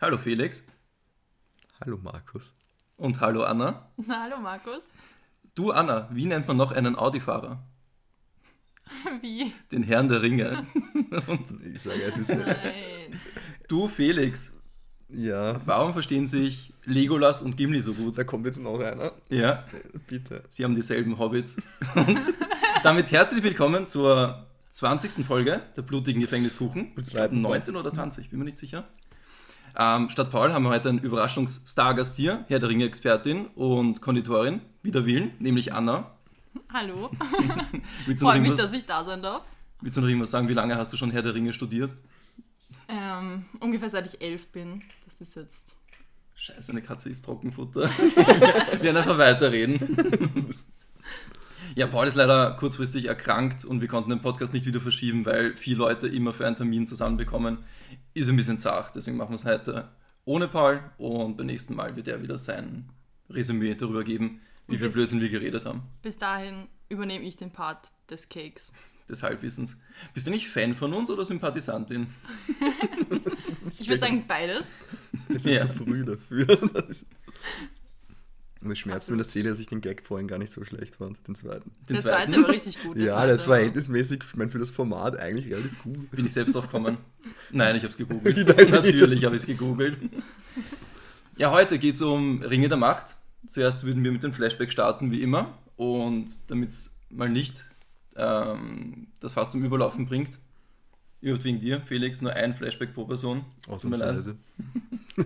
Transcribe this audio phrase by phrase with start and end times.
[0.00, 0.64] Hallo Felix
[1.84, 2.52] Hallo Markus.
[2.96, 3.90] und hallo Anna.
[3.96, 4.92] Na, hallo Markus.
[5.54, 7.62] Du Anna, wie nennt man noch einen Audi-Fahrer?
[9.22, 9.52] Wie?
[9.72, 10.66] Den Herrn der Ringe.
[11.26, 11.44] Und
[11.74, 12.30] Ich sage, es ist.
[12.30, 13.20] Nein.
[13.68, 14.52] du Felix,
[15.08, 18.18] ja, warum verstehen sich Legolas und Gimli so gut?
[18.18, 19.12] da kommt jetzt noch einer.
[19.28, 19.64] Ja,
[20.06, 20.42] Bitte.
[20.48, 21.56] sie haben dieselben Hobbits.
[21.94, 22.18] Und
[22.82, 25.24] damit herzlich willkommen zur 20.
[25.24, 26.88] Folge der blutigen Gefängniskuchen.
[26.88, 28.88] Ich glaube zweiten 19 oder 20, bin mir nicht sicher.
[29.76, 35.06] Ähm, statt Paul haben wir heute einen Überraschungsstargast hier, Herr der Ringe-Expertin und Konditorin, wider
[35.06, 36.10] Willen, nämlich Anna.
[36.72, 37.08] Hallo.
[38.16, 39.44] Freue mich, irgendwas, dass ich da sein darf.
[39.80, 40.48] willst du noch irgendwas sagen?
[40.48, 41.94] Wie lange hast du schon Herr der Ringe studiert?
[42.88, 44.82] Ähm, ungefähr seit ich elf bin.
[45.04, 45.76] Das ist jetzt.
[46.34, 47.82] Scheiße, eine Katze ist Trockenfutter.
[48.70, 50.54] Wir werden einfach weiterreden.
[51.76, 55.56] Ja, Paul ist leider kurzfristig erkrankt und wir konnten den Podcast nicht wieder verschieben, weil
[55.56, 57.58] vier Leute immer für einen Termin zusammenbekommen.
[58.14, 59.88] Ist ein bisschen zart, deswegen machen wir es heute
[60.24, 62.88] ohne Paul und beim nächsten Mal wird er wieder sein
[63.28, 65.82] Resümee darüber geben, wie viel Blödsinn wir geredet haben.
[66.02, 68.72] Bis dahin übernehme ich den Part des Cakes.
[69.08, 69.80] Des Halbwissens.
[70.14, 72.06] Bist du nicht Fan von uns oder Sympathisantin?
[73.78, 74.66] Ich würde sagen beides.
[75.30, 75.60] Es ist Ja.
[75.66, 76.46] zu früh dafür.
[78.62, 80.62] Und es schmerzt mir in der Seele, dass ich den Gag vorhin gar nicht so
[80.64, 81.70] schlecht fand, den zweiten.
[81.88, 82.98] Den der zweite war richtig gut.
[82.98, 86.10] ja, zweite das war verhältnismäßig, ich meine, für das Format eigentlich relativ gut.
[86.10, 86.98] Bin ich selbst drauf gekommen?
[87.50, 88.36] Nein, ich habe es gegoogelt.
[88.70, 89.98] Natürlich habe ich es gegoogelt.
[91.38, 93.16] Ja, heute geht es um Ringe der Macht.
[93.46, 95.56] Zuerst würden wir mit dem Flashback starten, wie immer.
[95.76, 97.64] Und damit es mal nicht
[98.16, 100.38] ähm, das Fass zum Überlaufen bringt,
[101.20, 103.44] überhaupt wegen dir, Felix, nur ein Flashback pro Person.
[103.64, 104.08] Tut mir leid.
[104.10, 104.36] Ausnahmsweise.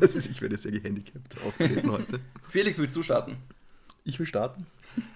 [0.00, 2.18] Das ist, ich werde sehr gehandicapt auftreten heute.
[2.48, 3.36] Felix, willst du starten?
[4.02, 4.66] Ich will starten.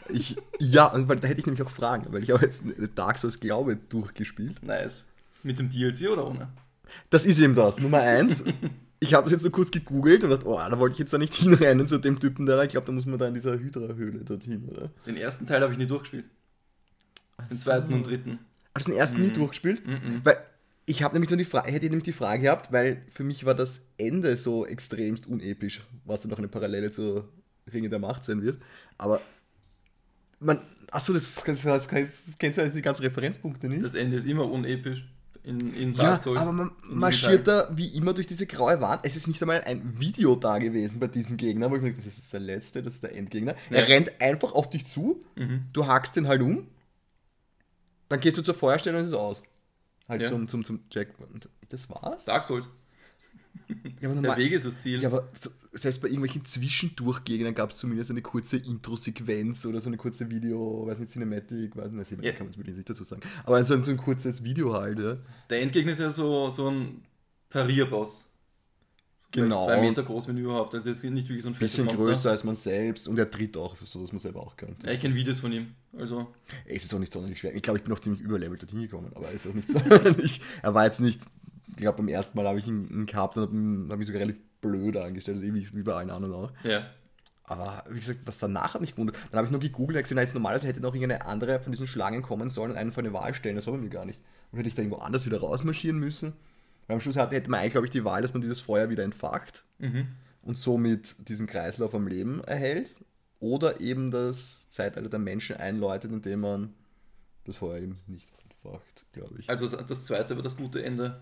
[0.09, 2.63] Ich, ja, und weil, da hätte ich nämlich auch Fragen, weil ich habe jetzt
[2.95, 4.63] Dark Souls Glaube durchgespielt.
[4.63, 5.09] Nice.
[5.43, 6.49] Mit dem DLC oder ohne?
[7.11, 8.45] Das ist eben das, Nummer eins.
[9.01, 11.19] Ich habe das jetzt so kurz gegoogelt und dachte, oh, da wollte ich jetzt da
[11.19, 13.59] nicht hinrennen zu dem Typen, der da, ich glaube, da muss man da in dieser
[13.59, 14.91] Hydra-Höhle dorthin, oder?
[15.07, 16.29] Den ersten Teil habe ich nie durchgespielt.
[17.51, 18.39] Den zweiten und dritten.
[18.75, 19.87] Hast du den ersten nie durchgespielt?
[19.87, 20.21] Mhm.
[20.25, 20.39] Weil
[20.89, 23.55] ich habe nämlich nur die Frage, hätte nämlich die Frage gehabt, weil für mich war
[23.55, 27.25] das Ende so extremst unepisch, was dann noch eine Parallele zu
[27.73, 28.59] Ringe der Macht sein wird.
[28.97, 29.21] Aber
[30.41, 30.61] man,
[30.91, 33.85] achso, das, das, das, das kennst du als die ganzen Referenzpunkte nicht?
[33.85, 35.05] Das Ende ist immer unepisch
[35.43, 36.41] in, in ja, Souls.
[36.41, 39.01] aber man marschiert da wie immer durch diese graue Wand.
[39.05, 42.07] Es ist nicht einmal ein Video da gewesen bei diesem Gegner, wo ich mir das
[42.07, 43.55] ist jetzt der letzte, das ist der Endgegner.
[43.71, 43.77] Ja.
[43.79, 45.65] Er rennt einfach auf dich zu, Mhm.
[45.73, 46.67] du hackst den halt um,
[48.09, 49.43] dann gehst du zur Feuerstelle und es ist aus.
[50.09, 50.29] Halt Ja.
[50.29, 51.11] zum, zum, zum Check.
[51.33, 52.25] Und das war's?
[52.25, 52.69] Dark Souls.
[54.01, 55.01] Ja, aber, Der Weg ist das Ziel.
[55.01, 55.29] ja, aber
[55.73, 60.87] selbst bei irgendwelchen Zwischendurchgegnern gab es zumindest eine kurze Intro-Sequenz oder so eine kurze Video,
[60.87, 62.33] weiß nicht, Cinematic, weiß nicht, Ja.
[62.33, 63.23] kann man es nicht dazu sagen.
[63.45, 65.19] Aber so ein, so ein kurzes Video halt, ja.
[65.51, 67.03] Der Endgegner ist ja so, so ein
[67.51, 68.28] Parierboss.
[69.31, 69.67] Genau.
[69.67, 70.75] Zwei Meter groß, wenn überhaupt.
[70.75, 72.05] Also jetzt nicht wirklich so ein Bisschen Monster.
[72.05, 74.75] größer als man selbst und er tritt auch, so dass man selber auch kann.
[74.85, 75.75] Ja, ich kenne Videos von ihm.
[75.99, 76.29] Also,
[76.67, 77.55] Es ist auch nicht sonderlich schwer.
[77.55, 80.41] Ich glaube, ich bin auch ziemlich überlevelt dorthin gekommen, aber er ist auch nicht sonderlich.
[80.63, 81.21] er war jetzt nicht,
[81.69, 84.23] ich glaube, beim ersten Mal habe ich ihn, ihn gehabt und habe hab mich sogar
[84.23, 86.53] relativ blöd angestellt, also ewig wie bei allen anderen auch.
[86.65, 86.87] ja.
[87.45, 89.17] Aber wie gesagt, das danach hat mich gewundert.
[89.31, 91.87] Dann habe ich noch gegoogelt und gesehen, jetzt normalerweise hätte noch irgendeine andere von diesen
[91.87, 93.57] Schlangen kommen sollen und einen von der Wahl stellen.
[93.57, 94.21] Das war bei mir gar nicht.
[94.53, 96.35] Und hätte ich da irgendwo anders wieder rausmarschieren müssen.
[96.89, 99.05] Weil am Schluss hätte man eigentlich, glaube ich, die Wahl, dass man dieses Feuer wieder
[99.05, 100.09] entfacht Mhm.
[100.43, 102.93] und somit diesen Kreislauf am Leben erhält.
[103.41, 106.75] Oder eben das Zeitalter der Menschen einläutet, indem man
[107.45, 109.49] das Feuer eben nicht entfacht, glaube ich.
[109.49, 111.21] Also das zweite war das gute Ende.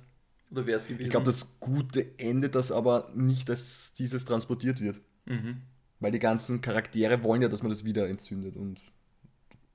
[0.50, 1.02] Oder wäre es gewesen?
[1.02, 5.00] Ich glaube, das gute Ende, das aber nicht, dass dieses transportiert wird.
[5.26, 5.58] Mhm.
[6.00, 8.80] Weil die ganzen Charaktere wollen ja, dass man das wieder entzündet und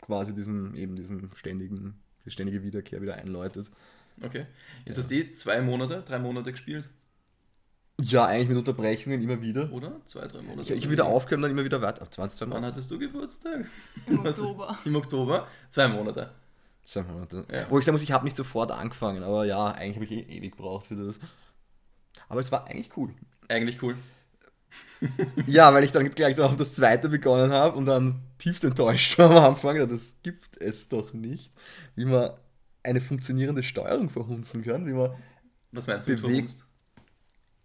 [0.02, 3.70] quasi diesen, eben diesen ständigen, die ständige Wiederkehr wieder einläutet.
[4.24, 4.46] Okay.
[4.86, 6.90] Jetzt hast du eh zwei Monate, drei Monate gespielt,
[8.02, 9.72] Ja, eigentlich mit Unterbrechungen immer wieder.
[9.72, 10.00] oder?
[10.08, 10.62] Zwei, drei Monate.
[10.62, 12.02] Ich, ich habe wieder aufgehört und dann immer wieder weiter.
[12.04, 12.68] Ab 20, zwei Wann Monate.
[12.74, 13.66] hattest du Geburtstag?
[14.08, 14.78] Im Was ist- Oktober.
[14.86, 15.48] Im Oktober.
[15.70, 16.32] Zwei Monate.
[16.84, 17.46] Zwei Monate.
[17.52, 17.66] Ja.
[17.70, 20.38] Wo ich sagen muss, ich habe nicht sofort angefangen, aber ja, eigentlich habe ich eh
[20.38, 21.20] ewig gebraucht für das.
[22.28, 23.14] Aber es war eigentlich cool.
[23.48, 23.96] Eigentlich cool.
[25.48, 29.32] Ja, weil ich dann gleich auf das zweite begonnen habe und dann tiefst enttäuscht war
[29.32, 29.76] am Anfang.
[29.76, 31.52] Ja, Das gibt es doch nicht.
[31.96, 32.32] Wie man
[32.84, 35.12] eine funktionierende Steuerung verhunzen kann, wie man
[35.72, 36.66] Was meinst du mit Bewegt- verhunzt?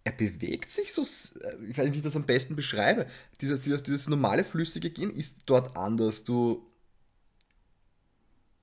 [0.03, 3.07] er bewegt sich so, äh, ich weiß nicht, wie ich das am besten beschreibe.
[3.41, 6.23] Dieses, dieses, dieses normale flüssige Gehen ist dort anders.
[6.23, 6.65] Du,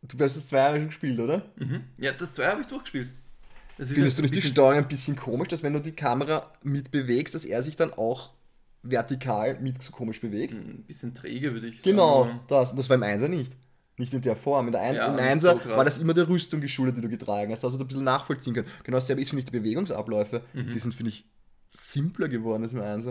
[0.03, 1.45] du hast das zwei Jahre schon gespielt, oder?
[1.56, 1.85] Mhm.
[1.99, 3.12] Ja, das zwei habe ich durchgespielt.
[3.77, 6.53] Das ist Findest du nicht die Steuerung ein bisschen komisch, dass wenn du die Kamera
[6.62, 8.33] mit bewegst, dass er sich dann auch
[8.83, 10.53] vertikal mit so komisch bewegt?
[10.55, 12.41] ein bisschen träge, würde ich Genau, sagen.
[12.49, 12.71] das.
[12.71, 13.53] Und das war im Einser nicht.
[13.96, 14.67] Nicht in der Form.
[14.67, 17.08] In der Ein Ja, Im Einser so war das immer der Rüstung geschuldet, die du
[17.08, 17.62] getragen hast.
[17.62, 18.69] Da hast du ein bisschen nachvollziehen können.
[18.82, 20.43] Genau dasselbe ist, finde ich, die Bewegungsabläufe.
[20.52, 20.73] Mhm.
[20.73, 21.25] Die sind, finde ich,
[21.73, 23.06] simpler geworden als im 1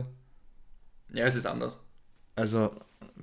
[1.13, 1.79] Ja, es ist anders.
[2.35, 2.71] Also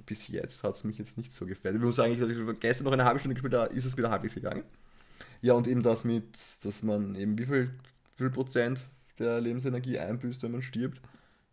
[0.07, 1.77] bis jetzt hat es mich jetzt nicht so gefällt.
[1.77, 4.11] Ich muss sagen, ich habe gestern noch eine halbe Stunde gespielt, da ist es wieder
[4.11, 4.63] halbwegs gegangen.
[5.43, 6.25] Ja, und eben das mit,
[6.63, 7.71] dass man eben wie viel,
[8.17, 8.87] wie viel Prozent
[9.19, 11.01] der Lebensenergie einbüßt, wenn man stirbt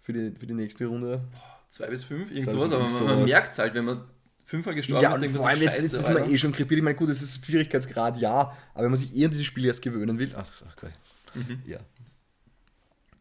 [0.02, 1.24] für die, für die nächste Runde.
[1.70, 4.02] Zwei bis fünf, irgend sowas, aber man, man merkt es halt, wenn man
[4.48, 6.52] fünfmal gestorben Ja, ist, denkt man vor so, allem jetzt ist das mal eh schon
[6.54, 6.80] krepiert.
[6.80, 9.66] Ich meine, gut, das ist Schwierigkeitsgrad, ja, aber wenn man sich eher an dieses Spiel
[9.66, 10.92] jetzt gewöhnen will, ach, okay.
[11.36, 11.62] Mhm.
[11.68, 11.78] ja.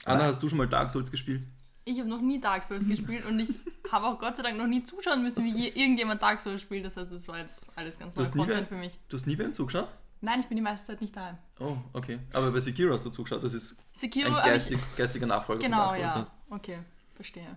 [0.05, 1.47] Anna, hast du schon mal Dark Souls gespielt?
[1.85, 3.51] Ich habe noch nie Dark Souls gespielt und ich
[3.91, 6.85] habe auch Gott sei Dank noch nie zuschauen müssen, wie je- irgendjemand Dark Souls spielt.
[6.85, 8.99] Das heißt, es war jetzt alles ganz Du neuer Content bei- für mich.
[9.09, 9.93] Du hast nie beim zugeschaut?
[10.21, 11.37] Nein, ich bin die meiste Zeit nicht daheim.
[11.61, 12.19] Oh, okay.
[12.33, 13.45] Aber bei Sekiro hast du zugeschaut.
[13.45, 14.53] Das ist Sekiro ein habe ich...
[14.55, 16.27] geistig, geistiger Nachfolger Genau, von Dark Souls.
[16.51, 16.57] ja.
[16.57, 16.79] Okay,
[17.15, 17.57] verstehe.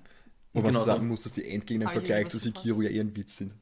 [0.53, 0.91] Und was Genau du so.
[0.91, 3.53] sagen musst, dass die Endgegner im Vergleich zu Sekiro ja eher ein Witz sind.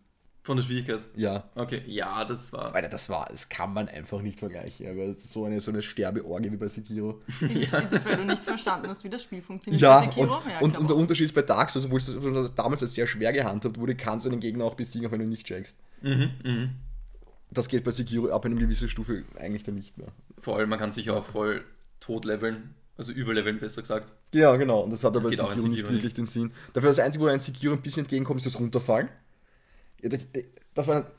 [0.44, 1.06] Von der Schwierigkeit.
[1.18, 1.50] Ja.
[1.56, 2.74] Okay, ja, das war.
[2.74, 4.88] Alter, das war, das kann man einfach nicht vergleichen.
[4.88, 7.20] Aber so eine, so eine Sterbeorgie wie bei Sekiro.
[7.42, 9.82] Ist, es, ist es, weil du nicht verstanden hast, wie das Spiel funktioniert?
[9.82, 10.64] Ja, bei und, Sekiro?
[10.64, 13.78] und, und der Unterschied ist bei Dark Souls, obwohl es damals als sehr schwer gehandhabt
[13.78, 15.76] wurde, kannst du einen Gegner auch besiegen, auch wenn du nicht checkst.
[16.02, 16.70] Mhm, mhm.
[17.52, 20.08] Das geht bei Sekiro ab einer gewissen Stufe eigentlich dann nicht mehr.
[20.40, 21.66] Vor allem, man kann sich auch voll
[22.00, 22.74] tot leveln.
[22.98, 24.12] Also überleveln, besser gesagt.
[24.34, 24.82] Ja, genau.
[24.82, 26.52] Und das hat aber Das auch in Sekiro nicht Sekiro wirklich den Sinn.
[26.74, 29.10] Dafür das Einzige, wo ein Sekiro ein bisschen entgegenkommt, ist das Runterfallen.
[30.02, 30.26] Ja, das,
[30.74, 31.12] das war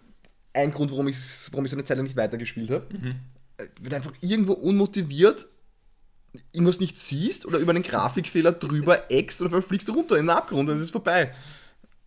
[0.55, 1.17] ein Grund, warum ich,
[1.53, 2.87] warum ich so eine Zeit lang nicht weitergespielt habe.
[2.93, 3.15] Mhm.
[3.59, 5.47] Äh, Wenn du einfach irgendwo unmotiviert
[6.53, 10.27] irgendwas nicht siehst oder über einen Grafikfehler drüber eckst und dann fliegst du runter in
[10.27, 11.35] den Abgrund und es ist vorbei.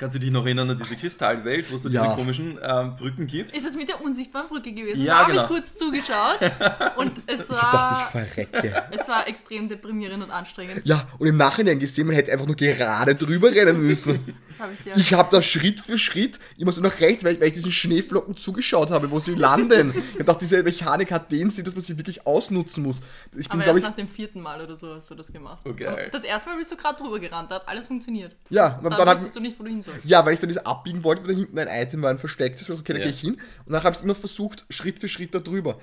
[0.01, 2.03] Kannst du dich noch erinnern an diese Kristallwelt, wo es da Ja.
[2.05, 3.55] diese komischen ähm, Brücken gibt?
[3.55, 5.03] Ist es mit der unsichtbaren Brücke gewesen?
[5.05, 5.43] Ja, da habe genau.
[5.43, 6.39] ich kurz zugeschaut
[6.97, 8.83] und es Ich dachte, war, ich verrecke.
[8.99, 10.81] es war extrem deprimierend und anstrengend.
[10.85, 14.35] Ja, und im Nachhinein gesehen, man hätte einfach nur gerade drüber rennen müssen.
[14.51, 14.97] Das habe ich dir.
[14.97, 17.71] Ich habe da Schritt für Schritt immer so nach rechts, weil ich, weil ich diesen
[17.71, 19.93] Schneeflocken zugeschaut habe, wo sie landen.
[20.01, 22.99] Ich habe gedacht, diese Mechanik hat den Sinn, dass man sie wirklich ausnutzen muss.
[23.37, 25.31] Ich bin, aber glaube erst ich, nach dem vierten Mal oder so hast du das
[25.31, 25.59] gemacht.
[25.63, 26.05] Oh, geil.
[26.05, 28.35] Und das erste Mal bist du gerade drüber gerannt, da hat alles funktioniert.
[28.49, 29.90] ja, und Dann, dann, wusstest hat, du nicht, wo du hin sollst.
[30.03, 32.69] Ja, weil ich dann das abbiegen wollte, weil da hinten ein Item war, ein verstecktes,
[32.69, 33.05] ich okay, da Ja.
[33.05, 33.37] gehe ich hin.
[33.65, 35.77] Und dann habe ich es immer versucht, Schritt für Schritt da drüber.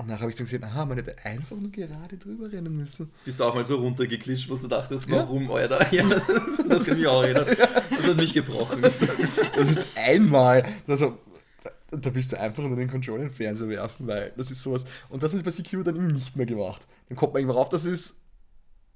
[0.00, 3.10] Und dann habe ich dann gesehen, aha, man hätte einfach nur gerade drüber rennen müssen.
[3.24, 5.16] Bist du auch mal so runtergeklitscht, wo du dachtest, Ja.
[5.16, 5.84] warum, Alter?
[5.92, 7.46] Ja, das, das kann ich auch erinnern.
[7.90, 8.80] Das hat mich gebrochen.
[8.82, 10.64] Das ist einmal.
[10.86, 11.18] Also,
[11.90, 14.84] da, willst du einfach nur den Controller in den Fernseher werfen, weil das ist sowas.
[15.08, 16.86] Und das ist bei Sekiro dann eben nicht mehr gemacht.
[17.08, 18.14] Dann kommt man irgendwann rauf, das ist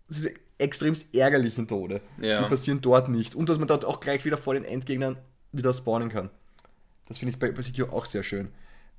[0.08, 0.30] diese
[0.62, 2.00] extremst ärgerlichen Tode.
[2.20, 2.42] Ja.
[2.42, 3.34] Die passieren dort nicht.
[3.34, 5.18] Und dass man dort auch gleich wieder vor den Endgegnern
[5.52, 6.30] wieder spawnen kann.
[7.08, 8.48] Das finde ich bei, bei Sekiro auch sehr schön.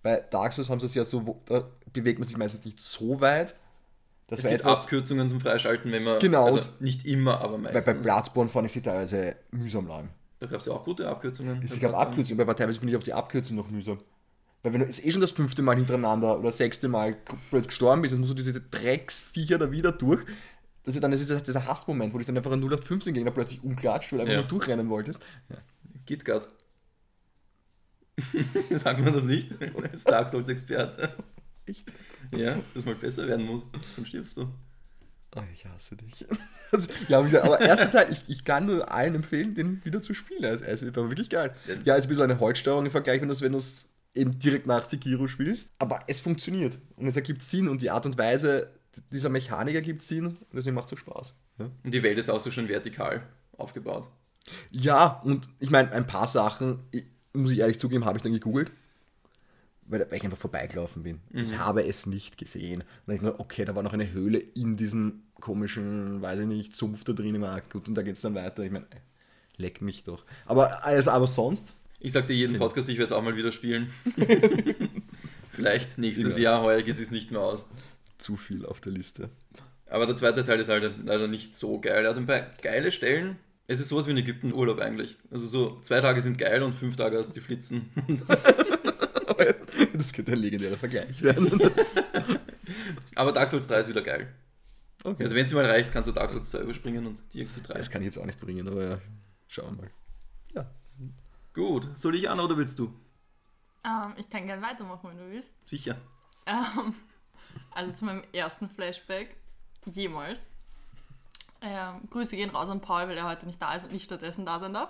[0.03, 2.81] Bei Dark Souls haben sie es ja so, wo, da bewegt man sich meistens nicht
[2.81, 3.55] so weit.
[4.27, 6.19] Das Es gibt etwas, Abkürzungen zum Freischalten, wenn man.
[6.19, 6.45] Genau.
[6.45, 7.85] Also nicht immer, aber meistens.
[7.85, 10.09] bei Bloodborne fand ich sie teilweise mühsam lang.
[10.39, 11.61] da gab es ja auch gute Abkürzungen.
[11.63, 13.99] Es gab Abkürzungen, aber teilweise finde ich auch die Abkürzung noch mühsam.
[14.63, 17.17] Weil wenn du jetzt eh schon das fünfte Mal hintereinander oder sechste Mal
[17.51, 20.21] blöd gestorben bist, dann musst du diese Drecksviecher da wieder durch.
[20.83, 23.63] Das ist dann das ist dieser Hassmoment, wo dich dann einfach ein 0815 Gegner plötzlich
[23.63, 24.39] umklatscht, weil du einfach Ja.
[24.41, 25.19] nur durchrennen wolltest.
[26.05, 26.47] KitKat.
[28.71, 29.49] Sagt man das nicht?
[29.91, 31.15] Als Dark Souls Experte.
[31.65, 31.91] Echt?
[32.35, 33.65] Ja, dass mal besser werden muss.
[33.95, 34.47] Sonst stirbst du.
[35.35, 36.25] Oh, ich hasse dich.
[36.71, 40.01] Also, ja, wie gesagt, aber erster Teil, ich, ich kann nur allen empfehlen, den wieder
[40.01, 40.45] zu spielen.
[40.45, 41.55] Also, also war wirklich geil.
[41.85, 44.67] Ja, ist ein bisschen eine Holzsteuerung im Vergleich, wenn du es wenn du's eben direkt
[44.67, 45.71] nach Sekiro spielst.
[45.79, 48.71] Aber es funktioniert und es ergibt Sinn und die Art und Weise
[49.11, 51.33] dieser Mechanik ergibt Sinn und deswegen macht es so Spaß.
[51.59, 51.69] Ja.
[51.83, 53.23] Und die Welt ist auch so schön vertikal
[53.57, 54.09] aufgebaut.
[54.71, 58.33] Ja, und ich meine, ein paar Sachen, ich, muss ich ehrlich zugeben, habe ich dann
[58.33, 58.71] gegoogelt,
[59.85, 61.19] weil, weil ich einfach vorbeigelaufen bin.
[61.31, 62.81] Ich habe es nicht gesehen.
[62.81, 66.47] Und dann ich mir, okay, da war noch eine Höhle in diesem komischen, weiß ich
[66.47, 67.35] nicht, Sumpf da drin.
[67.35, 68.63] Immer gut, und da geht es dann weiter.
[68.63, 68.85] Ich meine,
[69.57, 70.25] leck mich doch.
[70.45, 73.51] Aber alles aber sonst, Ich sag's dir jeden Podcast, ich werde es auch mal wieder
[73.51, 73.91] spielen.
[75.51, 76.43] Vielleicht nächstes Ja.
[76.43, 77.65] Jahr, heuer geht es nicht mehr aus.
[78.23, 79.29] Zu viel auf der Liste.
[79.89, 82.05] Aber der zweite Teil ist halt leider nicht so geil.
[82.05, 83.37] Er hat ein paar geile Stellen.
[83.67, 85.17] Es ist sowas wie in Ägypten Urlaub eigentlich.
[85.29, 87.91] Also so zwei Tage sind geil und fünf Tage hast die Flitzen.
[89.93, 91.61] das könnte ein legendärer Vergleich werden.
[93.15, 94.33] Aber Dark Souls 3 ist wieder geil.
[95.03, 95.23] Okay.
[95.23, 97.73] Also wenn es mal reicht, kannst du Dark Souls 2 überspringen und direkt zu 3.
[97.75, 99.01] das kann ich jetzt auch nicht bringen, aber ja,
[99.47, 99.91] schauen wir mal.
[100.55, 100.71] Ja.
[101.53, 102.93] Gut, soll ich an oder willst du?
[103.85, 105.53] Ähm, ich kann gerne weitermachen, wenn du willst.
[105.65, 105.97] Sicher.
[106.45, 106.95] Ähm,
[107.71, 109.35] also zu meinem ersten Flashback
[109.85, 110.47] jemals.
[111.61, 114.45] Ähm, Grüße gehen raus an Paul, weil er heute nicht da ist und nicht stattdessen
[114.45, 114.89] da sein darf.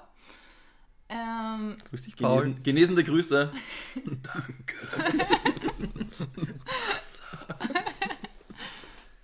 [1.09, 2.41] Ähm, Grüß dich, Paul.
[2.41, 3.53] Genesen, genesende Grüße.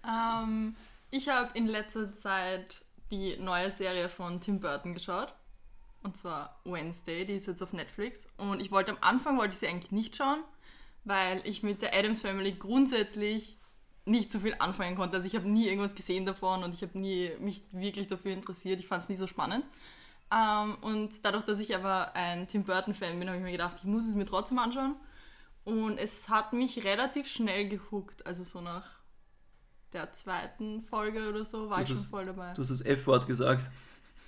[0.08, 0.76] ähm,
[1.10, 5.34] ich habe in letzter Zeit die neue Serie von Tim Burton geschaut.
[6.04, 8.28] Und zwar Wednesday, die ist jetzt auf Netflix.
[8.38, 10.44] Und ich wollte am Anfang wollte ich sie eigentlich nicht schauen,
[11.04, 13.58] weil ich mit der Adams Family grundsätzlich
[14.06, 15.18] nicht so viel anfangen konnte.
[15.18, 18.80] Also ich habe nie irgendwas gesehen davon und ich habe nie mich wirklich dafür interessiert.
[18.80, 19.66] Ich fand es nie so spannend.
[20.32, 23.84] Ähm, und dadurch, dass ich aber ein Tim Burton-Fan bin, habe ich mir gedacht, ich
[23.86, 24.96] muss es mir trotzdem anschauen.
[25.64, 28.26] Und es hat mich relativ schnell gehuckt.
[28.26, 28.88] Also so nach
[29.94, 32.54] der zweiten Folge oder so war Du ich schon voll dabei.
[32.54, 33.70] Du hast das F-Wort gesagt.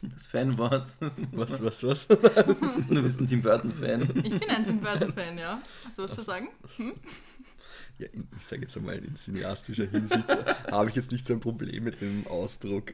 [0.13, 0.97] Das Fanwort.
[1.31, 2.07] Was, was, was?
[2.07, 4.01] Du bist ein Tim Burton-Fan.
[4.23, 5.61] Ich bin ein Tim Burton-Fan, ja.
[5.85, 6.49] Hast du was zu sagen?
[6.77, 6.93] Hm?
[7.99, 10.27] Ja, ich sage jetzt einmal, in cineastischer Hinsicht
[10.71, 12.93] habe ich jetzt nicht so ein Problem mit dem Ausdruck.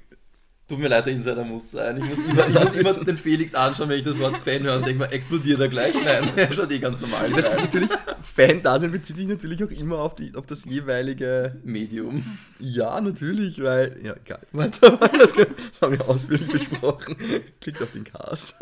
[0.68, 1.96] Tut mir leid, der Insider muss sein.
[1.98, 4.76] Ich muss immer, ich muss immer den Felix anschauen, wenn ich das Wort Fan höre
[4.76, 5.96] und denke mir, explodiert er gleich?
[5.96, 7.32] Nein, er schaut eh ganz normal.
[7.32, 7.90] Das ist natürlich,
[8.36, 11.60] Fan-Dasein bezieht sich natürlich auch immer auf, die, auf das jeweilige.
[11.64, 12.24] Medium.
[12.60, 13.98] Ja, natürlich, weil.
[14.04, 14.42] Ja, egal.
[14.52, 17.16] Warte mal, das, das haben wir ausführlich besprochen.
[17.62, 18.54] Klickt auf den Cast.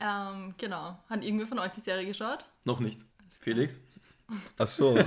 [0.00, 0.98] Ähm, genau.
[1.08, 2.44] Hat irgendwer von euch die Serie geschaut?
[2.64, 3.00] Noch nicht.
[3.28, 3.80] Felix?
[4.58, 4.94] Ach so.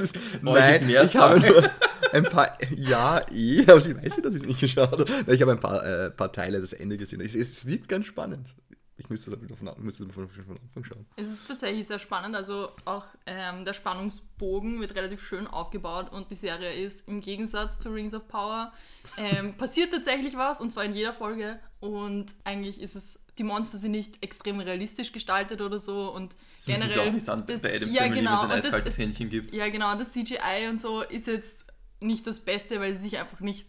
[0.42, 1.70] Nein, ich habe nur
[2.12, 2.56] ein paar.
[2.76, 5.34] Ja, eh, aber sie weiß ja, dass ich es nicht geschaut habe.
[5.34, 7.20] Ich habe ein paar, äh, paar Teile des Ende gesehen.
[7.20, 8.54] Es, es wirkt ganz spannend.
[8.98, 11.06] Ich müsste das wieder von, müsste das von, von Anfang schauen.
[11.16, 12.34] Es ist tatsächlich sehr spannend.
[12.34, 17.78] Also auch ähm, der Spannungsbogen wird relativ schön aufgebaut und die Serie ist im Gegensatz
[17.78, 18.72] zu Rings of Power
[19.18, 23.78] ähm, passiert tatsächlich was und zwar in jeder Folge und eigentlich ist es die Monster
[23.78, 27.46] sind nicht extrem realistisch gestaltet oder so und Das müssen sie generell auch nicht an
[27.46, 28.30] das- bei Adams ja, Family, genau.
[28.30, 29.52] wenn es ein Und das eiskaltes ist- Händchen gibt.
[29.52, 31.64] Ja, genau, das CGI und so ist jetzt
[32.00, 33.66] nicht das Beste, weil sie sich einfach nicht,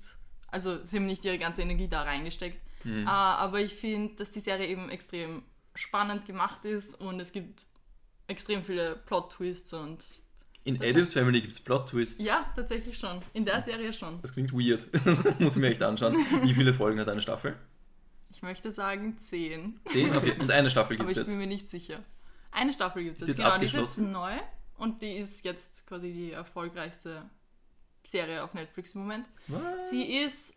[0.48, 2.62] also sie haben nicht ihre ganze Energie da reingesteckt.
[2.84, 3.06] Mhm.
[3.06, 5.44] Äh, aber ich finde, dass die Serie eben extrem
[5.76, 7.66] spannend gemacht ist und es gibt
[8.28, 10.00] extrem viele Plot-Twists und
[10.64, 12.24] In Adams Family gibt es Plot-Twists.
[12.24, 13.22] ja, tatsächlich schon.
[13.34, 14.22] In der Serie schon.
[14.22, 14.88] Das klingt weird.
[15.06, 16.16] Das muss ich mir echt anschauen.
[16.44, 17.56] Wie viele Folgen hat eine Staffel?
[18.38, 20.16] Ich möchte sagen 10, Zehn?
[20.16, 21.40] Okay, und eine Staffel gibt es ich bin jetzt.
[21.40, 22.04] mir nicht sicher.
[22.52, 23.40] Eine Staffel gibt es jetzt.
[23.40, 24.12] jetzt Genau, die ist jetzt abgeschlossen?
[24.12, 24.38] neu
[24.78, 27.28] und die ist jetzt quasi die erfolgreichste
[28.06, 29.26] Serie auf Netflix im Moment.
[29.48, 29.90] Was?
[29.90, 30.54] Sie ist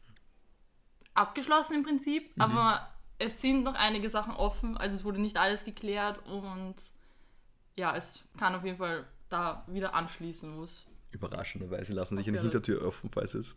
[1.15, 2.43] abgeschlossen im Prinzip, Mhm.
[2.43, 2.87] aber
[3.19, 4.77] es sind noch einige Sachen offen.
[4.77, 6.75] Also es wurde nicht alles geklärt und
[7.77, 10.85] ja, es kann auf jeden Fall da wieder anschließen, wo es.
[11.13, 13.57] Überraschenderweise lassen sich eine Hintertür öffnen, falls es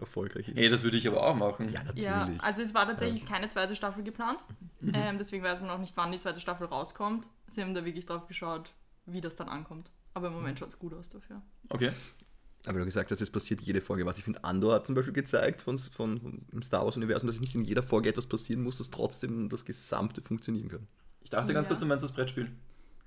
[0.00, 0.58] erfolgreich ist.
[0.58, 1.68] Hey, das würde ich aber auch machen.
[1.70, 2.04] Ja, natürlich.
[2.04, 4.44] Ja, also es war tatsächlich keine zweite Staffel geplant.
[4.80, 4.92] Mhm.
[4.94, 7.26] Ähm, deswegen weiß man auch nicht, wann die zweite Staffel rauskommt.
[7.50, 8.72] Sie haben da wirklich drauf geschaut,
[9.06, 9.90] wie das dann ankommt.
[10.14, 10.38] Aber im Mhm.
[10.40, 11.42] Moment schaut es gut aus dafür.
[11.68, 11.92] Okay.
[12.66, 14.18] Aber du gesagt hast, es passiert jede Folge was.
[14.18, 17.64] Ich finde, Andor hat zum Beispiel gezeigt von, von, im Star Wars-Universum, dass nicht in
[17.64, 20.86] jeder Folge etwas passieren muss, dass trotzdem das Gesamte funktionieren kann.
[21.22, 21.70] Ich dachte ganz Ja.
[21.70, 22.50] kurz, du meinst das Brettspiel.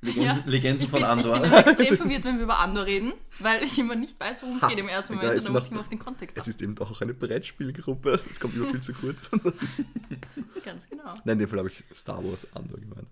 [0.03, 0.43] Legenden, Ja.
[0.45, 1.39] Legenden Ich von bin, ich Andor.
[1.39, 4.59] bin immer extrem verwirrt, wenn wir über Andor reden, weil ich immer nicht weiß, worum
[4.61, 5.33] es geht im ersten da Moment.
[5.37, 6.49] ist Und dann muss ich mir auch den Kontext Es haben.
[6.51, 8.19] ist eben doch auch eine Brettspielgruppe.
[8.29, 9.29] Es kommt immer viel zu kurz.
[10.65, 11.13] Ganz genau.
[11.25, 13.07] Nein, in dem Fall habe ich Star Wars Andor gemeint.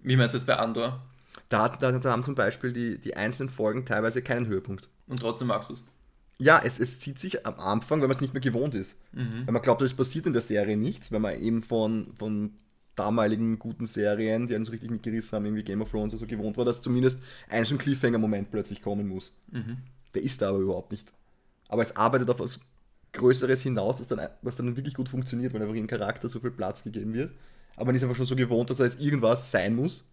[0.00, 1.00] Wie meinst du jetzt bei Andor?
[1.48, 4.88] Da, da, da haben zum Beispiel die, die einzelnen Folgen teilweise keinen Höhepunkt.
[5.06, 5.82] Und trotzdem magst du es.
[6.40, 8.96] Ja, es, es zieht sich am Anfang, weil man es nicht mehr gewohnt ist.
[9.12, 9.46] Mhm.
[9.46, 12.52] Weil man glaubt, es passiert in der Serie nichts, weil man eben von, von
[12.98, 16.26] damaligen guten Serien, die einen so richtig mitgerissen haben, irgendwie Game of Thrones oder so
[16.26, 19.32] gewohnt war, dass zumindest ein so ein Cliffhanger-Moment plötzlich kommen muss.
[19.50, 19.78] Mhm.
[20.14, 21.12] Der ist da aber überhaupt nicht.
[21.68, 22.60] Aber es arbeitet auf was
[23.12, 26.50] Größeres hinaus, das dann, das dann wirklich gut funktioniert, weil einfach ihrem Charakter so viel
[26.50, 27.32] Platz gegeben wird.
[27.76, 30.04] Aber man ist einfach schon so gewohnt, dass er jetzt irgendwas sein muss,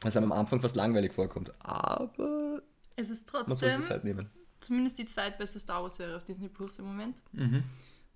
[0.00, 1.52] was einem am Anfang fast langweilig vorkommt.
[1.60, 2.62] Aber
[2.96, 4.30] Es ist man soll trotzdem Zeit nehmen.
[4.60, 7.16] zumindest die zweitbeste Star Wars-Serie auf Disney Plus im Moment.
[7.32, 7.62] Mhm.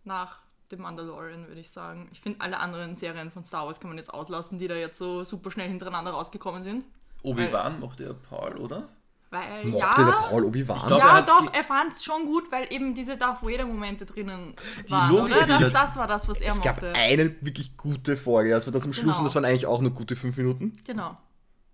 [0.04, 2.08] Nach dem Mandalorian, würde ich sagen.
[2.12, 4.98] Ich finde, alle anderen Serien von Star Wars kann man jetzt auslassen, die da jetzt
[4.98, 6.84] so super schnell hintereinander rausgekommen sind.
[7.22, 8.88] Obi-Wan mochte er Paul, oder?
[9.30, 10.90] Weil, Mochte der ja, Paul Obi-Wan?
[10.90, 14.54] er ja, hat's doch, er fand es schon gut, weil eben diese Darth Vader-Momente drinnen
[14.86, 15.40] Die waren, Logik oder?
[15.40, 16.94] Das, ja- das war das, was er Es gab mochte.
[16.94, 19.18] eine wirklich gute Folge, das war das am Schluss Genau.
[19.18, 20.72] und das waren eigentlich auch nur gute fünf Minuten.
[20.86, 21.14] Genau.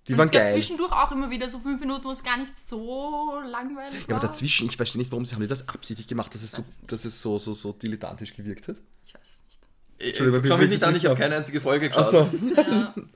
[0.08, 0.52] Die Und waren es gab geil.
[0.52, 4.16] zwischendurch auch immer wieder so fünf Minuten, wo es gar nicht so langweilig Ja, war.
[4.18, 6.60] aber dazwischen, ich verstehe nicht, warum sie haben die das absichtlich gemacht, dass es so,
[6.62, 8.76] es dass es so, so, so dilettantisch gewirkt hat.
[9.06, 9.60] Ich weiß es nicht.
[9.98, 12.04] Ich, Entschuldigung, ich, schau mich nicht an, ich habe keine einzige Folge geschaut.
[12.14, 12.28] Achso.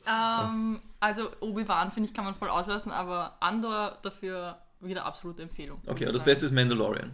[0.07, 5.43] Ja, ähm, also Obi-Wan, finde ich, kann man voll auslassen, aber Andor dafür wieder absolute
[5.43, 5.79] Empfehlung.
[5.87, 6.25] Okay, aber das sagen.
[6.25, 7.13] Beste ist Mandalorian.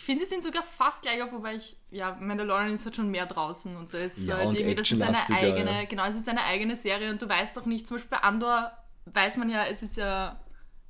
[0.00, 3.10] Ich finde, sie sind sogar fast gleich auf, wobei ich, ja, Mandalorian ist halt schon
[3.10, 5.84] mehr draußen und da ist Ja, halt irgendwie, das ist eine eigene, ja.
[5.84, 8.72] genau, es ist eine eigene Serie und du weißt doch nicht, zum Beispiel bei Andor
[9.04, 10.40] weiß man ja, es ist ja,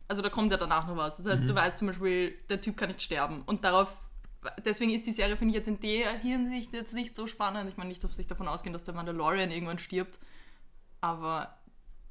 [0.06, 1.16] also da kommt ja danach noch was.
[1.16, 1.46] Das heißt, Mhm.
[1.48, 3.88] du weißt zum Beispiel, der Typ kann nicht sterben und darauf,
[4.64, 7.68] deswegen ist die Serie, finde ich jetzt in der Hinsicht jetzt nicht so spannend.
[7.68, 10.20] Ich meine, nicht auf sich davon ausgehen, dass der Mandalorian irgendwann stirbt,
[11.00, 11.58] aber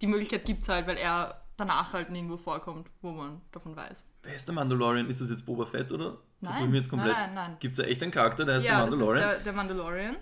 [0.01, 4.03] die Möglichkeit gibt es halt, weil er danach halt nirgendwo vorkommt, wo man davon weiß.
[4.23, 5.09] Wer ist der Mandalorian?
[5.09, 6.17] Ist das jetzt Boba Fett oder?
[6.41, 7.11] Nein, jetzt komplett.
[7.13, 7.57] nein, nein, nein.
[7.59, 9.29] Gibt es da echt einen Charakter, der heißt ja, der das ist Mandalorian?
[9.29, 10.15] der, der Mandalorian.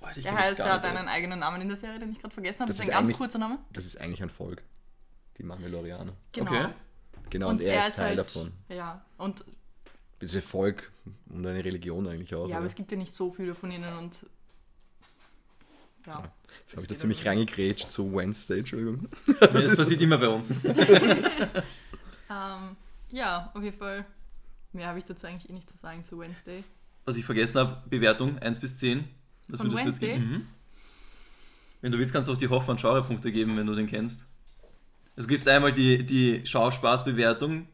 [0.00, 2.60] Oh, Der heißt, der hat einen eigenen Namen in der Serie, den ich gerade vergessen
[2.60, 2.68] habe.
[2.70, 3.58] Das Das ist ein ganz kurzer Name.
[3.72, 4.62] Das ist eigentlich ein Volk.
[5.38, 6.12] Die Mandalorianer.
[6.32, 6.50] Genau.
[6.50, 6.68] Okay.
[7.30, 8.52] Genau, und, er, ist Teil davon.
[8.68, 9.44] Ja, und
[10.18, 10.92] Bisschen Volk
[11.30, 12.46] und eine Religion eigentlich auch.
[12.48, 12.66] ja, aber oder?
[12.66, 14.14] es gibt ja nicht so viele von ihnen und
[16.06, 16.18] ja.
[16.20, 17.30] Jetzt habe ich geht da ziemlich aber.
[17.30, 19.08] reingegrätscht zu Wednesday, Entschuldigung.
[19.40, 20.52] Das passiert immer bei uns.
[22.30, 22.76] Ähm,
[23.10, 24.06] ja, auf jeden Fall.
[24.72, 26.64] Mehr habe ich dazu eigentlich eh nicht zu sagen zu Wednesday.
[27.04, 29.04] Was ich vergessen habe, Bewertung 1 bis 10.
[29.48, 30.18] Was Von würdest du jetzt Wednesday?
[30.18, 30.30] geben?
[30.32, 30.46] Mhm.
[31.80, 34.26] Wenn du willst, kannst du auch die Hoffmann-Genre-Punkte geben, wenn du den kennst.
[35.16, 37.66] Also gibst einmal die, die Schauspaß-Bewertung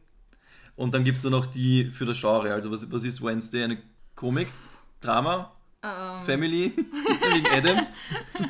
[0.75, 2.53] und dann gibst du noch die für das Genre.
[2.53, 3.63] Also was, was ist Wednesday?
[3.63, 3.81] Eine
[4.15, 4.47] Komik?
[4.99, 5.53] Drama?
[5.81, 6.73] Ähm, Family?
[7.33, 7.95] Wegen Adams?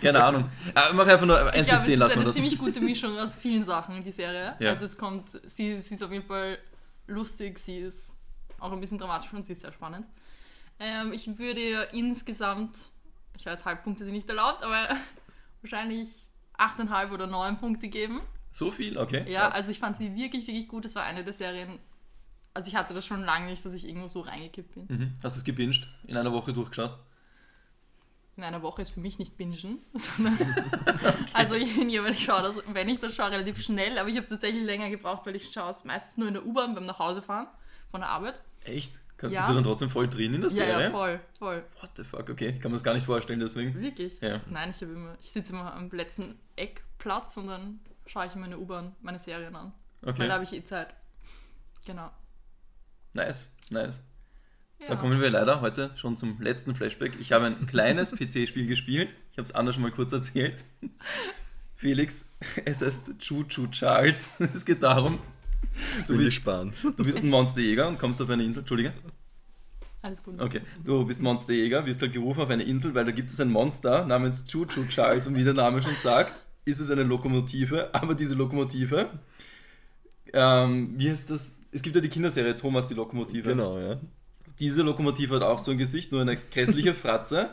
[0.02, 0.50] Keine Ahnung.
[0.74, 2.36] Ah, mach einfach nur 1 ich bis glaube, 10 es ist lassen wir eine das.
[2.36, 4.56] ziemlich gute Mischung aus vielen Sachen, die Serie.
[4.60, 4.70] Ja.
[4.72, 6.58] Also es kommt, sie, sie ist auf jeden Fall
[7.06, 8.14] lustig, sie ist
[8.60, 10.08] auch ein bisschen dramatisch und sie ist sehr spannend.
[10.80, 12.76] Ähm, ich würde insgesamt,
[13.38, 14.96] ich weiß, Halbpunkte sind nicht erlaubt, aber
[15.62, 16.08] wahrscheinlich
[16.58, 18.22] 8,5 oder 9 Punkte geben.
[18.52, 18.98] So viel?
[18.98, 19.30] Okay.
[19.32, 19.56] Ja, krass.
[19.56, 20.86] also ich fand sie wirklich, wirklich gut.
[20.86, 21.80] Es war eine der Serien,
[22.54, 24.86] also ich hatte das schon lange nicht, dass ich irgendwo so reingekippt bin.
[24.90, 25.14] Mhm.
[25.24, 25.88] Hast du es gebinged?
[26.08, 26.98] In einer Woche durchgeschaut?
[28.38, 30.38] In einer Woche ist für mich nicht bingen, sondern
[31.34, 34.64] also ich, ich schaue, das, wenn ich das schaue, relativ schnell, aber ich habe tatsächlich
[34.64, 37.48] länger gebraucht, weil ich schaue es meistens nur in der U-Bahn beim Nachhausefahren
[37.92, 38.42] von der Arbeit.
[38.70, 39.02] Echt?
[39.18, 39.40] Kann, Ja.
[39.40, 40.84] Bist du dann trotzdem voll drin in der Ja, Serie?
[40.86, 41.64] ja, voll, voll.
[41.82, 42.50] What the fuck, okay.
[42.50, 43.74] Ich kann mir das gar nicht vorstellen, deswegen.
[43.82, 44.20] Wirklich?
[44.22, 44.40] Ja.
[44.50, 48.58] Nein, ich, immer, ich sitze immer am letzten Eckplatz und dann schaue ich in meine
[48.58, 49.74] U-Bahn meine Serien an.
[50.02, 50.32] Weil da Okay.
[50.32, 50.94] habe ich eh Zeit.
[51.86, 52.10] Genau.
[53.14, 54.04] Nice, nice.
[54.80, 54.88] Ja.
[54.88, 57.18] Dann kommen wir leider heute schon zum letzten Flashback.
[57.20, 59.16] Ich habe ein kleines PC-Spiel gespielt.
[59.34, 60.64] Ich habe es Anna schon mal kurz erzählt.
[61.76, 62.30] Felix,
[62.66, 64.34] es heißt Choo Choo Charles.
[64.54, 65.20] Es geht darum,
[66.08, 66.74] du bist, gespannt.
[66.84, 68.62] du bist ein Monsterjäger und kommst auf eine Insel.
[68.62, 68.94] Entschuldige.
[70.02, 70.40] Alles gut.
[70.40, 73.52] Okay, du bist Monsterjäger, wirst halt gerufen auf eine Insel, weil da gibt es ein
[73.52, 77.94] Monster namens Choo Choo Charles und wie der Name schon sagt, ist es eine Lokomotive,
[77.94, 79.10] aber diese Lokomotive,
[80.34, 81.58] ähm, wie heißt das?
[81.72, 83.50] Es gibt ja die Kinderserie Thomas die Lokomotive.
[83.50, 84.00] Genau, ja.
[84.60, 87.50] Diese Lokomotive hat auch so ein Gesicht, nur eine grässliche Fratze.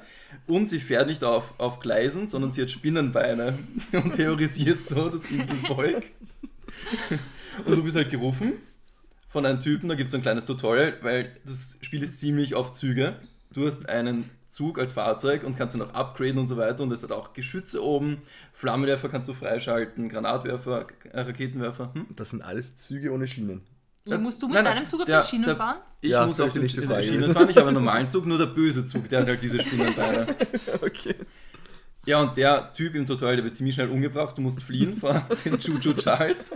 [0.46, 3.59] Und sie fährt nicht auf, auf Gleisen, sondern sie hat Spinnenbeine
[3.92, 6.04] und terrorisiert so das Inselvolk.
[7.64, 8.53] Und du bist halt gerufen
[9.29, 12.73] von einem Typen, da gibt es ein kleines Tutorial, weil das Spiel ist ziemlich auf
[12.73, 13.16] Züge.
[13.53, 16.83] Du hast einen Zug als Fahrzeug und kannst ihn auch upgraden und so weiter.
[16.83, 18.19] Und es hat auch Geschütze oben,
[18.55, 21.92] Flammenwerfer kannst du freischalten, Granatwerfer, äh, Raketenwerfer.
[21.95, 22.07] Hm?
[22.16, 23.62] Das sind alles Züge ohne Schienen.
[24.07, 25.79] Ja, musst du mit Nein, nein, deinem Zug auf der- den Schienen der- fahren?
[26.01, 28.38] Ich Ja, muss auf den Sch- Frage Schienen fahren, ich habe einen normalen Zug, nur
[28.38, 30.27] der böse Zug, der hat halt diese Spinnenbeine.
[30.81, 31.14] Okay.
[32.07, 35.27] Ja, und der Typ im Tutorial, der wird ziemlich schnell umgebracht, du musst fliehen vor
[35.45, 36.53] den Juju Charles.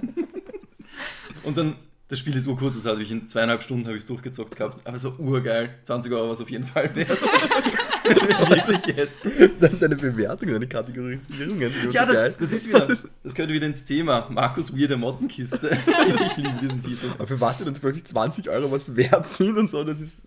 [1.43, 1.77] Und dann,
[2.09, 4.87] das Spiel ist urkurz, das habe ich in zweieinhalb Stunden habe ich es durchgezockt gehabt,
[4.87, 5.75] aber so urgeil.
[5.85, 7.19] 20 Euro war es auf jeden Fall wert.
[8.05, 9.23] Wirklich jetzt.
[9.61, 11.59] Dann deine Bewertung, deine Kategorisierungen.
[11.73, 12.87] die Ja, das, das ist wieder,
[13.23, 14.27] das gehört wieder ins Thema.
[14.31, 15.71] Markus Weirde Mottenkiste.
[16.31, 17.07] Ich liebe diesen Titel.
[17.19, 20.27] Aber für was die dann plötzlich 20 Euro was wert sind und so, das ist.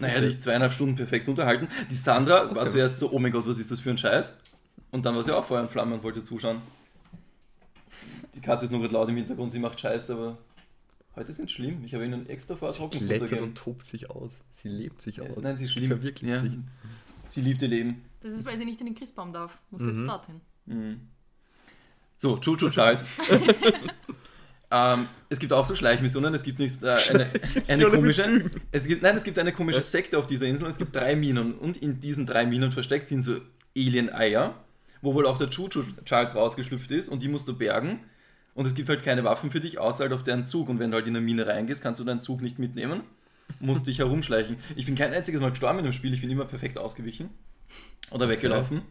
[0.00, 1.68] Naja, die ich zweieinhalb Stunden perfekt unterhalten.
[1.88, 2.70] Die Sandra war Okay.
[2.70, 4.36] zuerst so, oh mein Gott, was ist das für ein Scheiß?
[4.90, 6.62] Und dann war sie auch Feuer und Flamme und wollte zuschauen.
[8.34, 10.38] Die Katze ist nur gerade laut im Hintergrund, sie macht Scheiß, aber
[11.16, 11.84] heute sind schlimm.
[11.84, 14.40] Ich habe ihnen extra vor Sie klettert und tobt sich aus.
[14.52, 15.36] Sie lebt sich Ja, aus.
[15.36, 15.90] Nein, sie ist Sie schlimm.
[15.90, 16.40] verwirklicht Ja.
[16.40, 16.52] sich.
[17.26, 18.04] Sie liebt ihr Leben.
[18.22, 19.58] Das ist, weil sie nicht in den Christbaum darf.
[19.70, 19.98] Muss Mhm.
[19.98, 20.40] jetzt dorthin.
[20.66, 21.00] Mhm.
[22.16, 23.04] So, Chuchu Charles.
[24.70, 26.34] ähm, es gibt auch so Schleichmissionen.
[26.34, 27.30] Es gibt nicht äh, eine,
[27.68, 28.50] eine komische.
[28.72, 31.16] Es gibt, nein, es gibt eine komische Sekte auf dieser Insel und es gibt drei
[31.16, 31.54] Minen.
[31.54, 33.36] Und in diesen drei Minen versteckt sind so
[33.76, 34.54] Alien-Eier,
[35.02, 38.00] wo wohl auch der Chuchu Charles rausgeschlüpft ist und die musst du bergen.
[38.54, 40.68] Und es gibt halt keine Waffen für dich, außer halt auf deren Zug.
[40.68, 43.02] Und wenn du halt in eine Mine reingehst, kannst du deinen Zug nicht mitnehmen.
[43.60, 44.56] Musst dich herumschleichen.
[44.76, 47.30] Ich bin kein einziges Mal gestorben in dem Spiel, ich bin immer perfekt ausgewichen.
[48.10, 48.82] Oder weggelaufen.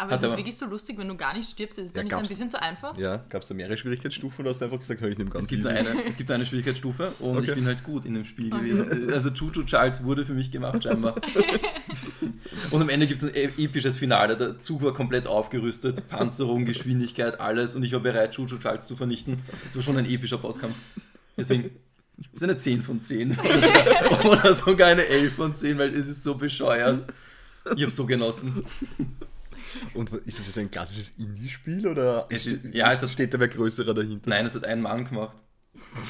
[0.00, 1.78] Aber Hat es ist wirklich so lustig, wenn du gar nicht stirbst.
[1.78, 2.96] Ist es Ja, dann nicht ein bisschen zu einfach?
[2.96, 5.44] Ja, gab es da mehrere Schwierigkeitsstufen oder hast du einfach gesagt, hey, ich nehme ganz
[5.44, 5.74] Es gibt, easy?
[5.74, 7.48] eine, es gibt eine Schwierigkeitsstufe und Okay.
[7.50, 9.12] ich bin halt gut in dem Spiel gewesen.
[9.12, 11.16] Also Chuchu Charles wurde für mich gemacht scheinbar.
[12.70, 14.36] und am Ende gibt es ein e- episches Finale.
[14.38, 18.96] Der Zug war komplett aufgerüstet, Panzerung, Geschwindigkeit, alles und ich war bereit, Chuchu Charles zu
[18.96, 19.40] vernichten.
[19.68, 20.76] Es war schon ein epischer Bosskampf.
[21.36, 21.70] Deswegen
[22.32, 23.60] ist eine 10 von 10 oder,
[24.22, 27.12] so, oder sogar eine 11 von 10, weil es ist so bescheuert.
[27.76, 28.64] Ich habe so genossen.
[29.94, 33.32] Und ist das jetzt ein klassisches Indie-Spiel oder Es ist- ist- ja, es hat- steht
[33.34, 34.28] da wer größerer dahinter?
[34.30, 35.36] Nein, es hat ein Mann gemacht.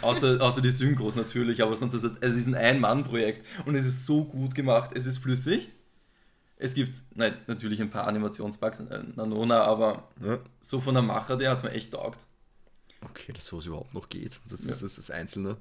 [0.02, 3.84] Außer, außer die Synchros natürlich, aber sonst ist es, es ist ein Ein-Mann-Projekt und es
[3.84, 4.90] ist so gut gemacht.
[4.94, 5.68] Es ist flüssig.
[6.56, 10.38] Es gibt nein, natürlich ein paar Animationsbugs, äh, Nanona, aber Ja.
[10.60, 12.26] so von der Macher, der hat es mir echt taugt.
[13.02, 14.40] Okay, dass sowas überhaupt noch geht.
[14.48, 14.72] Das Ja.
[14.72, 15.56] ist das, das Einzelne.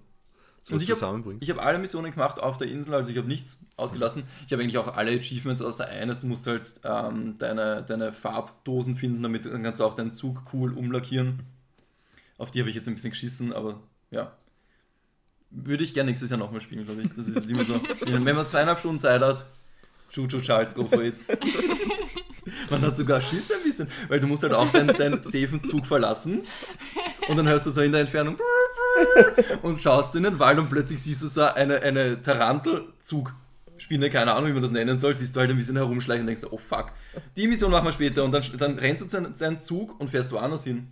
[0.62, 3.65] So Und ich habe hab alle Missionen gemacht auf der Insel, also ich habe nichts
[3.78, 4.24] ausgelassen.
[4.45, 6.22] Ich habe eigentlich auch alle Achievements außer eines.
[6.22, 10.43] Du musst halt ähm, deine, deine Farbdosen finden, damit dann kannst du auch deinen Zug
[10.54, 11.43] cool umlackieren.
[12.38, 13.80] Auf die habe ich jetzt ein bisschen geschissen, aber
[14.12, 14.32] ja.
[15.50, 17.10] würde ich gerne nächstes Jahr nochmal spielen, glaube ich.
[17.15, 17.80] Das ist jetzt immer so.
[18.06, 19.45] Wenn man zweieinhalb Stunden Zeit hat,
[20.12, 21.19] Chuchu Charles, go for it.
[22.69, 25.86] Man hat sogar Schiss ein bisschen, weil du musst halt auch deinen, deinen safen Zug
[25.86, 26.43] verlassen
[27.28, 28.38] und dann hörst du so in der Entfernung
[29.62, 34.50] und schaust in den Wald und plötzlich siehst du so eine, eine Tarantelzugspinne, keine Ahnung,
[34.50, 36.92] wie man das nennen soll, siehst du halt ein bisschen herumschleichen und denkst, oh fuck,
[37.38, 40.32] die Mission machen wir später und dann, dann rennst du zu seinen Zug und fährst
[40.32, 40.88] woanders hin.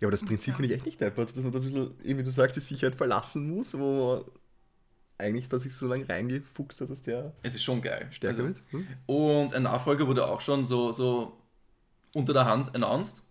[0.00, 2.22] Ja, aber das Prinzip finde ich echt nicht deppert, dass man da ein bisschen, wie
[2.22, 4.24] du sagst, die Sicherheit verlassen muss, wo
[5.18, 8.08] eigentlich, dass ich so lange reingefuchst hat, dass der Es ist schon geil.
[8.12, 8.62] stärker Also- wird.
[8.70, 8.86] Hm?
[9.06, 11.36] Und ein Nachfolger wurde auch schon so, so
[12.14, 13.22] unter der Hand announced.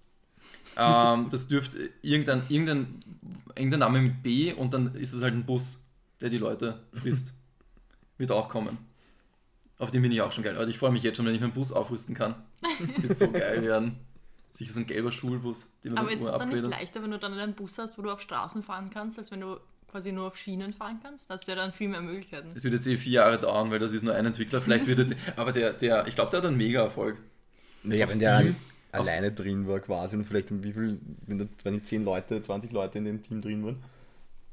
[0.82, 3.04] Ähm, das dürfte irgendein, irgendein,
[3.56, 5.86] irgendein Name mit B und dann ist es halt ein Bus,
[6.22, 7.34] der die Leute frisst.
[8.18, 8.78] Wird auch kommen.
[9.78, 10.56] Auf den bin ich auch schon geil.
[10.58, 12.36] Also ich freue mich jetzt schon, wenn ich meinen Bus aufrüsten kann.
[12.62, 13.98] Das wird so geil werden.
[14.52, 17.18] Sicher so ein gelber Schulbus, den man Aber ist es dann nicht leichter, wenn du
[17.18, 19.58] dann einen Bus hast, wo du auf Straßen fahren kannst, als wenn du
[19.90, 21.30] quasi nur auf Schienen fahren kannst?
[21.30, 22.50] Da hast du ja dann viel mehr Möglichkeiten.
[22.54, 24.62] Es wird jetzt eh vier Jahre dauern, weil das ist nur ein Entwickler.
[24.62, 25.16] Vielleicht wird jetzt.
[25.36, 27.18] Aber der, der ich glaube, der hat einen Mega-Erfolg.
[27.84, 28.54] Naja, Auf wenn der?
[28.92, 32.72] Alleine drin war quasi und vielleicht wie viel, wenn da wenn nicht 10 Leute, 20
[32.72, 33.80] Leute in dem Team drin waren.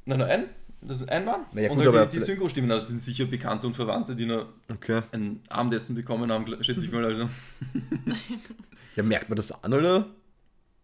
[0.04, 0.44] Nein, nur ein.
[0.80, 1.40] Das ist ein Mann.
[1.52, 5.02] Naja, und halt die, die Synchro-Stimmen, das sind sicher Bekannte und Verwandte, die nur Okay.
[5.10, 7.04] ein Abendessen bekommen haben, schätze ich mal.
[7.04, 7.28] Also.
[8.96, 10.06] Ja, merkt man das an, oder?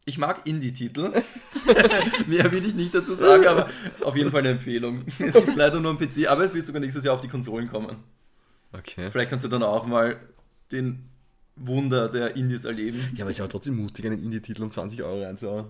[0.05, 1.11] Ich mag Indie-Titel.
[2.29, 3.69] Mehr will ich nicht dazu sagen, aber
[4.03, 5.05] auf jeden Fall eine Empfehlung.
[5.19, 7.69] Es gibt leider nur am PC, aber es wird sogar nächstes Jahr auf die Konsolen
[7.69, 7.97] kommen.
[8.73, 9.11] Okay.
[9.11, 10.17] Vielleicht kannst du dann auch mal
[10.71, 11.09] den
[11.57, 13.01] Wunder der Indies erleben.
[13.17, 15.67] Ja, aber ist ja trotzdem mutig, einen Indie-Titel um 20 Euro reinzuhauen.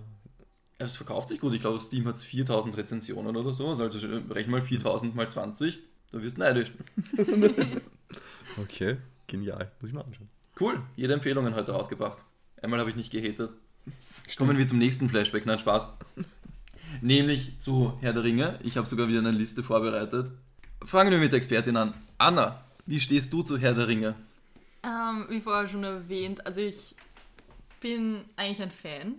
[0.78, 1.54] Es verkauft sich gut.
[1.54, 3.68] Ich glaube, Steam hat es 4000 Rezensionen oder so.
[3.68, 3.84] Also
[4.30, 5.78] rechne mal 4000 mal 20.
[6.10, 6.72] Da wirst du neidisch.
[8.56, 9.72] Okay, genial.
[9.80, 10.28] Muss ich mal anschauen.
[10.60, 10.80] Cool.
[10.94, 12.24] Jede Empfehlungen heute rausgebracht.
[12.62, 13.52] Einmal habe ich nicht gehatet.
[14.38, 15.44] Kommen wir zum nächsten Flashback.
[15.44, 15.88] Nein, Spaß.
[17.00, 18.58] Nämlich zu Herr der Ringe.
[18.62, 20.30] Ich habe sogar wieder eine Liste vorbereitet.
[20.84, 21.94] Fangen wir mit der Expertin an.
[22.18, 24.14] Anna, wie stehst du zu Herr der Ringe?
[24.84, 26.94] Ähm, wie vorher schon erwähnt, also ich
[27.80, 29.14] bin eigentlich ein Fan,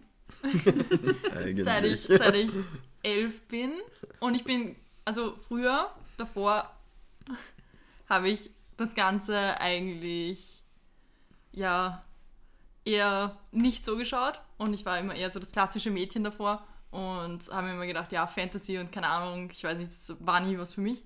[1.36, 1.65] Eigentlich.
[1.65, 2.51] seit ich, seit ich
[3.04, 3.71] elf bin.
[4.19, 4.75] Und ich bin,
[5.06, 6.69] also früher, davor,
[8.10, 10.62] habe ich das Ganze eigentlich,
[11.51, 12.01] ja,
[12.84, 14.39] eher nicht so geschaut.
[14.58, 18.12] Und ich war immer eher so das klassische Mädchen davor und habe mir immer gedacht,
[18.12, 21.04] ja, Fantasy und keine Ahnung, ich weiß nicht, das war nie was für mich.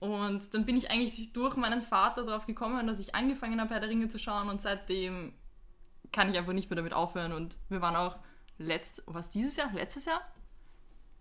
[0.00, 3.80] Und dann bin ich eigentlich durch meinen Vater darauf gekommen, dass ich angefangen habe, Herr
[3.80, 5.34] der Ringe zu schauen und seitdem
[6.10, 7.32] kann ich einfach nicht mehr damit aufhören.
[7.32, 8.16] Und wir waren auch
[8.58, 9.70] letzt, was dieses Jahr?
[9.72, 10.22] Letztes Jahr?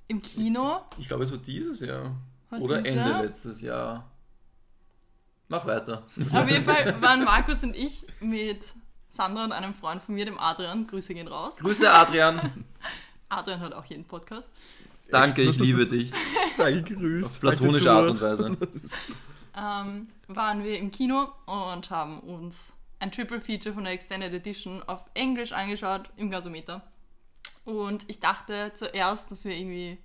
[0.08, 0.82] Im Kino.
[0.98, 2.16] Ich glaube, es war dieses Jahr.
[2.50, 3.24] Was Oder dieses Ende Jahr?
[3.24, 4.12] letztes Jahr.
[5.50, 6.04] Mach weiter.
[6.32, 8.64] Auf jeden Fall waren Markus und ich mit
[9.10, 11.58] Sandra und einem Freund von mir, dem Adrian, Grüße gehen raus.
[11.58, 12.66] Grüße, Adrian.
[13.30, 14.50] Adrian hört auch jeden Podcast.
[15.12, 16.12] Danke, ich liebe dich.
[16.58, 17.36] Sei gegrüßt.
[17.36, 18.50] Auf platonische Art und Weise.
[18.50, 18.58] Weise.
[19.58, 24.84] ähm, waren wir im Kino und haben uns ein Triple Feature von der Extended Edition
[24.84, 26.84] auf Englisch angeschaut im Gasometer.
[27.66, 29.98] Und ich dachte zuerst, dass wir irgendwie,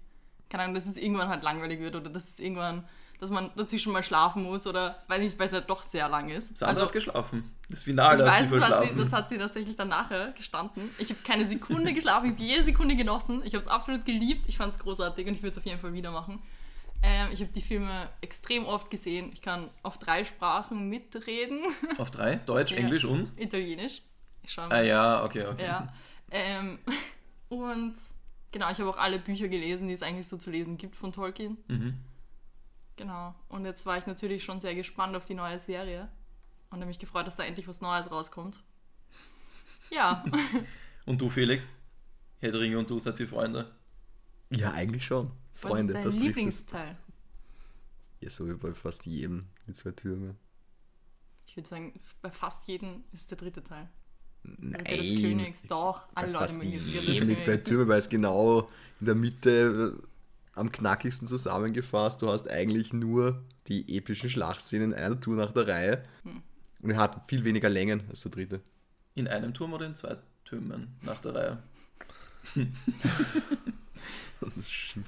[0.48, 2.84] keine Ahnung, dass es irgendwann halt langweilig wird oder dass es irgendwann,
[3.20, 6.28] dass man dazwischen mal schlafen muss oder weiß nicht, weil es ja doch sehr lang
[6.30, 6.56] ist.
[6.58, 7.50] Sandra Also, hat geschlafen.
[7.68, 10.32] Das Finale ich hat weiß, sie das hat, sie, das hat sie tatsächlich dann nachher
[10.32, 10.90] gestanden.
[10.98, 13.40] Ich habe keine Sekunde geschlafen, ich habe jede Sekunde genossen.
[13.44, 15.80] Ich habe es absolut geliebt, ich fand es großartig und ich würde es auf jeden
[15.80, 16.42] Fall wieder machen.
[17.02, 19.30] Ähm, ich habe die Filme extrem oft gesehen.
[19.34, 21.60] Ich kann auf drei Sprachen mitreden.
[21.98, 22.36] Auf drei?
[22.36, 22.78] Deutsch, Ja.
[22.78, 23.30] Englisch und?
[23.38, 24.02] Italienisch.
[24.42, 24.86] Ich schau Ah mal.
[24.86, 25.64] ja, okay, okay.
[25.64, 25.92] Ja.
[26.30, 26.78] Ähm,
[27.48, 27.94] und
[28.52, 31.12] genau, ich habe auch alle Bücher gelesen, die es eigentlich so zu lesen gibt von
[31.12, 31.58] Tolkien.
[31.68, 31.94] Mhm.
[32.96, 33.34] Genau.
[33.48, 36.08] Und jetzt war ich natürlich schon sehr gespannt auf die neue Serie.
[36.70, 38.62] Und habe mich gefreut, dass da endlich was Neues rauskommt.
[39.90, 40.24] Ja.
[41.06, 41.68] Und du, Felix?
[42.40, 43.70] Herr der Ringe und du seid ihr Freunde.
[44.50, 45.30] Ja, eigentlich schon.
[45.54, 46.22] Freunde, was ist das dein.
[46.24, 46.96] Lieblingsteil?
[48.20, 50.34] Ja, so wie bei fast jedem, die zwei Türme.
[51.46, 53.88] Ich würde sagen, bei fast jedem ist es der dritte Teil.
[54.42, 54.74] Nein.
[54.76, 56.06] Rückkehr des Königs, doch.
[56.08, 57.56] Bei Alle Leute fast mögen jedem die zwei.
[57.56, 58.66] Türme, weil es genau
[59.00, 60.02] in der Mitte
[60.54, 62.22] am knackigsten zusammengefasst.
[62.22, 66.02] Du hast eigentlich nur die epischen Schlachtszenen in einer Tour nach der Reihe.
[66.22, 66.42] Hm.
[66.82, 68.60] Und er hat viel weniger Längen als der dritte.
[69.14, 71.62] In einem Turm oder in zwei Türmen nach der Reihe?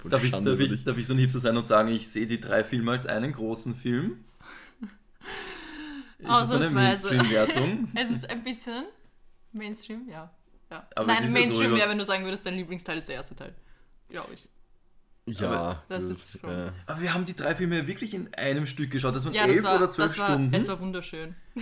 [0.04, 2.40] Darf ich, darf, ich, darf ich so ein Hipster sein und sagen, ich sehe die
[2.40, 4.24] drei Filme als einen großen Film?
[6.18, 6.70] Ist das so eine.
[6.70, 7.88] Mainstream-Wertung?
[7.94, 8.84] Es ist ein bisschen
[9.52, 10.30] Mainstream, ja.
[10.70, 10.88] ja.
[10.94, 13.08] Aber es Nein, ist ja so Mainstream wäre, wenn du sagen würdest, dein Lieblingsteil ist
[13.08, 13.54] der erste Teil.
[14.08, 14.48] Glaube ich.
[15.28, 18.14] Ja, Aber das gut, ist schon- äh, Aber wir haben die drei Filme ja wirklich
[18.14, 19.14] in einem Stück geschaut.
[19.14, 20.54] Das waren Ja, das elf war, oder zwölf das war, Stunden.
[20.54, 21.34] es war wunderschön.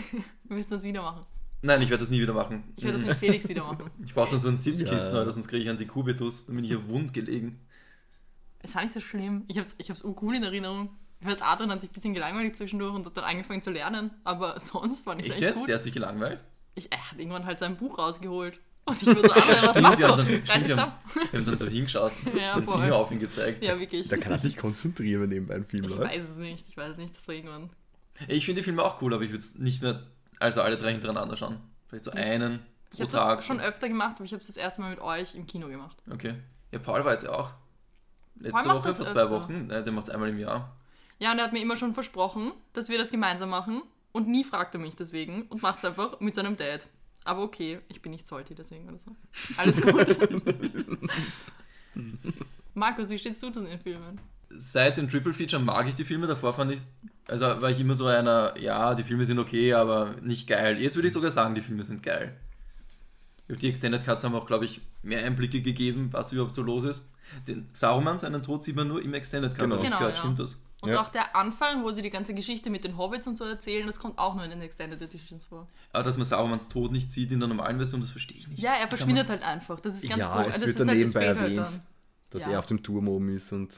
[0.44, 1.22] Wir müssen das wieder machen.
[1.62, 2.62] Nein, ich werde das nie wieder machen.
[2.76, 3.90] Ich werde das mit Felix wieder machen.
[4.04, 5.22] Ich brauche dann so ein Sitzkissen, Ja.
[5.22, 7.58] oder sonst kriege ich Antikubitus, dann bin ich ja wund gelegen.
[8.60, 9.44] Es war nicht so schlimm.
[9.48, 10.90] Ich hab's, ich hab's urcool in Erinnerung.
[11.20, 14.10] Ich weiß, Adrian hat sich ein bisschen gelangweilt zwischendurch und hat dann angefangen zu lernen,
[14.24, 15.58] aber sonst war nicht Echt echt jetzt?
[15.60, 15.68] gut.
[15.68, 16.44] Der hat sich gelangweilt?
[16.74, 18.60] Ich, er hat irgendwann halt sein Buch rausgeholt.
[18.86, 20.06] Und ich war so, Adrian, was machst du?
[20.08, 20.98] dann, stimmt, wir ab.
[21.14, 22.74] haben, wir haben dann so hingeschaut Ja, und den.
[22.80, 23.64] Finger auf ihn gezeigt.
[23.64, 24.08] Ja, wirklich.
[24.08, 26.02] Da kann er sich konzentrieren, wenn nebenbei ein Film Ich läuft.
[26.12, 27.70] weiß es nicht, ich weiß es nicht, das war irgendwann.
[28.28, 30.02] Ich finde die Filme auch cool, aber ich würde es nicht mehr,
[30.38, 31.58] also alle drei hintereinander schauen.
[31.88, 32.24] Vielleicht so Nicht?
[32.24, 32.60] einen
[32.92, 33.36] Ich pro habe Tag.
[33.38, 35.68] das schon öfter gemacht, aber ich habe es das erste Mal mit euch im Kino
[35.68, 35.96] gemacht.
[36.12, 36.34] Okay.
[36.70, 37.52] Ja, Paul war jetzt ja auch.
[38.36, 39.30] Letzte Woche, das vor zwei öfter.
[39.30, 39.68] Wochen.
[39.68, 40.76] Der macht es einmal im Jahr.
[41.20, 44.44] Ja, und er hat mir immer schon versprochen, dass wir das gemeinsam machen und nie
[44.44, 46.86] fragt er mich deswegen und macht es einfach mit seinem Dad.
[47.24, 49.10] Aber okay, ich bin nicht salty deswegen oder so.
[49.56, 49.94] Alles gut.
[52.74, 54.20] Markus, wie stehst du zu den Filmen?
[54.50, 56.26] Seit dem Triple Feature mag ich die Filme.
[56.26, 56.80] Davor fand ich,
[57.26, 60.80] also war ich immer so einer, ja, die Filme sind okay, aber nicht geil.
[60.80, 62.36] Jetzt würde ich sogar sagen, die Filme sind geil.
[63.48, 67.08] Die Extended Cuts haben auch, glaube ich, mehr Einblicke gegeben, was überhaupt so los ist.
[67.46, 69.80] Den Saruman, seinen Tod sieht man nur im Extended Cut, Genau.
[69.82, 70.14] Genau, gehört.
[70.16, 70.20] ja.
[70.20, 70.62] Stimmt das?
[70.84, 71.02] Und Ja.
[71.02, 73.98] auch der Anfang, wo sie die ganze Geschichte mit den Hobbits und so erzählen, das
[73.98, 75.66] kommt auch nur in den Extended Editions vor.
[75.92, 78.60] Aber dass man Sarumans Tod nicht sieht in der normalen Version, das verstehe ich nicht.
[78.60, 79.80] Ja, er verschwindet halt einfach.
[79.80, 80.44] Das ist ganz Ja, cool.
[80.46, 81.58] es das wird ist dann halt nebenbei erwähnt.
[81.58, 81.80] dann.
[82.30, 82.52] Dass Ja.
[82.52, 83.72] er auf dem Turm oben ist und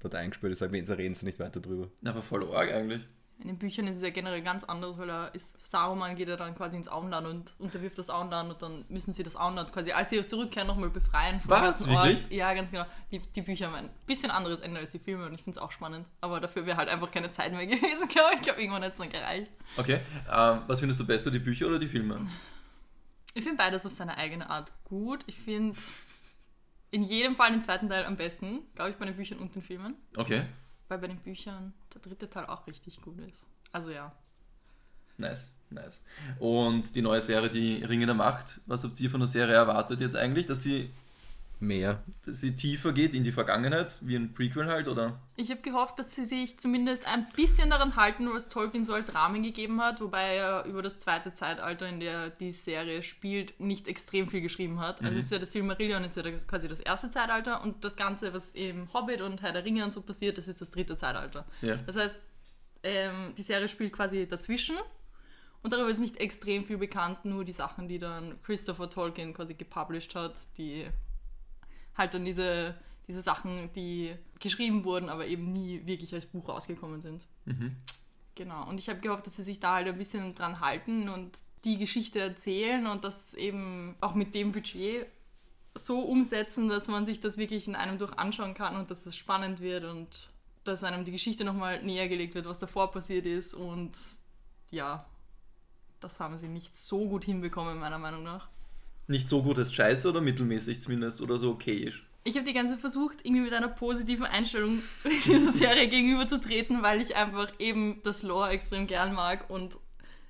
[0.00, 1.88] dort eingesperrt ist, sagt, da reden sie nicht weiter drüber.
[2.04, 3.00] Aber voll arg eigentlich.
[3.40, 6.36] In den Büchern ist es ja generell ganz anders, weil er ist, Saruman geht ja
[6.36, 9.90] dann quasi ins Auenland und unterwirft das Auenland und dann müssen sie das Auenland quasi,
[9.90, 11.40] als sie zurückkehren, nochmal befreien.
[11.40, 11.86] von Was?
[11.86, 12.30] Wirklich?
[12.30, 12.86] Ja, ganz genau.
[13.10, 15.62] Die, die Bücher haben ein bisschen anderes Ende als die Filme und ich finde es
[15.62, 16.06] auch spannend.
[16.20, 18.36] Aber dafür wäre halt einfach keine Zeit mehr gewesen, glaube ich.
[18.38, 19.50] Ich glaube, irgendwann hat es dann gereicht.
[19.76, 20.00] Okay,
[20.32, 22.24] ähm, was findest du besser, die Bücher oder die Filme?
[23.34, 25.24] Ich finde beides auf seine eigene Art gut.
[25.26, 25.76] Ich finde
[26.92, 29.62] in jedem Fall den zweiten Teil am besten, glaube ich, bei den Büchern und den
[29.62, 29.96] Filmen.
[30.16, 30.44] Okay,
[30.88, 33.46] Weil bei den Büchern der dritte Teil auch richtig gut ist.
[33.72, 34.12] Also ja.
[35.18, 36.04] nice, nice.
[36.38, 40.00] Und die neue Serie, die Ringe der Macht, was habt ihr von der Serie erwartet
[40.00, 40.46] jetzt eigentlich?
[40.46, 40.90] Dass sie,
[41.66, 42.02] Mehr.
[42.24, 45.20] dass sie tiefer geht in die Vergangenheit, wie ein Prequel halt, oder?
[45.36, 49.14] Ich habe gehofft, dass sie sich zumindest ein bisschen daran halten, was Tolkien so als
[49.14, 53.88] Rahmen gegeben hat, wobei er über das zweite Zeitalter, in der die Serie spielt, nicht
[53.88, 55.02] extrem viel geschrieben hat.
[55.02, 58.32] Also es ist ja das Silmarillion ist ja quasi das erste Zeitalter und das Ganze,
[58.32, 61.46] was eben Hobbit und Herr der Ringe und so passiert, das ist das dritte Zeitalter.
[61.62, 61.76] Ja.
[61.76, 62.28] Das heißt,
[62.82, 64.76] ähm, die Serie spielt quasi dazwischen
[65.62, 69.54] und darüber ist nicht extrem viel bekannt, nur die Sachen, die dann Christopher Tolkien quasi
[69.54, 70.86] gepublished hat, die
[71.96, 72.74] halt dann diese,
[73.06, 77.26] diese Sachen, die geschrieben wurden, aber eben nie wirklich als Buch rausgekommen sind.
[77.44, 77.76] Mhm.
[78.34, 81.38] Genau, und ich habe gehofft, dass sie sich da halt ein bisschen dran halten und
[81.64, 85.06] die Geschichte erzählen und das eben auch mit dem Budget
[85.74, 89.16] so umsetzen, dass man sich das wirklich in einem durch anschauen kann und dass es
[89.16, 90.30] spannend wird und
[90.64, 93.92] dass einem die Geschichte nochmal näher gelegt wird, was davor passiert ist und
[94.70, 95.06] ja,
[96.00, 98.48] das haben sie nicht so gut hinbekommen, meiner Meinung nach.
[99.06, 102.06] Nicht so gut als scheiße oder mittelmäßig zumindest oder so okayisch.
[102.26, 104.80] Ich habe die ganze Zeit versucht, irgendwie mit einer positiven Einstellung
[105.26, 109.76] dieser Serie gegenüberzutreten, weil ich einfach eben das Lore extrem gern mag und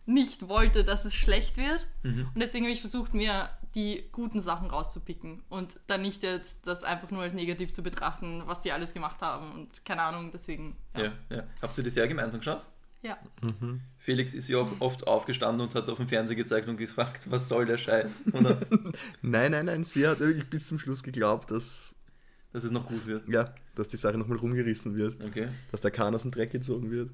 [0.06, 1.86] nicht wollte, dass es schlecht wird.
[2.34, 6.84] Und deswegen habe ich versucht, mir die guten Sachen rauszupicken und dann nicht jetzt das
[6.84, 10.76] einfach nur als negativ zu betrachten, was die alles gemacht haben und keine Ahnung, deswegen.
[10.96, 11.12] Ja.
[11.30, 12.66] Ja, Habt ihr die Serie gemeinsam geschaut?
[13.02, 13.18] Ja.
[14.04, 17.64] Felix ist ja oft aufgestanden und hat auf dem Fernseher gezeigt und gefragt, was soll
[17.64, 18.24] der Scheiß?
[19.22, 21.94] Nein, nein, nein, sie hat wirklich bis zum Schluss geglaubt, dass,
[22.52, 23.26] dass es noch gut wird.
[23.28, 25.16] ja, dass die Sache nochmal rumgerissen wird.
[25.24, 25.48] Okay.
[25.72, 27.10] Dass der Kahn aus dem Dreck gezogen wird.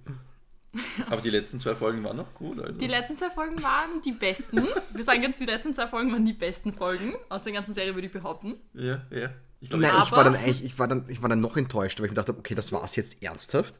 [1.11, 2.61] Aber die letzten zwei Folgen waren noch gut.
[2.61, 2.81] Also.
[2.81, 4.66] Die letzten zwei Folgen waren die besten.
[4.92, 7.94] Wir sagen jetzt, die letzten zwei Folgen waren die besten Folgen aus der ganzen Serie,
[7.94, 8.57] würde ich behaupten.
[8.74, 9.31] ja, ja.
[9.62, 12.00] Ich glaube, Nein, ich war, dann eigentlich, ich, war dann, ich war dann noch enttäuscht,
[12.00, 13.79] weil ich mir dachte, okay, das war's jetzt ernsthaft.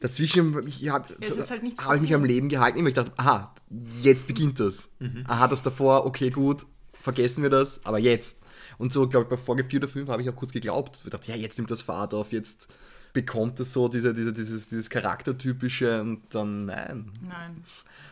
[0.00, 2.24] Dazwischen ich hab, Es ist halt habe ich mich am.
[2.24, 3.54] Leben gehalten, weil ich dachte, aha,
[4.00, 4.88] jetzt beginnt das.
[5.26, 8.42] Aha, das davor, okay, gut, vergessen wir das, aber jetzt.
[8.78, 11.02] Und so, glaube ich, bei Folge 4 oder 5 habe ich auch kurz geglaubt.
[11.04, 12.68] Ich dachte, ja, jetzt nimmt das Fahrt auf, jetzt
[13.12, 17.10] bekommt es so diese, diese, dieses, dieses Charaktertypische und dann, nein.
[17.26, 17.64] Nein.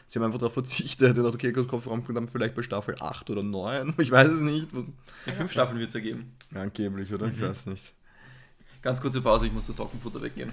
[0.08, 3.30] Sie haben einfach darauf verzichtet und dachte, okay, gut, kommt dann vielleicht bei Staffel 8
[3.30, 4.68] oder 9, ich weiß es nicht.
[5.26, 6.32] ja, fünf Staffeln wird es ergeben.
[6.54, 7.26] Angeblich, oder?
[7.26, 7.92] Ich weiß nicht.
[8.82, 10.52] Ganz kurze Pause, ich muss das Trockenfutter weggeben.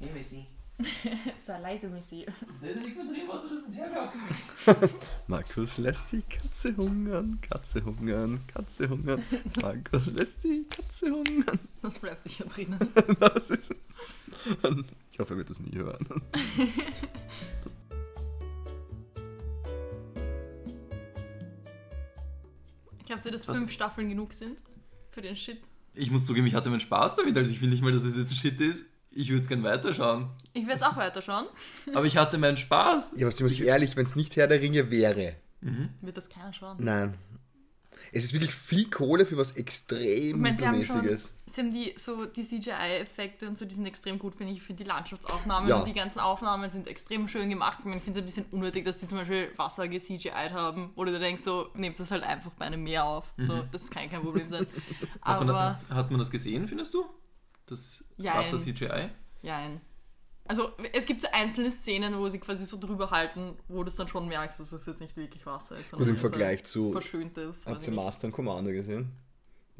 [0.00, 0.46] Hey Messi,
[1.46, 2.24] Sei leise, Missy.
[2.60, 4.94] da ist ja nichts mehr drin, was du das jetzt hergehabt
[5.26, 9.24] Markus lässt die Katze hungern, Katze hungern, Katze hungern.
[9.60, 11.58] Markus lässt die Katze hungern.
[11.82, 12.78] Das bleibt sicher drinnen.
[13.20, 13.74] Das ist
[15.10, 16.06] ich hoffe, er wird das nie hören.
[23.04, 23.58] Glaubt ihr, dass Was?
[23.58, 24.60] fünf Staffeln genug sind
[25.10, 25.60] für den Shit?
[25.98, 28.16] Ich muss zugeben, ich hatte meinen Spaß damit, also ich finde nicht mal, dass es
[28.16, 28.86] jetzt ein Shit ist.
[29.10, 30.28] Ich würde es gerne weiterschauen.
[30.52, 31.46] Ich werde es auch weiterschauen.
[31.94, 33.12] Aber ich hatte meinen Spaß.
[33.16, 35.34] Ja, aber sind wir ehrlich, wenn es nicht Herr der Ringe wäre.
[36.00, 36.76] Wird das keiner schauen?
[36.78, 37.16] Nein.
[38.12, 41.32] Es ist wirklich viel Kohle für was extrem Ich sie haben schon, mittelmäßiges.
[41.46, 44.58] sie haben die, so die CGI-Effekte und so, die sind extrem gut, finde ich.
[44.58, 45.80] Ich finde die Landschaftsaufnahmen Ja.
[45.80, 47.78] und die ganzen Aufnahmen sind extrem schön gemacht.
[47.80, 50.92] Ich, meine, ich finde es ein bisschen unnötig, dass sie zum Beispiel Wasser ge-CGI'd haben,
[50.96, 53.24] wo du denkst, so, nehmt das halt einfach bei einem Meer auf.
[53.38, 54.66] So, das kann kein Problem sein.
[55.22, 57.04] Hat man, Aber, hat man das gesehen, findest du?
[57.66, 58.04] Das
[59.42, 59.80] Jein.
[60.48, 63.88] Ja, also es gibt so einzelne Szenen, wo sie quasi so drüber halten, wo du
[63.88, 65.92] es dann schon merkst, dass es jetzt nicht wirklich Wasser ist.
[65.92, 66.92] Gut, im Vergleich zu.
[66.92, 67.66] Verschönt ist.
[67.66, 67.92] Habt ihr.
[67.92, 69.10] Master und Commander gesehen?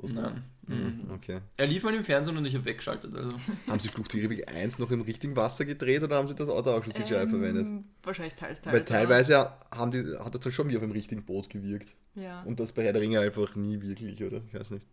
[0.00, 0.42] Nein.
[0.68, 1.40] Mhm, Okay.
[1.56, 3.14] Er lief mal im Fernsehen und ich habe weggeschaltet.
[3.16, 3.32] Also.
[3.66, 6.48] Haben sie Flucht der Karibik 1 noch im richtigen Wasser gedreht oder haben sie das
[6.48, 7.84] Auto auch schon CGI Ähm, verwendet?
[8.04, 8.74] Wahrscheinlich teils, teils.
[8.74, 11.94] Weil teilweise haben die, hat das dann schon wie auf dem richtigen Boot gewirkt.
[12.14, 12.42] Ja.
[12.42, 14.40] Und das bei Herr der Ringe einfach nie wirklich, oder?
[14.46, 14.86] Ich weiß nicht.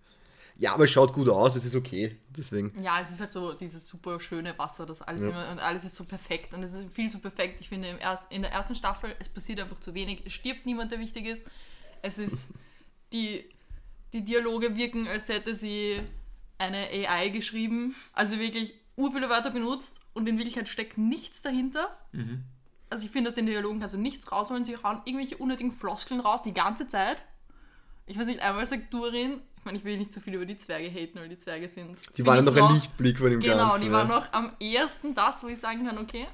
[0.57, 2.17] Ja, aber es schaut gut aus, es ist okay.
[2.29, 2.71] Deswegen.
[2.81, 5.31] Ja, es ist halt so dieses super schöne Wasser, das alles Ja.
[5.31, 7.59] immer, und alles ist so perfekt und es ist viel zu perfekt.
[7.61, 10.65] Ich finde im erst, in der ersten Staffel, es passiert einfach zu wenig, es stirbt
[10.65, 11.43] niemand, der wichtig ist.
[12.01, 12.37] Es ist,
[13.13, 13.43] die,
[14.13, 15.99] die Dialoge wirken, als hätte sie
[16.57, 21.97] eine AI geschrieben, also wirklich ur viele Wörter benutzt und in Wirklichkeit steckt nichts dahinter.
[22.13, 22.43] Mhm.
[22.89, 26.21] Also ich finde, aus den Dialogen kannst du nichts rausholen, sie hauen irgendwelche unnötigen Floskeln
[26.21, 27.25] raus die ganze Zeit.
[28.05, 30.57] Ich weiß nicht, einmal sagt Durin, ich meine, ich will nicht zu viel über die
[30.57, 31.97] Zwerge haten, weil die Zwerge sind.
[32.15, 33.81] Die waren ja noch ein Lichtblick von dem Genau, Ganzen.
[33.81, 33.93] die ja.
[33.93, 36.27] waren noch am ehesten das, wo ich sagen kann, okay.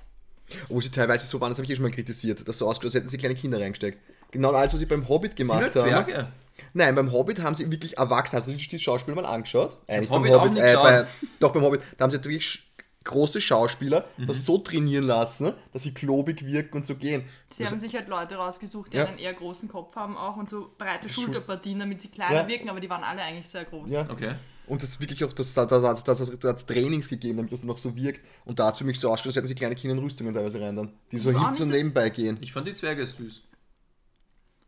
[0.65, 2.88] Obwohl sie teilweise so waren, das habe ich eh schon mal kritisiert, dass so ausgeschaut
[2.88, 4.00] als hätten sie kleine Kinder reingesteckt.
[4.32, 6.06] Genau alles, was sie beim Hobbit Sind gemacht halt haben.
[6.06, 6.28] Zwerge.
[6.74, 9.78] Nein, beim Hobbit haben sie wirklich erwachsen, hast du die die Schauspieler mal angeschaut?
[9.88, 11.08] Eigentlich beim Hobbit auch Hobbit, nicht äh, bei,
[11.39, 12.70] doch beim Hobbit, da haben sie wirklich
[13.04, 14.28] große Schauspieler Mhm.
[14.28, 17.24] das so trainieren lassen, dass sie klobig wirken und so gehen.
[17.52, 19.06] Sie haben sich halt Leute rausgesucht, die Ja.
[19.06, 22.48] einen eher großen Kopf haben auch und so breite Schul- Schulterpartien, damit sie kleiner Ja.
[22.48, 23.90] wirken, aber die waren alle eigentlich sehr groß.
[23.92, 24.10] Ja.
[24.10, 24.36] Okay.
[24.68, 27.52] Und das wirklich auch, das, da, da, da, da, da hat es Trainings gegeben, damit
[27.52, 28.22] das noch so wirkt.
[28.46, 30.34] Und da hat es für mich so ausgeschaut, als hätten sie kleine Kinder in Rüstungen
[30.34, 32.38] teilweise rein dann, die so hip so das- nebenbei gehen.
[32.42, 33.42] Ich fand die Zwerge süß.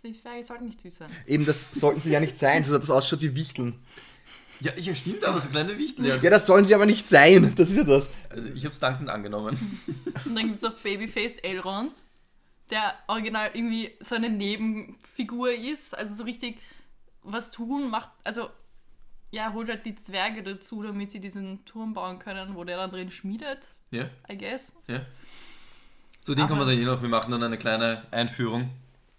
[0.04, 1.10] Die Zwerge sollten nicht süß sein.
[1.26, 3.80] Eben, das sollten sie ja nicht sein, so dass das ausschaut wie Wichteln.
[4.64, 6.06] Ja, ja, stimmt, aber so kleine Wichtel.
[6.06, 6.16] Ja.
[6.16, 8.10] Ja, das sollen sie aber nicht sein, das ist ja das.
[8.30, 9.58] Also ich habe es dankend angenommen.
[10.26, 11.94] Und dann gibt es auch Babyfaced Elrond,
[12.70, 16.60] der original irgendwie so eine Nebenfigur ist, also so richtig
[17.24, 18.50] was tun macht, also
[19.32, 22.92] ja, holt halt die Zwerge dazu, damit sie diesen Turm bauen können, wo der dann
[22.92, 24.74] drin schmiedet, Ja, I guess.
[24.88, 25.02] ja.
[26.22, 27.02] Zu denen kommen wir dann eh noch.
[27.02, 28.70] Wir machen dann eine kleine Einführung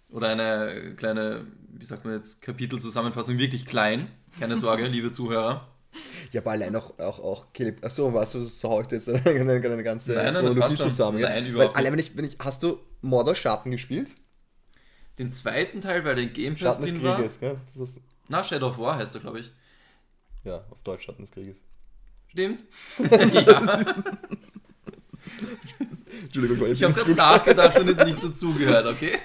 [0.09, 3.37] oder eine kleine, wie sagt man jetzt, Kapitelzusammenfassung.
[3.37, 4.07] Wirklich klein.
[4.39, 5.67] Keine Sorge, liebe Zuhörer.
[6.31, 7.83] Ja, aber allein auch, auch, auch Caleb.
[7.85, 10.75] Achso, was so, so hau ich dir jetzt eine, eine, eine ganze Nein, nein, Chronologie
[10.75, 11.21] zusammen.
[11.21, 12.37] Nein, überhaupt allein wenn ich, wenn ich.
[12.39, 14.09] Hast du Mordor Schatten gespielt?
[15.17, 17.15] Den zweiten Teil, weil der in Game Pass Schatten des drin war.
[17.15, 17.57] Krieges, gell?
[17.65, 19.51] Das ist, Na, Shadow of War heißt er, glaube ich.
[20.43, 21.61] ja, auf Deutsch Schatten des Krieges.
[22.27, 22.65] Stimmt?
[23.33, 23.95] ja.
[26.21, 29.19] Entschuldigung, Ich habe gerade nachgedacht und jetzt nicht so zugehört, okay?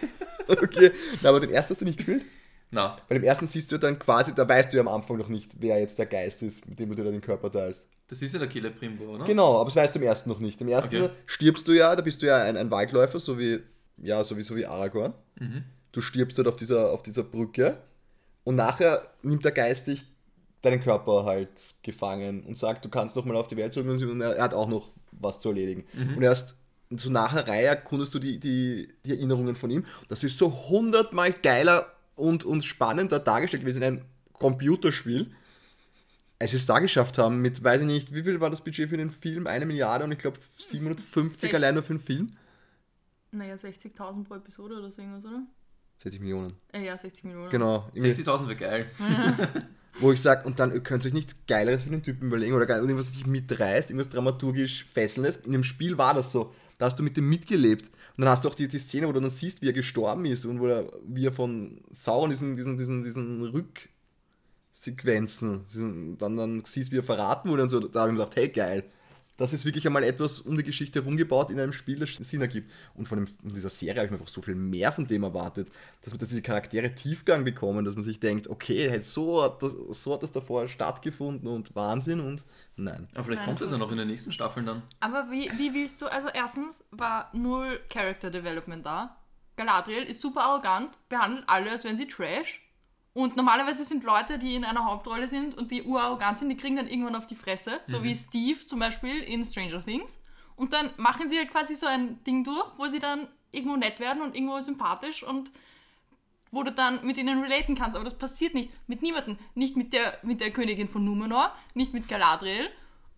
[0.46, 0.92] Okay,
[1.22, 2.22] na, aber den ersten hast du nicht gespielt?
[2.70, 5.28] Na, Weil im ersten siehst du dann quasi, da weißt du ja am Anfang noch
[5.28, 7.88] nicht, wer jetzt der Geist ist, mit dem du dir da den Körper teilst.
[8.06, 9.24] das ist ja der Killer Primbo, oder?
[9.24, 10.60] Genau, aber das weißt du im ersten noch nicht.
[10.60, 11.10] Im ersten Okay.
[11.26, 13.60] stirbst du ja, da bist du ja ein, ein Waldläufer, so wie,
[13.98, 15.14] ja, so wie, so wie Aragorn.
[15.38, 15.64] Mhm.
[15.92, 17.78] Du stirbst dort auf dieser, auf dieser Brücke
[18.44, 20.06] und nachher nimmt der Geist dich
[20.62, 21.48] deinen Körper halt
[21.82, 24.68] gefangen und sagt, du kannst noch mal auf die Welt zurück und er, hat auch
[24.68, 25.84] noch was zu erledigen.
[25.94, 26.16] Mhm.
[26.18, 26.54] Und erst
[26.90, 29.84] so nach der Reihe erkundest du die, die, die Erinnerungen von ihm.
[30.08, 31.86] Das ist so hundertmal geiler
[32.20, 34.02] und, und spannender dargestellt gewesen in einem
[34.32, 35.30] Computerspiel.
[36.38, 38.88] Als sie es da geschafft haben, mit, weiß ich nicht, wie viel war das Budget
[38.88, 39.46] für den Film?
[39.46, 42.28] Eine Milliarde und ich glaube 750 Sech- allein nur für den Film?
[43.32, 45.42] Naja, 60.000 pro Episode oder so irgendwas, oder?
[45.98, 46.54] 60 Millionen.
[46.72, 47.50] Äh, ja, 60 Millionen.
[47.50, 47.90] Genau.
[47.92, 48.90] Irgendwie- 60.000 wäre geil.
[50.00, 52.64] Wo ich sage, und dann könnt ihr euch nichts Geileres für den Typen überlegen oder
[52.64, 55.36] geil- irgendwas, was dich mitreißt, irgendwas dramaturgisch Fesselndes.
[55.36, 56.54] In dem Spiel war das so.
[56.80, 57.88] Da hast du mit dem mitgelebt.
[58.16, 60.24] Und dann hast du auch die, die Szene, wo du dann siehst, wie er gestorben
[60.24, 63.42] ist und wo er, wie er von Sauron diesen, diesen, diesen, diesen
[64.78, 67.80] Rücksequenzen, diesen, dann, dann siehst, wie er verraten wurde und so.
[67.80, 68.84] Da habe ich mir gedacht, hey, geil.
[69.40, 72.70] Das ist wirklich einmal etwas um die Geschichte herumgebaut in einem Spiel, das Sinn ergibt.
[72.92, 75.22] Und von, dem, von dieser Serie habe ich mir einfach so viel mehr von dem
[75.22, 75.70] erwartet,
[76.02, 79.62] dass, man, dass diese Charaktere Tiefgang bekommen, dass man sich denkt, okay, hey, so, hat
[79.62, 82.44] das, so hat das davor stattgefunden und Wahnsinn und
[82.76, 83.08] nein.
[83.14, 84.82] Aber vielleicht Nein, kommt das ja noch in den nächsten Staffeln dann.
[85.00, 89.16] Aber wie, wie willst du, also erstens war null Character Development da.
[89.56, 92.60] Galadriel ist super arrogant, behandelt alle, als wären sie Trash.
[93.12, 96.76] Und normalerweise sind Leute, die in einer Hauptrolle sind und die urarrogant sind, die kriegen
[96.76, 97.80] dann irgendwann auf die Fresse.
[97.84, 100.20] So wie Steve zum Beispiel in Stranger Things.
[100.54, 103.98] Und dann machen sie halt quasi so ein Ding durch, wo sie dann irgendwo nett
[103.98, 105.50] werden und irgendwo sympathisch und
[106.52, 107.96] wo du dann mit ihnen relaten kannst.
[107.96, 108.70] Aber das passiert nicht.
[108.86, 109.38] Mit niemandem.
[109.54, 112.70] Nicht mit der, mit der Königin von Numenor, nicht mit Galadriel.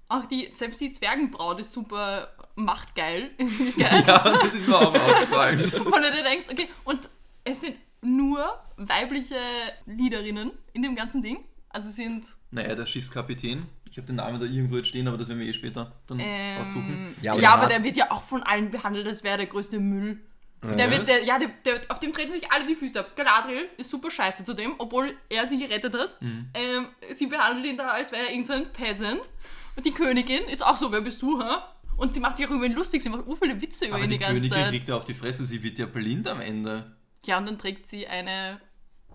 [0.09, 3.31] Auch die, selbst die Zwergenbraut ist super machtgeil.
[3.77, 5.73] Ja, das ist mir auch aufgefallen.
[5.75, 7.09] Und du dir denkst, okay, und
[7.45, 8.45] es sind nur
[8.77, 9.37] weibliche
[9.87, 11.45] Leaderinnen in dem ganzen Ding.
[11.71, 13.67] Also sind Naja, der Schiffskapitän.
[13.91, 16.21] Ich habe den Namen da irgendwo jetzt stehen, aber das werden wir eh später dann
[16.61, 16.91] aussuchen.
[16.91, 19.47] ähm, Ja, ja, aber aber, der wird ja auch von allen behandelt, als wäre der
[19.47, 20.19] größte Müll.
[20.63, 23.17] Der wird, der, ja, der, der, auf dem treten sich alle die Füße ab.
[23.17, 26.17] Galadriel ist super scheiße zu dem, obwohl er sie gerettet hat.
[26.21, 29.21] Ähm, sie behandelt ihn da, als wäre er irgendein so Peasant.
[29.75, 31.57] Und die Königin ist auch so, wer bist du, hä?
[31.97, 34.05] Und sie macht sich auch über ihn lustig, sie macht ur viele Witze über Aber
[34.05, 34.69] ihn die die ganze Königin Zeit.
[34.69, 36.97] kriegt ja auf die Fresse, sie wird ja blind am Ende.
[37.27, 38.61] Ja, und dann trägt sie eine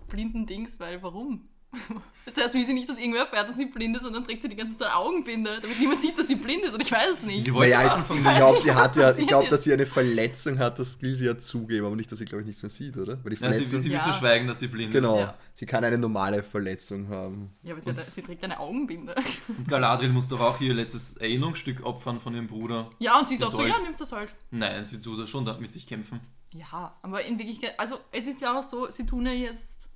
[0.08, 1.48] blinden Dings, weil warum?
[2.24, 4.42] Das heißt, wie sie nicht, dass irgendwer erfährt, dass sie blind ist und dann trägt
[4.42, 7.14] sie die ganze Zeit Augenbinde, damit niemand sieht, dass sie blind ist und ich weiß
[7.14, 7.42] es nicht.
[7.44, 8.36] Sie wollte Naja, Anfang ich nicht.
[8.36, 11.38] glaube, sie hat ja, ich glaube, dass sie eine Verletzung hat, das will sie ja
[11.38, 13.16] zugeben, aber nicht, dass sie, glaube ich, nichts mehr sieht, oder?
[13.24, 14.02] Weil die Ja, sie, Verletzung, sie will Ja.
[14.02, 15.20] verschweigen, dass sie blind genau, ist.
[15.22, 15.38] Ja.
[15.54, 17.50] sie kann eine normale Verletzung haben.
[17.62, 19.14] Ja, aber sie, hat, sie trägt eine Augenbinde.
[19.56, 22.90] Und Galadriel muss doch auch ihr letztes Erinnerungsstück opfern von ihrem Bruder.
[22.98, 24.28] Ja, und sie ist auch so, ja, nimm das halt.
[24.50, 26.20] Nein, sie tut das schon da mit sich kämpfen.
[26.52, 29.88] Ja, aber in Wirklichkeit, also es ist ja auch so, sie tun ja jetzt,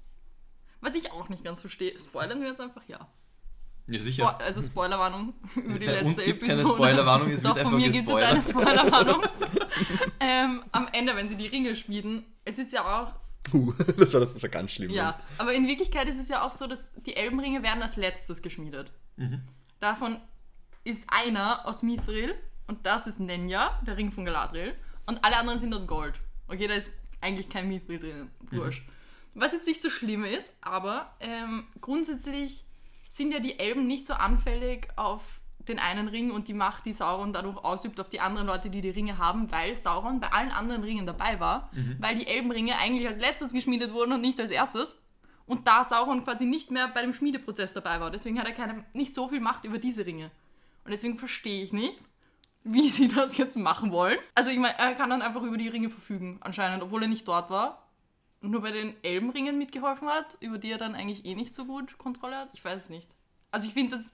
[0.81, 3.09] was ich auch nicht ganz verstehe, spoilern wir jetzt einfach, ja.
[3.89, 4.41] Ja, Spo sicher.
[4.41, 6.63] also Spoilerwarnung über die Bei letzte uns gibt's Episode.
[6.63, 8.43] keine Spoilerwarnung, es Doch, wird von einfach mir gibt es jetzt eine.
[8.43, 9.23] Spoilerwarnung.
[10.21, 14.21] ähm, am Ende, wenn sie die Ringe schmieden, es ist ja auch, Puh, das war
[14.21, 14.91] das, das war ganz schlimm.
[14.91, 18.41] ja, aber in Wirklichkeit ist es ja auch so, dass die Elbenringe werden als letztes
[18.41, 18.93] geschmiedet.
[19.17, 19.43] Mhm.
[19.81, 20.21] Davon
[20.85, 22.35] ist einer aus Mithril
[22.69, 24.75] und das ist Nenya, der Ring von Galadriel.
[25.07, 26.15] Und alle anderen sind aus Gold.
[26.49, 26.91] Okay, da ist
[27.21, 28.31] eigentlich kein Mithril drin.
[28.51, 28.83] Wurscht.
[29.35, 32.65] Was jetzt nicht so schlimm ist, aber ähm, grundsätzlich
[33.09, 35.23] sind ja die Elben nicht so anfällig auf
[35.69, 38.81] den einen Ring und die Macht, die Sauron dadurch ausübt auf die anderen Leute, die
[38.81, 41.71] die Ringe haben, weil Sauron bei allen anderen Ringen dabei war,
[42.01, 45.01] weil die Elbenringe eigentlich als letztes geschmiedet wurden und nicht als erstes.
[45.47, 48.85] Und da Sauron quasi nicht mehr bei dem Schmiedeprozess dabei war, deswegen hat er keine,
[48.93, 50.31] nicht so viel Macht über diese Ringe.
[50.85, 52.03] Und deswegen verstehe ich nicht,
[52.65, 54.19] wie sie das jetzt machen wollen.
[54.35, 57.27] Also ich meine, er kann dann einfach über die Ringe verfügen, anscheinend, obwohl er nicht
[57.27, 57.89] dort war.
[58.41, 61.65] Und nur bei den Elbenringen mitgeholfen hat, über die er dann eigentlich eh nicht so
[61.65, 62.49] gut Kontrolle hat.
[62.55, 63.09] Ich weiß es nicht.
[63.53, 64.11] Also ich finde, das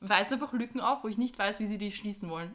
[0.00, 2.50] weist einfach Lücken auf, wo ich nicht weiß, wie sie die schließen wollen.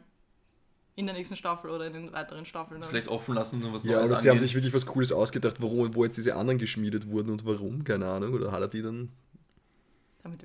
[0.96, 2.82] In der nächsten Staffel oder in den weiteren Staffeln.
[2.82, 5.56] Vielleicht offen lassen und was Ja, Neues oder sie haben sich wirklich was Cooles ausgedacht,
[5.60, 8.34] warum, wo jetzt diese anderen geschmiedet wurden und warum, keine Ahnung.
[8.34, 9.10] Oder hat er die dann.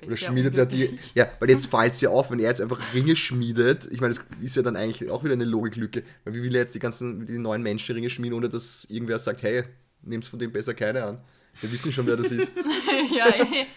[0.06, 1.00] Oder schmiedet er die.
[1.16, 3.88] Ja, weil jetzt fällt es ja auf, wenn er jetzt einfach Ringe schmiedet.
[3.92, 6.04] Ich meine, das ist ja dann eigentlich auch wieder eine Logiklücke.
[6.26, 9.42] Weil wie will er jetzt die ganzen, die neuen Menschenringe schmieden, ohne dass irgendwer sagt,
[9.44, 9.64] hey,
[10.02, 11.22] nehmt von dem besser keine an.
[11.62, 12.52] Wir wissen schon, wer das ist.
[13.18, 13.68] ja, eh.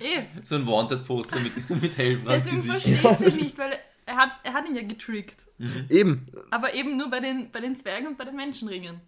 [0.00, 0.24] eh.
[0.42, 3.72] So ein Wanted-Poster mit, mit hellbrand Deswegen verstehe ich sie nicht, weil
[4.06, 5.44] er hat, er hat ihn ja getrickt.
[5.88, 6.26] Eben.
[6.50, 9.00] Aber eben nur bei den, bei den Zwergen und bei den Menschenringen.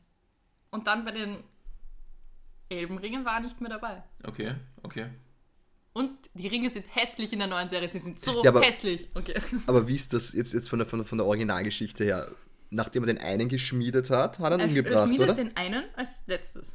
[0.70, 1.42] Und dann bei den
[2.68, 4.02] Elbenringen war er nicht mehr dabei.
[4.22, 5.07] Okay, okay.
[5.97, 7.88] Und die Ringe sind hässlich in der neuen Serie.
[7.88, 9.09] Sie sind so Ja, aber- hässlich.
[9.14, 9.34] Okay.
[9.66, 12.28] Aber wie ist das jetzt, jetzt von, der, von, der, von der Originalgeschichte her?
[12.70, 15.34] Nachdem er den einen geschmiedet hat, hat er ihn Er, er umgebracht, schmiedet oder?
[15.34, 16.74] den einen als letztes.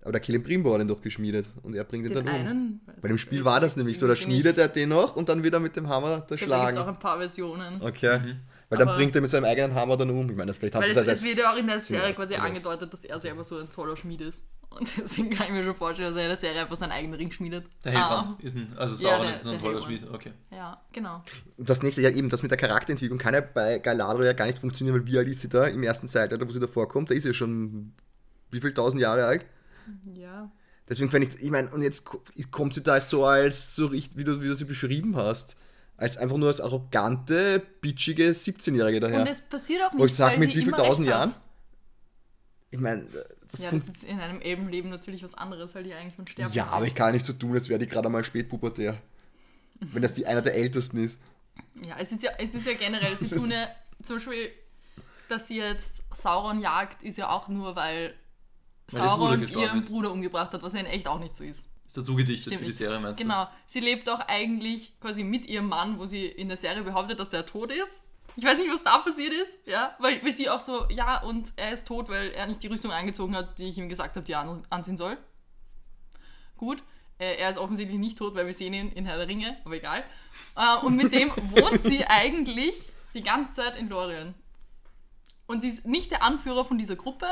[0.00, 2.40] Aber der Celebrimbor hat ihn doch geschmiedet und er bringt ihn Den dann um.
[2.46, 2.80] einen.
[3.02, 5.60] Bei dem Spiel war das nämlich so, da schmiedet er den noch und dann wieder
[5.60, 6.78] mit dem Hammer da Da gibt es auch schlagen.
[6.88, 7.82] ein paar Versionen.
[7.82, 8.36] Okay.
[8.68, 10.28] Weil dann Aber- bringt er mit seinem eigenen Hammer dann um.
[10.30, 11.80] Ich meine, das vielleicht haben Weil sie es, das es wird ja auch in der
[11.80, 14.44] Serie quasi angedeutet, dass er selber so ein toller Schmied ist.
[14.70, 17.14] Und deswegen kann ich mir schon vorstellen, dass er in der Serie einfach seinen eigenen
[17.14, 17.64] Ring schmiedet.
[17.84, 19.80] Der Hellbrand ist ein, also Ja, Sauron der- ist ein toller.
[19.80, 20.10] Schmied.
[20.10, 20.32] Okay.
[20.50, 21.22] Ah, ja, genau.
[21.56, 24.46] Und das nächste, ja eben, das mit der Charakterentwicklung kann ja bei Galadriel ja gar
[24.46, 27.10] nicht funktionieren, weil wie alt ist sie da im ersten Zeitalter, wo sie da vorkommt?
[27.10, 27.92] Da ist sie ja schon
[28.50, 29.46] wie viel tausend Jahre alt.
[30.14, 30.50] Ja.
[30.88, 34.18] Deswegen fände ich, ich meine, und jetzt ko- kommt sie da so als, so richtig,
[34.18, 35.56] wie du, wie du sie beschrieben hast,
[35.96, 39.20] als einfach nur als arrogante, bitchige 17-Jährige daher.
[39.20, 40.00] Und es passiert auch nicht.
[40.00, 41.08] Wo ich sag, weil mit wie viel tausend.
[41.08, 41.34] Jahren?
[42.70, 43.06] Ich meine,
[43.52, 46.52] das, Ja, das ist in einem Elbenleben natürlich was anderes, weil die eigentlich von Sterben
[46.52, 49.00] ja, aber ich kann nicht so tun, als wäre die gerade mal spätpubertär.
[49.80, 51.20] Wenn das die einer der ältesten ist.
[51.86, 53.68] Ja, es ist ja, es ist ja generell, sie tun ja
[54.02, 54.50] zum Beispiel,
[55.28, 58.14] dass sie jetzt Sauron jagt, ist ja auch nur, weil
[58.88, 59.88] Bruder Sauron gestorben ihren ist.
[59.88, 61.68] Bruder umgebracht hat, was ja in echt auch nicht so ist.
[61.94, 62.72] Ist dazu gedichtet Stimmt für die.
[62.72, 63.46] Serie, meinst Genau.
[63.66, 67.32] Sie lebt auch eigentlich quasi mit ihrem Mann, wo sie in der Serie behauptet, dass
[67.32, 68.02] er tot ist.
[68.34, 71.52] Ich weiß nicht, was da passiert ist, ja, weil, weil sie auch so, ja, und
[71.54, 74.26] er ist tot, weil er nicht die Rüstung angezogen hat, die ich ihm gesagt habe,
[74.26, 75.16] die er an- anziehen soll.
[76.56, 76.82] Gut,
[77.18, 79.76] äh, er ist offensichtlich nicht tot, weil wir sehen ihn in Herr der Ringe, aber
[79.76, 80.02] egal.
[80.56, 82.74] Äh, und mit dem wohnt sie eigentlich
[83.14, 84.34] die ganze Zeit in Lorien.
[85.46, 87.26] Und sie ist nicht der Anführer von dieser Gruppe.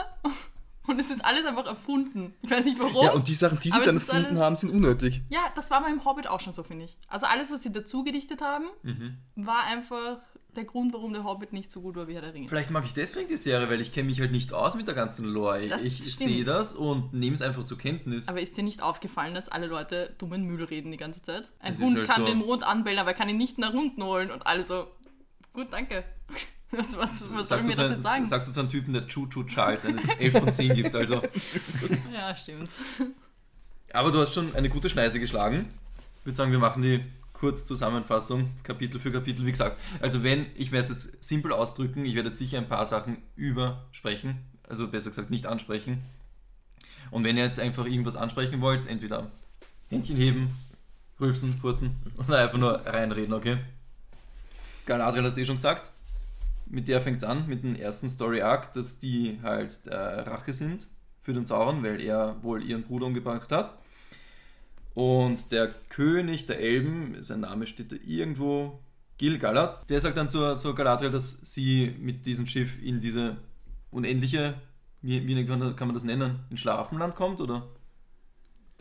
[0.86, 2.34] Und es ist alles einfach erfunden.
[2.42, 3.04] Ich weiß nicht warum.
[3.04, 5.22] Ja, und die Sachen, die sie dann erfunden alles- haben, sind unnötig.
[5.28, 6.96] Ja, das war beim Hobbit auch schon so, finde ich.
[7.08, 9.18] Also alles, was sie dazu gedichtet haben, Mhm.
[9.36, 10.18] war einfach
[10.56, 12.48] der Grund, warum der Hobbit nicht so gut war wie Herr der Ringe.
[12.48, 14.94] Vielleicht mag ich deswegen die Serie, weil ich kenne mich halt nicht aus mit der
[14.94, 15.62] ganzen Lore.
[15.62, 18.28] Ich, Das ich sehe das und nehme es einfach zur Kenntnis.
[18.28, 21.50] Aber ist dir nicht aufgefallen, dass alle Leute dummen Müll reden die ganze Zeit?
[21.60, 22.26] Ein Das Hund halt kann so.
[22.26, 24.30] den Mond anbellen, aber er kann ihn nicht nach unten holen.
[24.30, 24.88] Und alle so,
[25.54, 26.04] gut, danke.
[26.76, 28.24] Was, was, was soll sagst, mir du das jetzt sagen?
[28.26, 30.94] sagst du so einen Typen, der Choo Choo Charles eine 11 von 10 gibt.
[30.94, 31.20] Also,
[32.12, 32.70] Ja, stimmt.
[33.92, 35.68] Aber du hast schon eine gute Schneise geschlagen.
[36.20, 37.04] Ich würde sagen, wir machen die
[37.34, 39.44] Kurzzusammenfassung, Kapitel für Kapitel.
[39.44, 42.68] Wie gesagt, also wenn, ich werde es jetzt simpel ausdrücken, ich werde jetzt sicher ein
[42.68, 46.02] paar Sachen übersprechen, also besser gesagt nicht ansprechen.
[47.10, 49.30] Und wenn ihr jetzt einfach irgendwas ansprechen wollt, entweder
[49.90, 50.56] Händchen heben,
[51.20, 51.96] rülpsen, furzen
[52.28, 53.58] oder einfach nur reinreden, okay?
[54.86, 55.90] Galadriel hast du eh schon gesagt.
[56.72, 60.54] Mit der fängt es an, mit dem ersten Story Arc, dass die halt äh, Rache
[60.54, 60.88] sind
[61.20, 63.74] für den Sauron, weil er wohl ihren Bruder umgebracht hat.
[64.94, 68.80] Und der König der Elben, sein Name steht da irgendwo,
[69.18, 73.36] Gil-galad, der sagt dann zur, zur Galadriel, dass sie mit diesem Schiff in diese
[73.90, 74.54] unendliche,
[75.02, 77.68] wie, wie kann man das nennen, in Schlafenland kommt, oder?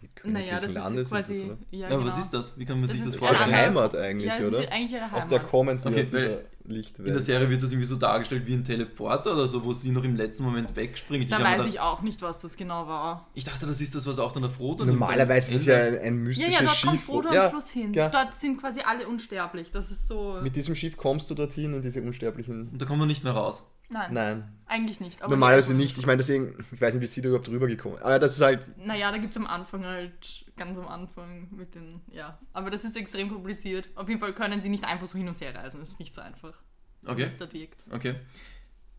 [0.02, 1.34] Die Naja, das königlichen ist Landes quasi.
[1.34, 1.58] ist das, oder?
[1.72, 2.08] ja, Ja, aber genau.
[2.12, 2.58] was ist das?
[2.60, 3.50] Wie kann man Das sich das ist Das ist vorstellen?
[3.52, 4.60] ihre Heimat eigentlich, ja, oder?
[4.64, 5.20] ist eigentlich ihre Heimat.
[5.24, 7.08] Aus der kommen sie, Okay, aus dieser Lichtwelt.
[7.08, 9.92] In der Serie wird das irgendwie so dargestellt wie ein Teleporter oder so, wo sie
[9.92, 11.32] noch im letzten Moment wegspringt.
[11.32, 13.28] Da mir weiß dann- ich auch nicht, was das genau war.
[13.34, 16.04] ich dachte, das ist das, was auch dann der Frodo Normalerweise ist ja ein, ein
[16.04, 16.90] Ja, mystisches ja, dort Schiff.
[16.90, 17.94] kommt Frodo ja, am Schluss hin.
[17.94, 18.10] ja.
[18.10, 19.72] Dort sind quasi alle unsterblich.
[19.72, 20.38] Das ist so.
[20.44, 22.70] Mit diesem Schiff kommst du dorthin in diese unsterblichen.
[22.70, 23.66] Und da kommen wir nicht mehr raus.
[23.92, 25.22] Nein, Nein, eigentlich nicht.
[25.22, 25.98] aber normalerweise nicht.
[25.98, 28.62] Ich meine, deswegen, ich weiß nicht, wie sie da überhaupt rübergekommen Aber das ist halt,
[28.78, 32.40] Naja, da gibt es am Anfang halt, ganz am Anfang mit den, ja.
[32.54, 33.90] Aber das ist extrem kompliziert.
[33.96, 35.80] Auf jeden Fall können sie nicht einfach so hin und her reisen.
[35.82, 36.54] Das ist nicht so einfach,
[37.02, 37.84] wie Okay, es dort wirkt.
[37.92, 38.16] okay.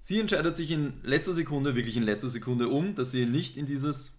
[0.01, 3.67] Sie entscheidet sich in letzter Sekunde, wirklich in letzter Sekunde um, dass sie nicht in
[3.67, 4.19] dieses,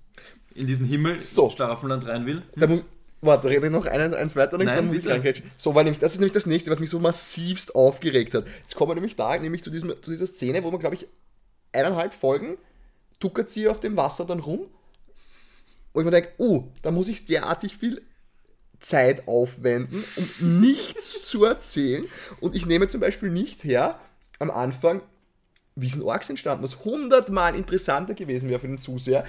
[0.56, 1.50] in diesen Himmel, So.
[1.50, 2.42] Schlafenland rein will.
[2.56, 2.84] da muss,
[3.26, 5.16] warte, rede ich noch einen, eins weiter, dann, Nein, dann muss ich bitte.
[5.16, 5.52] reingrätschen.
[5.58, 8.46] So war nämlich, das ist nämlich das nächste, was mich so massivst aufgeregt hat.
[8.62, 11.08] Jetzt kommen wir nämlich da, nämlich zu, diesem, zu dieser Szene, wo man, glaube ich,
[11.72, 12.58] eineinhalb Folgen
[13.20, 14.68] tuckert sie auf dem Wasser dann rum.
[15.94, 18.02] Und ich mir denke, oh, da muss ich derartig viel
[18.80, 20.30] Zeit aufwenden, um
[20.62, 22.06] nichts zu erzählen.
[22.42, 24.00] Und ich nehme zum Beispiel nicht her,
[24.40, 25.02] am Anfang,
[25.76, 29.26] wie sind Orks entstanden, was hundertmal interessanter gewesen wäre für den Zuseher.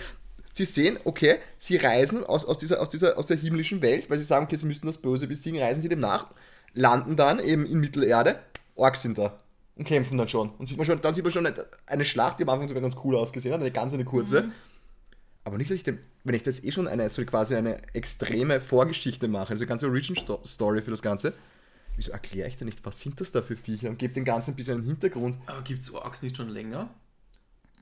[0.56, 4.18] Sie sehen, okay, sie reisen aus, aus, dieser, aus, dieser, aus der himmlischen Welt, weil
[4.18, 6.28] sie sagen, okay, sie müssten das Böse besiegen, reisen sie dem nach,
[6.74, 8.38] landen dann eben in Mittelerde,
[8.76, 9.36] Orks sind da
[9.74, 10.50] und kämpfen dann schon.
[10.50, 11.52] Und sieht man schon, dann sieht man schon
[11.86, 14.52] eine, Schlacht, die am Anfang sogar ganz cool ausgesehen hat, eine ganz eine kurze.
[15.42, 18.60] Aber nicht, dass ich dem, wenn ich jetzt eh schon eine, so quasi eine extreme
[18.60, 21.34] Vorgeschichte mache, also eine ganze Origin-Story für das Ganze,
[21.96, 24.52] wieso erkläre ich denn nicht, was sind das da für Viecher und gebe dem Ganzen
[24.52, 25.36] ein bisschen einen Hintergrund?
[25.46, 26.90] Aber gibt es Orks nicht schon länger?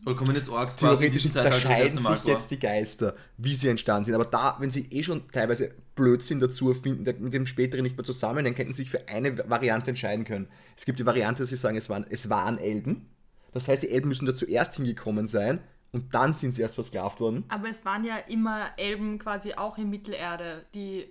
[0.05, 2.33] Oder kommen jetzt Orks quasi in Theoretisch unterscheiden sich vor?
[2.33, 4.15] jetzt die Geister, wie sie entstanden sind.
[4.15, 7.97] Aber da, wenn sie eh schon teilweise Blödsinn dazu erfinden, der mit dem späteren nicht
[7.97, 10.49] mehr zusammen, dann hätten sie sich für eine Variante entscheiden können.
[10.77, 13.11] Es gibt die Variante, dass sie sagen, es waren, es waren Elben.
[13.53, 15.61] Das heißt, die Elben müssen da zuerst hingekommen sein
[15.93, 17.45] und dann sind sie erst versklavt worden.
[17.49, 21.07] Aber es waren ja immer Elben quasi auch in Mittelerde, die,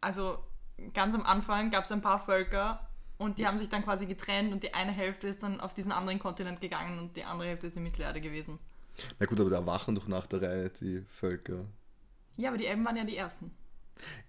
[0.00, 0.38] also
[0.92, 2.80] ganz am Anfang gab es ein paar Völker
[3.18, 5.92] und die haben sich dann quasi getrennt und die eine Hälfte ist dann auf diesen
[5.92, 8.58] anderen Kontinent gegangen und die andere Hälfte ist in Mittelerde gewesen.
[9.18, 11.64] Na gut, aber da erwachen doch nach der Reihe die Völker.
[12.36, 13.50] Ja, aber die Elben waren ja die ersten.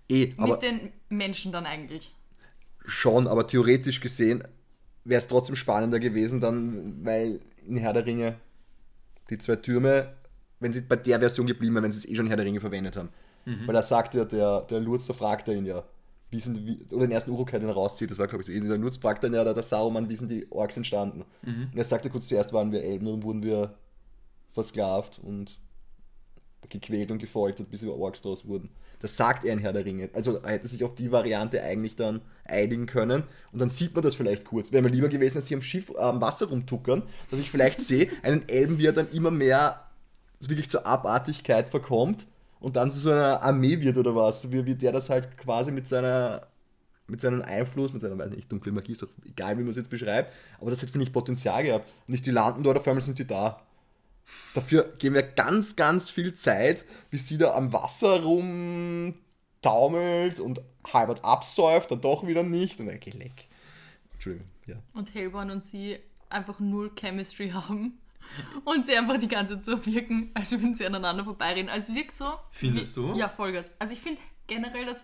[0.10, 2.14] Eh, aber Mit den Menschen dann eigentlich.
[2.86, 4.44] schon, aber theoretisch gesehen
[5.04, 8.38] wäre es trotzdem spannender gewesen, dann, weil in Herr der Ringe
[9.30, 10.16] die zwei Türme,
[10.60, 12.46] wenn sie bei der Version geblieben wären, wenn sie es eh schon in Herr der
[12.46, 13.10] Ringe verwendet haben.
[13.46, 15.84] Weil da sagt ja der, der Lurz, da fragt er ihn ja,
[16.36, 18.48] wie sind die, wie, oder den ersten Uruk, den er rauszieht, das war glaube ich
[18.48, 18.70] so, ähnlich.
[18.70, 21.24] der Lurz fragt dann ja, der, der Sauron, wie sind die Orks entstanden?
[21.72, 23.76] Und er sagte kurz, zuerst waren wir Elben und wurden wir
[24.54, 25.60] versklavt und
[26.68, 28.70] gequält und gefoltert, bis wir Orks draus wurden.
[29.00, 30.10] Das sagt er in Herr der Ringe.
[30.14, 34.04] Also er hätte sich auf die Variante eigentlich dann einigen können und dann sieht man
[34.04, 34.72] das vielleicht kurz.
[34.72, 37.82] Wäre mir lieber gewesen, als sie am Schiff äh, am Wasser rumtuckern, dass ich vielleicht
[37.82, 39.86] sehe, einen Elben, wie er dann immer mehr
[40.42, 42.28] wirklich zur Abartigkeit verkommt
[42.66, 45.72] und dann zu so einer Armee wird oder was, wie, wie der das halt quasi
[45.72, 46.48] mit seiner
[47.06, 49.78] mit seinem Einfluss, mit seiner, weiß nicht, dunkle Magie, ist doch egal, wie man es
[49.78, 51.88] jetzt beschreibt, aber das hat, finde ich, Potenzial gehabt.
[52.08, 53.62] Und nicht die landen dort, auf einmal sind die da.
[54.56, 60.60] Dafür geben wir ganz, ganz viel Zeit, bis sie da am Wasser rumtaumelt und
[60.92, 62.80] halbert absäuft, dann doch wieder nicht.
[62.80, 63.48] Und dann geh leck.
[64.14, 64.78] Entschuldigung, ja.
[64.96, 66.00] Und Hellborn und sie
[66.30, 68.00] einfach null Chemistry haben.
[68.64, 71.70] Und sie einfach die ganze Zeit so wirken, als würden sie aneinander vorbeireden.
[71.70, 72.34] Also es wirkt so.
[72.52, 73.14] Findest du?
[73.14, 73.72] Ja, Vollgas.
[73.80, 75.04] Also ich finde generell, dass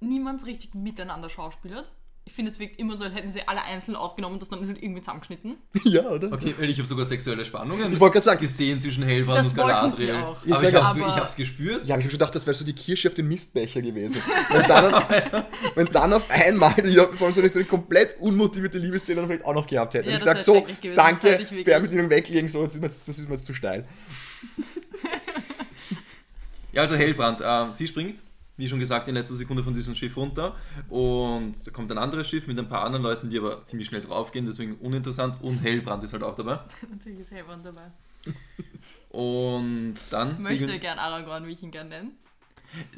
[0.00, 1.90] niemand so richtig miteinander schauspielert.
[2.26, 4.60] Ich finde, es wirkt immer so, als hätten sie alle einzeln aufgenommen und das dann
[4.60, 5.56] irgendwie zusammengeschnitten.
[5.84, 6.32] ja, oder?
[6.32, 9.48] Okay, weil ich habe sogar sexuelle Spannungen Ich wollte gerade sagen, gesehen zwischen Hellbrand Das
[9.48, 10.14] und wollten sie Galadriel.
[10.14, 10.44] auch.
[10.44, 11.86] Ich aber ich ich hab's gespürt.
[11.86, 14.22] Ja, aber ich habe schon gedacht, das wäre so die Kirsche auf den Mistbecher gewesen.
[14.50, 15.04] Wenn dann,
[15.74, 19.44] wenn dann auf einmal die sollen so eine, so eine komplett unmotivierte Liebesszene dann vielleicht
[19.44, 20.08] auch noch gehabt hätten.
[20.08, 23.08] Ja, Und ich sage so, gewesen, hätte danke, Fernbedienung weglegen, so, das ist mir jetzt,
[23.08, 23.86] das ist mir jetzt zu steil.
[26.72, 28.22] Ja, also Hellbrand, ähm, sie springt,
[28.60, 30.54] wie schon gesagt, in letzter Sekunde von diesem Schiff runter
[30.88, 34.02] und da kommt ein anderes Schiff mit ein paar anderen Leuten, die aber ziemlich schnell
[34.02, 36.60] draufgehen, deswegen uninteressant und Hellbrand ist halt auch dabei.
[36.90, 37.90] Natürlich ist Hellborn dabei.
[39.10, 42.10] Und dann Ich möchte gern Aragorn, wie ich ihn gern nenne.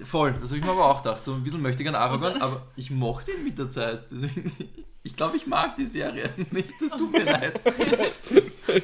[0.05, 1.25] Voll, das habe ich mir aber auch gedacht.
[1.25, 4.03] So ein bisschen möchte ich gern Aragorn, aber ich mochte ihn mit der Zeit.
[4.11, 4.53] Deswegen,
[5.03, 6.71] ich glaube, ich mag die Serie nicht.
[6.81, 7.61] Das tut mir leid.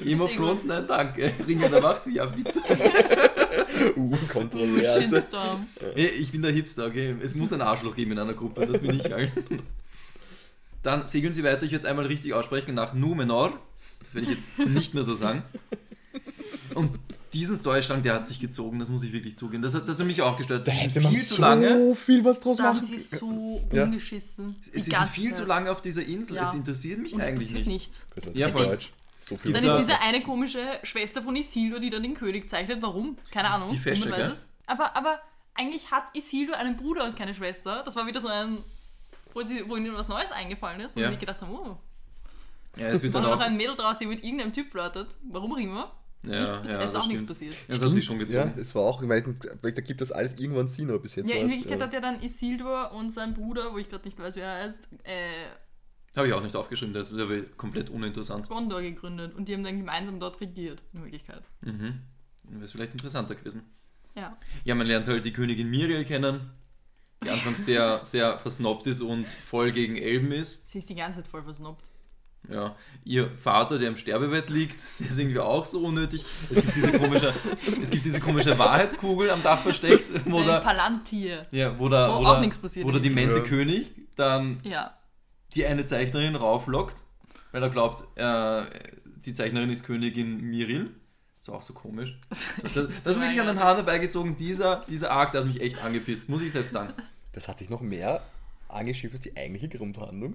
[0.03, 1.35] Game of eh Thrones, nein, danke.
[1.47, 2.63] Ringe der Macht, ja, bitte.
[3.97, 5.09] Uh, kontrovers.
[5.11, 5.67] Shitstorm.
[5.95, 7.15] Hey, Ich bin der Hipster, okay.
[7.23, 9.33] Es muss ein Arschloch geben in einer Gruppe, das bin ich halt.
[10.83, 13.59] Dann segeln sie weiter, ich werde es einmal richtig aussprechen, nach Numenor.
[14.05, 15.43] Das werde ich jetzt nicht mehr so sagen.
[16.75, 16.99] Und
[17.33, 19.63] diesen Storystrang, der hat sich gezogen, das muss ich wirklich zugeben.
[19.63, 20.67] Das hat, das hat mich auch gestört.
[20.67, 21.95] Da hätte man viel zu so lange.
[21.95, 23.85] viel was draus Da haben machen sie so Ja.
[23.85, 24.57] umgeschissen.
[24.63, 26.37] Sie Die sind ganze viel zu lange auf dieser Insel.
[26.37, 26.49] Ja.
[26.49, 27.67] Es interessiert mich Und es eigentlich nicht.
[27.67, 28.07] nichts.
[28.15, 28.37] können.
[28.37, 28.67] Ja, Ja, voll.
[28.69, 28.93] Deutsch.
[29.29, 32.81] So viel Dann ist diese eine komische Schwester von Isildur, die dann den König zeichnet.
[32.81, 33.17] Warum?
[33.31, 33.69] Keine Ahnung.
[33.69, 34.53] Die Niemand weiß es.
[34.67, 35.21] Aber, aber
[35.55, 37.83] eigentlich hat Isildur einen Bruder und keine Schwester.
[37.85, 38.63] Das war wieder so ein,
[39.35, 40.97] wo, sie, wo ihnen was Neues eingefallen ist.
[40.97, 41.11] Und Ja.
[41.11, 41.77] die gedacht haben, oh,
[42.77, 43.39] Ja, es wird dann auch.
[43.41, 45.09] ein Mädel draus, die mit irgendeinem Typ flirtet.
[45.25, 45.93] Warum auch immer.
[46.23, 47.29] Ist, Ja, nichts, ja, ist das auch nichts stimmt.
[47.29, 47.55] passiert.
[47.69, 48.61] Ja, das hat sich schon Ja, gezogen.
[48.61, 49.23] es war auch, ich meine,
[49.63, 51.93] da gibt das alles irgendwann Sinn, aber bis jetzt Ja, war in Wirklichkeit äh, hat
[51.93, 55.47] ja dann Isildur und sein Bruder, wo ich gerade nicht weiß, wer er heißt, äh,
[56.17, 58.49] Habe ich auch nicht aufgeschrieben, das wäre komplett uninteressant.
[58.49, 61.43] Gondor gegründet und die haben dann gemeinsam dort regiert, in Wirklichkeit.
[61.61, 62.01] Mhm.
[62.51, 63.63] Wäre es vielleicht interessanter gewesen.
[64.17, 64.37] Ja.
[64.65, 66.51] Ja, man lernt halt die Königin Miriel kennen,
[67.23, 70.69] die anfangs sehr, sehr versnobbt ist und voll gegen Elben ist.
[70.69, 71.85] Sie ist die ganze Zeit voll versnobbt.
[72.49, 76.25] Ja, ihr Vater, der im Sterbebett liegt, der ist irgendwie auch so unnötig.
[76.49, 77.35] Es gibt diese komische,
[77.83, 81.47] es gibt diese komische Wahrheitskugel am Dach versteckt, wo Ein da, Palantir.
[81.53, 83.45] ja, wo da, Wo wo auch da, nichts passiert wo der demente Ja.
[83.45, 84.95] König dann Ja.
[85.55, 87.03] Die eine Zeichnerin rauflockt,
[87.53, 88.65] weil er glaubt, äh,
[89.25, 90.95] die Zeichnerin ist Königin Miril.
[91.41, 92.19] Ist auch so komisch.
[92.75, 94.37] Das, das ist wirklich an den Haaren herbeigezogen.
[94.37, 96.93] Dieser, dieser Arc, der hat mich echt angepisst, muss ich selbst sagen.
[97.33, 98.23] Das hatte ich noch mehr
[98.69, 100.35] angeschrieben als die eigentliche Grundhandlung.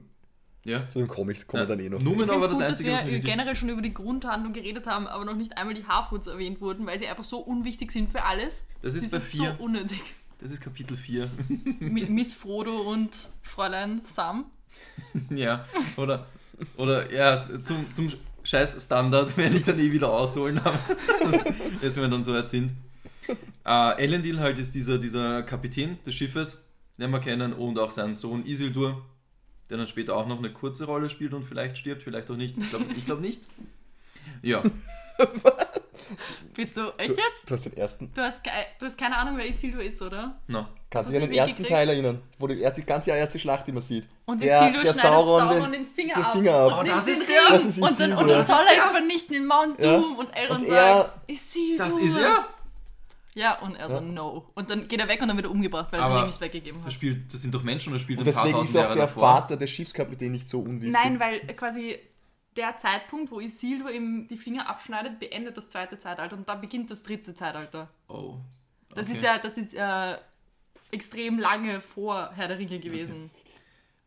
[0.66, 0.88] Ja.
[0.90, 2.00] So im Comics kommen wir dann eh noch.
[2.04, 5.08] War es das gut, dass Einzige, was wir generell schon über die Grundhandlung geredet haben,
[5.08, 8.24] aber noch nicht einmal die Harfoots erwähnt wurden, weil sie einfach so unwichtig sind für
[8.24, 8.64] alles.
[8.82, 9.56] Das ist Sie bei sind vier.
[9.58, 10.02] so unnötig.
[10.40, 11.30] Das ist Kapitel 4.
[11.80, 13.12] Mi- Miss Frodo und
[13.42, 14.46] Fräulein Sam.
[15.30, 15.66] ja.
[15.98, 16.28] Oder,
[16.78, 18.12] oder ja, zum, zum
[18.44, 20.80] scheiß Standard werde ich dann eh wieder ausholen, aber
[21.82, 22.72] jetzt, wenn wir dann so weit sind.
[23.66, 26.66] Äh, Elendil halt ist dieser, dieser Kapitän des Schiffes,
[26.98, 29.06] den wir kennen, und auch sein Sohn Isildur,
[29.70, 32.58] der dann später auch noch eine kurze Rolle spielt und vielleicht stirbt, vielleicht auch nicht.
[32.58, 33.44] Ich glaube ich glaub nicht.
[34.42, 34.62] Ja,
[36.56, 37.50] Bist du, echt jetzt?
[37.50, 38.12] Du hast den ersten.
[38.14, 38.42] Du hast,
[38.80, 40.40] du hast keine Ahnung, wer Isildur ist, oder?
[40.48, 40.70] na.
[40.90, 41.70] Kannst du dich an den das ersten mitgekriegt?
[41.88, 44.08] Teil erinnern, wo die, erste- die ganze erste Schlacht immer sieht?
[44.26, 46.34] Und Der- Isildur der schneidet Sauron Sauron, den- den, Finger den ab.
[46.34, 46.66] Finger ab.
[46.68, 47.28] Und Oh, das den ist Ring.
[47.50, 47.58] der!
[47.58, 48.28] Das ist und dann, und Isildur.
[48.28, 48.84] dann Das soll er der!
[48.86, 49.98] ihn vernichten in Mount Ja.
[49.98, 50.78] Doom und Elrond Und sagt,
[51.28, 51.86] er- Isildur.
[51.86, 52.46] Das ist er!
[53.36, 54.02] Ja, und er so, Ja.
[54.02, 54.46] no.
[54.54, 56.80] Und dann geht er weg und dann wird er umgebracht, weil er den nicht weggegeben
[56.82, 56.94] Das, hat.
[56.94, 58.96] spielt, das sind doch Menschen und er spielt Und ein paar deswegen ist auch der
[58.96, 59.24] davor.
[59.24, 60.92] Vater des Schiffskapitän nicht so unwichtig.
[60.92, 61.98] Nein, weil quasi
[62.58, 66.92] der Zeitpunkt, wo Isildur ihm die Finger abschneidet, beendet das zweite Zeitalter und dann beginnt
[66.92, 67.90] das dritte Zeitalter.
[68.08, 68.36] Oh.
[68.94, 69.18] Das Okay.
[69.18, 70.18] ist ja, das ist äh,
[70.92, 73.32] extrem lange vor Herr der Ringe gewesen.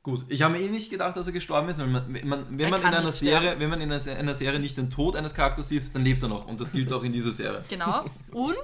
[0.02, 2.58] Gut, ich habe mir eh nicht gedacht, dass er gestorben ist, weil man, wenn man,
[2.58, 3.60] wenn man in einer Serie, sterben.
[3.60, 6.46] wenn man in einer Serie nicht den Tod eines Charakters sieht, dann lebt er noch
[6.46, 7.64] und das gilt auch in dieser Serie.
[7.68, 8.04] Genau.
[8.30, 8.54] Und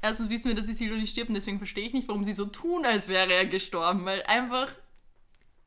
[0.00, 2.46] erstens wissen wir, dass Isildur nicht stirbt und deswegen verstehe ich nicht, warum sie so
[2.46, 4.68] tun, als wäre er gestorben, weil einfach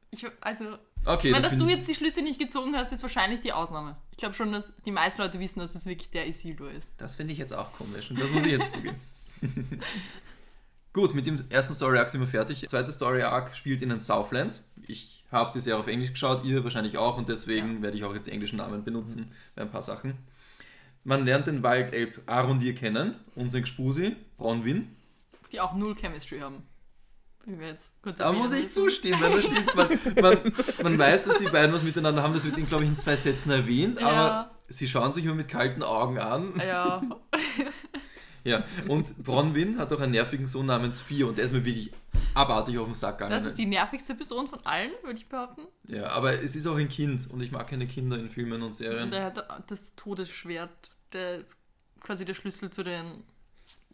[0.10, 3.42] ich also Okay, ich meine, dass du jetzt die Schlüsse nicht gezogen hast, ist wahrscheinlich
[3.42, 3.96] die Ausnahme.
[4.12, 6.90] Ich glaube schon, dass die meisten Leute wissen, dass es wirklich der Isildur ist.
[6.98, 9.00] Das finde ich jetzt auch komisch und das muss ich jetzt zugeben.
[10.94, 12.62] Gut, mit dem ersten Story Arc sind wir fertig.
[12.62, 14.72] Der zweite Story Arc spielt in den Southlands.
[14.88, 18.14] Ich habe die Serie auf Englisch geschaut, ihr wahrscheinlich auch und deswegen werde ich auch
[18.14, 20.18] jetzt englischen Namen benutzen bei ein paar Sachen.
[21.04, 24.96] Man lernt den Waldelb Arondir kennen, unseren Gspusi, Bronwyn.
[25.52, 26.64] Die auch null Chemistry haben.
[27.39, 27.39] Wie wir jetzt kurz
[28.18, 29.76] Da muss ich zustimmen, weil stimmt.
[29.76, 29.88] Man,
[30.22, 33.16] man, man weiß, dass die beiden was miteinander haben, das wird, glaube ich, in zwei
[33.16, 34.52] Sätzen erwähnt, aber Ja.
[34.68, 36.54] sie schauen sich immer mit kalten Augen an.
[36.66, 37.02] Ja,
[38.46, 41.92] Ja, und Bronwyn hat auch einen nervigen Sohn namens Vier und der ist mir wirklich
[42.34, 43.36] abartig auf den Sack gegangen.
[43.38, 45.64] das ist die nervigste Person von allen, würde ich behaupten.
[45.88, 48.74] ja, aber es ist auch ein Kind und ich mag keine Kinder in Filmen und
[48.76, 49.04] Serien.
[49.04, 50.70] Und er hat das Todesschwert,
[51.12, 51.44] der
[52.00, 53.24] quasi der Schlüssel zu den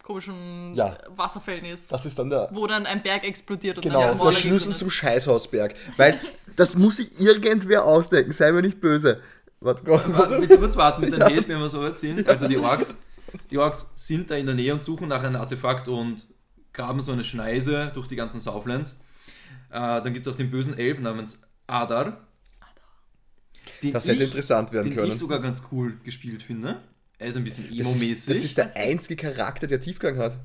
[0.06, 0.98] komischen Ja.
[1.16, 1.92] Wasserfällen ist.
[1.92, 2.48] Das ist dann der.
[2.54, 5.74] wo dann ein Berg explodiert und Genau, dann der Mordor Schlüssel zum Scheißhausberg.
[5.98, 6.20] Weil
[6.56, 9.22] das muss sich irgendwer ausdenken, sei mir nicht böse.
[9.60, 12.28] Warte, Warte, Willst du kurz warten mit dem Hate, wenn wir so weit sind?
[12.28, 13.02] Also die Orks,
[13.50, 16.28] die Orks sind da in der Nähe und suchen nach einem Artefakt und
[16.72, 19.02] graben so eine Schneise durch die ganzen Southlands.
[19.72, 22.22] Äh, dann gibt es auch den bösen Elb namens Adar.
[23.82, 25.12] Den Das hätte ich- interessant werden den können.
[25.12, 26.82] ich sogar ganz cool gespielt finde.
[27.18, 28.34] Er ist ein bisschen Das emo-mäßig.
[28.34, 30.38] das ist der einzige Charakter, der Tiefgang hat.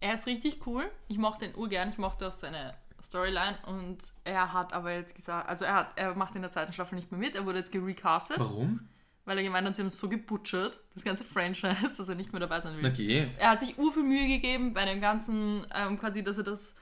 [0.00, 0.84] Er ist richtig cool.
[1.08, 1.88] Ich mochte ihn urgern.
[1.90, 6.14] Ich mochte auch seine Storyline und er hat aber jetzt gesagt, also er hat, er
[6.14, 7.34] macht in der zweiten Staffel nicht mehr mit.
[7.34, 8.88] Er wurde jetzt gerecastet, Warum?
[9.24, 12.32] weil er gemeint hat, sie haben es so gebutchert, das ganze Franchise, dass er nicht
[12.32, 12.82] mehr dabei sein will.
[12.82, 13.26] Na geh.
[13.38, 16.76] Er hat sich urviel Mühe gegeben bei dem ganzen, ähm, quasi, dass er das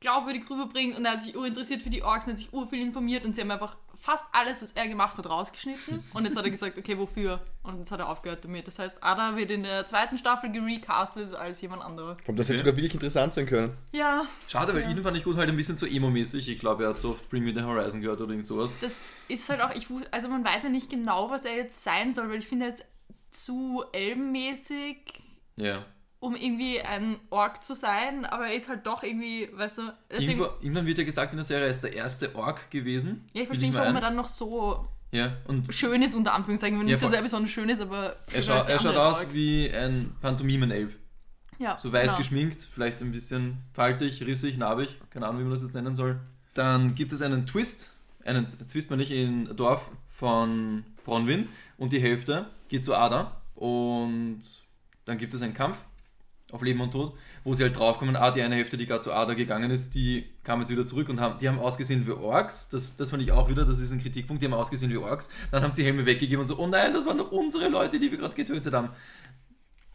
[0.00, 3.24] glaubwürdig rüberbringt und er hat sich urinteressiert für die Orks und hat sich urviel informiert
[3.24, 6.50] und sie haben einfach fast alles, was er gemacht hat, rausgeschnitten und jetzt hat er
[6.50, 7.40] gesagt, okay, wofür?
[7.62, 8.66] Und jetzt hat er aufgehört damit.
[8.66, 12.16] Das heißt, Ada wird in der zweiten Staffel gerecastet als jemand anderer.
[12.26, 12.66] Kommt das hätte Okay.
[12.66, 13.76] sogar wirklich interessant sein können.
[13.92, 14.90] Ja, Schade, weil Ja.
[14.90, 16.48] ihn fand ich gut, halt ein bisschen zu emo-mäßig.
[16.50, 18.74] Ich glaube, er hat so oft Bring Me the Horizon gehört oder irgend sowas.
[18.82, 18.92] das
[19.28, 22.28] ist halt auch, ich also man weiß ja nicht genau, was er jetzt sein soll,
[22.28, 22.84] weil ich finde, er ist
[23.30, 24.98] zu elbenmäßig,
[25.56, 25.84] Ja.
[26.24, 30.40] Um irgendwie ein Ork zu sein, aber er ist halt doch irgendwie, weißt du, deswegen,
[30.40, 33.28] Irgendwo, irgendwann wird ja gesagt in der Serie, er ist der erste Ork gewesen.
[33.34, 36.78] ja, ich verstehe nicht, warum er dann noch so Ja, und schön ist, unter Anführungszeichen,
[36.80, 39.34] wenn Ja, nicht, dass er besonders schön ist, aber er, die er schaut aus Orks.
[39.34, 40.92] wie ein Pantomimen-Elb.
[41.58, 42.18] ja, So weiß genau.
[42.18, 46.18] geschminkt, vielleicht ein bisschen faltig, rissig, narbig, keine Ahnung, wie man das jetzt nennen soll.
[46.54, 47.92] Dann gibt es einen Twist,
[48.24, 54.40] einen Twist man nicht in Dorf von Bronwyn und die Hälfte geht zu Ada und
[55.04, 55.78] dann gibt es einen Kampf
[56.52, 59.12] auf Leben und Tod, wo sie halt draufkommen, ah, die eine Hälfte, die gerade zu
[59.12, 62.68] Ada gegangen ist, die kam jetzt wieder zurück und haben, die haben ausgesehen wie Orks,
[62.68, 65.30] das, das fand ich auch wieder, das ist ein Kritikpunkt, die haben ausgesehen wie Orks,
[65.50, 68.10] dann haben sie Helme weggegeben und so, oh nein, das waren doch unsere Leute, die
[68.10, 68.90] wir gerade getötet haben.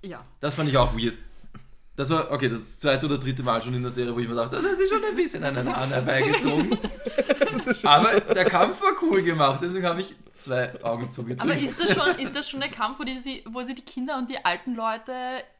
[0.01, 1.17] Ja, Das fand ich auch weird.
[1.99, 4.33] Das war, okay, das zweite oder dritte Mal schon in der Serie, wo ich mir
[4.33, 6.77] dachte, das ist schon ein bisschen an den Haaren herbeigezogen.
[7.83, 11.41] Aber der Kampf war cool gemacht, deswegen habe ich zwei Augen zugedrückt.
[11.41, 13.81] aber ist das schon, ist das schon der Kampf, wo, die, sie, wo sie die
[13.81, 15.11] Kinder und die alten Leute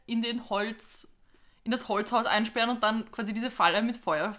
[0.06, 1.10] in den Holz,
[1.66, 4.34] in das Holzhaus einsperren und dann quasi diese Falle mit Feuer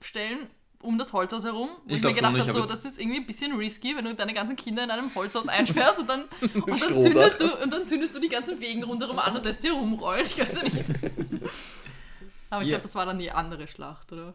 [0.00, 0.50] stellen?
[0.84, 1.70] Um das Holzhaus herum.
[1.84, 4.04] Wo Ich ich, mir gedacht habe, hab so, das ist irgendwie ein bisschen risky, wenn
[4.04, 6.22] du deine ganzen Kinder in einem Holzhaus einsperrst und dann,
[6.54, 9.64] und dann, zündest, du, und dann zündest du die ganzen Wegen rundherum an und lässt
[9.64, 10.26] die rumrollen.
[10.26, 10.76] Ich weiß ja nicht.
[12.50, 12.74] Aber ich Ja.
[12.74, 14.34] glaube, das war dann die andere Schlacht, oder?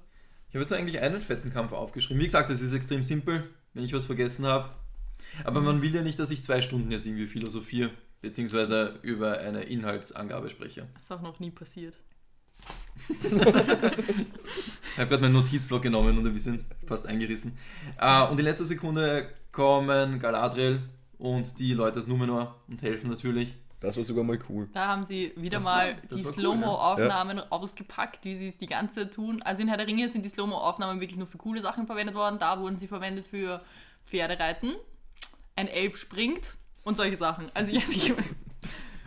[0.49, 2.19] Ich habe jetzt eigentlich einen fetten Kampf aufgeschrieben.
[2.21, 4.71] Wie gesagt, es ist extrem simpel, wenn ich was vergessen habe.
[5.43, 7.91] Aber man will ja nicht, dass ich zwei Stunden jetzt irgendwie philosophiere,
[8.21, 10.87] beziehungsweise über eine Inhaltsangabe spreche.
[10.95, 11.93] Das ist auch noch nie passiert.
[14.91, 17.57] Ich habe gerade meinen Notizblock genommen und ein bisschen fast eingerissen.
[17.99, 20.81] Äh, und in letzter Sekunde kommen Galadriel
[21.17, 23.53] und die Leute aus Numenor und helfen natürlich.
[23.79, 24.67] Das war sogar mal cool.
[24.73, 28.49] Da haben sie wieder Das mal war- das die war cool, Slow-Mo-Aufnahmen ausgepackt, wie sie
[28.49, 29.41] es die ganze Zeit tun.
[29.43, 32.37] Also in Herr der Ringe sind die Slow-Mo-Aufnahmen wirklich nur für coole Sachen verwendet worden.
[32.39, 33.61] Da wurden sie verwendet für
[34.05, 34.73] Pferdereiten,
[35.55, 37.49] ein Elb springt und solche Sachen.
[37.53, 38.11] Also ja, ich,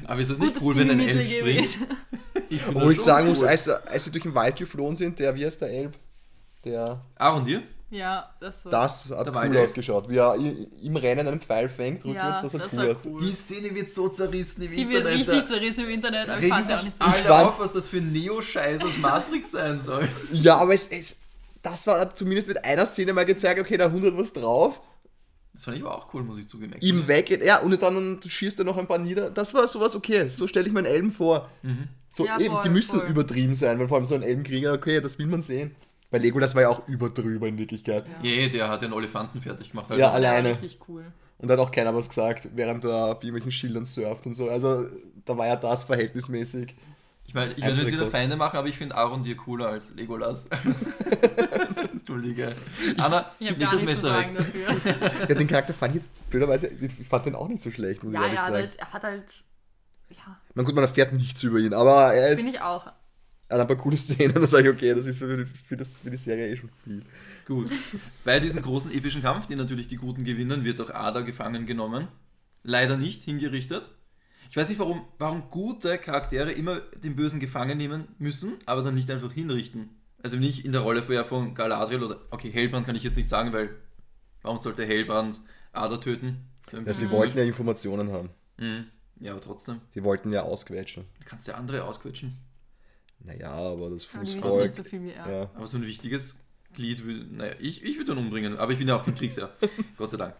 [0.06, 1.88] Aber ist es gut, nicht cool, wenn ein Elf springt?
[2.54, 5.34] Ich Wo das ich sagen muss, als, als sie durch den Wald geflohen sind, der,
[5.34, 5.94] wie heißt der Elb?
[6.64, 7.62] Der, Aarondir?
[7.90, 9.64] Ja, das war, das hat Der cool Waldelb.
[9.64, 10.08] ausgeschaut.
[10.08, 13.20] Wie er i- im Rennen einen Pfeil fängt, rückwärts, ja, das hat das cool cool.
[13.20, 15.18] Die Szene wird so zerrissen im Die wird Internet.
[15.28, 17.04] richtig zerrissen im Internet, aber ich fand sie auch nicht so.
[17.04, 20.08] alle auf, was das für ein Neo-Scheiß aus Matrix sein soll.
[20.32, 21.16] Ja, aber es, es,
[21.62, 24.80] das war zumindest mit einer Szene mal gezeigt, okay, da 100 was drauf.
[25.54, 26.72] Das fand ich aber auch cool, muss ich zugeben.
[26.80, 29.30] Ihm weg, ja, und dann schießt er noch ein paar nieder.
[29.30, 30.28] Das war sowas okay.
[30.30, 31.50] So stelle ich mir einen Elben vor.
[31.62, 31.88] Mhm.
[32.08, 33.08] So Ja, eben, voll, die müssen voll.
[33.10, 35.74] übertrieben sein, weil vor allem so ein Elbenkrieger, okay, das will man sehen.
[36.10, 38.04] Weil Legolas war ja auch überdrüber in Wirklichkeit.
[38.22, 38.30] Ja.
[38.30, 39.90] Yeah, der hat den Olifanten fertig gemacht.
[39.90, 40.50] Also Ja, alleine.
[40.50, 41.04] richtig cool.
[41.38, 44.48] Und da hat auch keiner was gesagt, während er auf irgendwelchen Schildern surft und so.
[44.48, 44.86] Also
[45.24, 46.74] da war ja das verhältnismäßig.
[47.26, 48.06] Ich meine, ich will jetzt wieder.
[48.08, 50.46] Feinde machen, aber ich finde Aarondir cooler als Legolas.
[52.16, 52.54] Entschuldige.
[52.98, 54.46] Anna, Ich habe leg gar das nichts zu Messer sagen weg.
[54.84, 55.10] dafür.
[55.28, 58.12] Ja, den Charakter fand ich jetzt blöderweise, ich fand den auch nicht so schlecht, muss
[58.12, 58.54] ja, ich ehrlich ja, sagen.
[58.56, 59.24] halt, er hat halt.
[60.10, 62.86] Ja, Man gut, man erfährt nichts über ihn, aber er ist bin ich auch.
[63.48, 65.76] er hat ein paar coole Szenen, da sage ich, okay, das ist für, die- für,
[65.76, 67.02] das, für die Serie eh schon viel.
[67.46, 67.70] Gut.
[68.24, 72.08] Bei diesem großen epischen Kampf, den natürlich die Guten gewinnen, wird auch Ada gefangen genommen.
[72.62, 73.90] Leider nicht hingerichtet.
[74.50, 78.94] Ich weiß nicht, warum, warum gute Charaktere immer den Bösen gefangen nehmen müssen, aber dann
[78.94, 79.88] nicht einfach hinrichten.
[80.22, 83.16] Also wenn ich in der Rolle vorher von Galadriel oder, okay, Hellbrand kann ich jetzt
[83.16, 83.70] nicht sagen, weil
[84.42, 85.40] warum sollte Hellbrand
[85.72, 86.46] Ada töten?
[86.70, 88.30] Ja, sie wollten ja Informationen haben.
[88.58, 88.86] Mhm.
[89.20, 89.80] Ja, aber trotzdem.
[89.90, 91.04] Sie wollten ja ausquetschen.
[91.18, 92.38] Du kannst ja andere ausquetschen.
[93.20, 94.62] Naja, aber das Fußvolk.
[94.62, 95.30] nicht so viel wie er.
[95.30, 95.50] Ja.
[95.54, 96.44] Aber so ein wichtiges
[96.74, 99.50] Glied, will, naja, ich, ich würde ihn umbringen, aber ich bin ja auch kein Kriegsherr.
[99.96, 100.34] Gott sei Dank.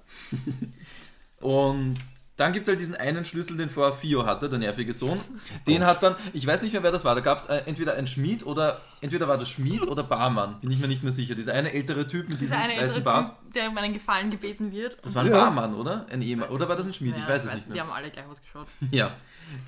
[1.40, 1.96] Und
[2.42, 5.20] dann gibt es halt diesen einen Schlüssel, den vorher Fio hatte, der nervige Sohn.
[5.66, 7.94] Den hat dann, ich weiß nicht mehr, wer das war, da gab es äh, entweder
[7.94, 11.34] einen Schmied oder, entweder war das Schmied oder Barmann, bin ich mir nicht mehr sicher.
[11.34, 13.26] Dieser eine ältere Typ mit diesem weißen Bart.
[13.28, 14.98] Typ, der um einen Gefallen gebeten wird.
[15.02, 15.36] Das war ein Ja.
[15.38, 16.06] Barmann, oder?
[16.10, 16.48] Ein Ehemann.
[16.50, 17.16] Oder war das ein Schmied?
[17.16, 17.82] Ja, ich weiß es nicht Die mehr.
[17.82, 18.66] haben alle gleich ausgeschaut.
[18.90, 19.16] Ja.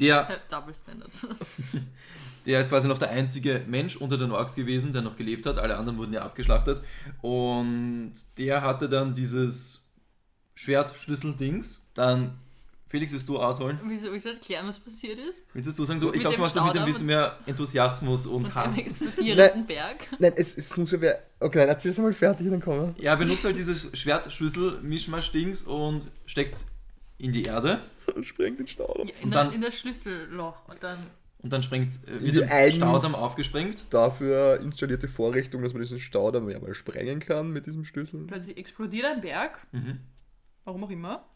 [0.01, 1.27] Der, Double Standards.
[2.47, 5.59] Der ist quasi noch der einzige Mensch unter den Orks gewesen, der noch gelebt hat.
[5.59, 6.83] Alle anderen wurden ja abgeschlachtet.
[7.23, 9.89] Und der hatte dann dieses
[10.55, 11.87] Schwertschlüssel-Dings.
[11.95, 12.39] Dann,
[12.95, 13.77] Felix, willst du ausholen?
[13.89, 15.45] Wieso soll ich erklären, was passiert ist?
[15.53, 18.45] Willst du sagen, du, ich glaube, du hast da mit ein bisschen mehr Enthusiasmus und
[18.45, 18.79] Und Hass.
[18.79, 20.07] explodierenden Berg.
[20.21, 21.21] Nein, es, es muss ja wer.
[21.41, 23.03] Okay, nein, erzähl es mal fertig, dann kommen wir.
[23.05, 26.67] Ja, benutzt halt dieses Schwertschlüssel-Mischmasch-Dings und steckt
[27.19, 27.81] in die Erde
[28.15, 29.09] Und sprengt den Staudamm.
[29.09, 30.69] Ja, in, Und dann- in das Schlüsselloch.
[30.69, 30.99] Und dann.
[31.39, 33.87] und dann springt, äh, wird der Staudamm aufgesprengt.
[33.91, 38.25] Dafür installierte Vorrichtung, dass man diesen Staudamm ja mal sprengen kann mit diesem Schlüssel.
[38.29, 39.59] Plötzlich explodiert ein Berg.
[39.73, 39.99] Mhm.
[40.65, 41.29] Warum auch immer.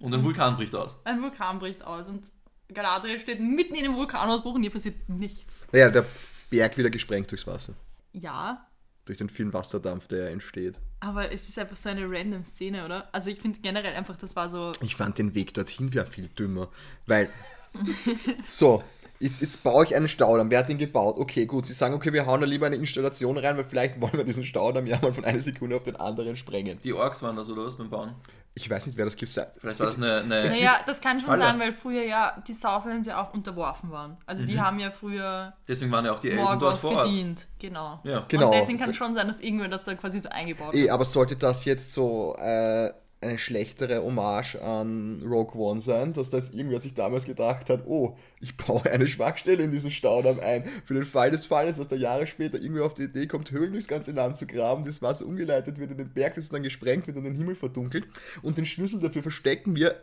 [0.00, 0.98] Und ein Vulkan bricht aus.
[1.04, 2.08] Ein Vulkan bricht aus.
[2.08, 2.30] Und
[2.72, 5.64] Galadriel steht mitten in dem Vulkanausbruch und ihr passiert nichts.
[5.72, 6.04] Naja, der
[6.50, 7.74] Berg wieder gesprengt durchs Wasser.
[8.12, 8.66] Ja,
[9.06, 10.76] Durch den vielen Wasserdampf, der entsteht.
[11.00, 13.08] aber es ist einfach so eine random Szene, oder?
[13.12, 14.72] Also ich finde generell einfach, das war so.
[14.80, 16.68] Ich fand den Weg dorthin wäre viel dümmer.
[17.06, 17.28] Weil.
[18.48, 18.82] so,
[19.20, 20.50] jetzt, jetzt baue ich einen Staudamm.
[20.50, 21.18] Wer hat den gebaut?
[21.18, 21.66] Okay, gut.
[21.66, 24.44] Sie sagen, okay, wir hauen da lieber eine Installation rein, weil vielleicht wollen wir diesen
[24.44, 26.78] Staudamm ja mal von einer Sekunde auf den anderen sprengen.
[26.82, 28.14] Die Orks waren das oder was beim Bauen?
[28.56, 30.18] Ich weiß nicht, wer das gesagt Vielleicht war das eine.
[30.20, 31.42] eine Naja, das kann schon Falle.
[31.42, 34.16] sein, weil früher ja die Southlands ja auch unterworfen waren.
[34.26, 37.06] Also die haben ja früher deswegen waren ja auch die Elben dort vor Ort.
[37.08, 37.48] bedient.
[37.58, 37.98] Genau.
[38.04, 38.24] Ja.
[38.28, 38.52] Genau.
[38.52, 40.90] Und deswegen kann es schon sein, dass irgendwer das da quasi so eingebaut Eh, hat.
[40.90, 42.92] aber sollte das jetzt so äh,
[43.24, 47.84] eine schlechtere Hommage an Rogue One sein, dass da jetzt irgendwer sich damals gedacht hat,
[47.86, 51.88] oh, ich baue eine Schwachstelle in diesen Staudamm ein, für den Fall des Falles, dass
[51.88, 55.02] da Jahre später irgendwer auf die Idee kommt, Höhlen durchs ganze Land zu graben, das
[55.02, 58.06] Wasser umgeleitet wird in den Berg, das dann gesprengt wird und den Himmel verdunkelt
[58.42, 59.96] und den Schlüssel dafür verstecken wir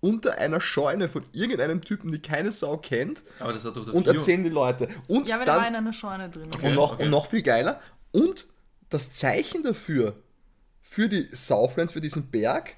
[0.00, 3.94] unter einer Scheune von irgendeinem Typen, die keine Sau kennt Aber das hat doch der
[3.94, 4.88] und erzählen die Leute.
[5.08, 6.48] Und Ja, aber der war dann in einer Scheune drin.
[6.54, 6.68] Okay.
[6.68, 7.04] und, noch, okay.
[7.04, 7.80] und noch viel geiler.
[8.12, 8.46] Und
[8.88, 10.16] das Zeichen dafür,
[10.90, 12.74] für die Southlands, für diesen Berg,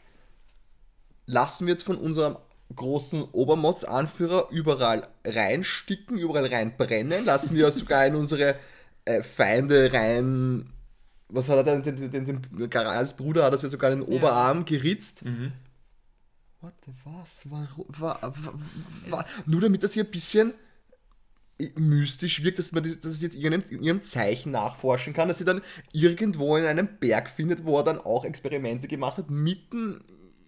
[1.24, 2.36] lassen wir jetzt von unserem
[2.76, 8.56] großen Obermods-Anführer überall reinsticken, überall reinbrennen, lassen wir sogar in unsere
[9.06, 10.74] äh, Feinde rein.
[11.28, 11.82] Was hat er denn?
[11.82, 14.18] Den, den, den, Garals Bruder hat er ja sogar in den Ja.
[14.18, 15.24] Oberarm geritzt.
[15.24, 15.52] Mhm.
[16.60, 17.46] What the was?
[17.48, 17.86] Warum?
[17.88, 18.52] Wa, wa,
[19.08, 20.52] wa, nur damit das hier ein bisschen
[21.76, 25.62] mystisch wirkt, dass man das, dass jetzt irgendeinem, irgendeinem Zeichen nachforschen kann, dass sie dann
[25.92, 30.02] irgendwo in einem Berg findet, wo er dann auch Experimente gemacht hat, mitten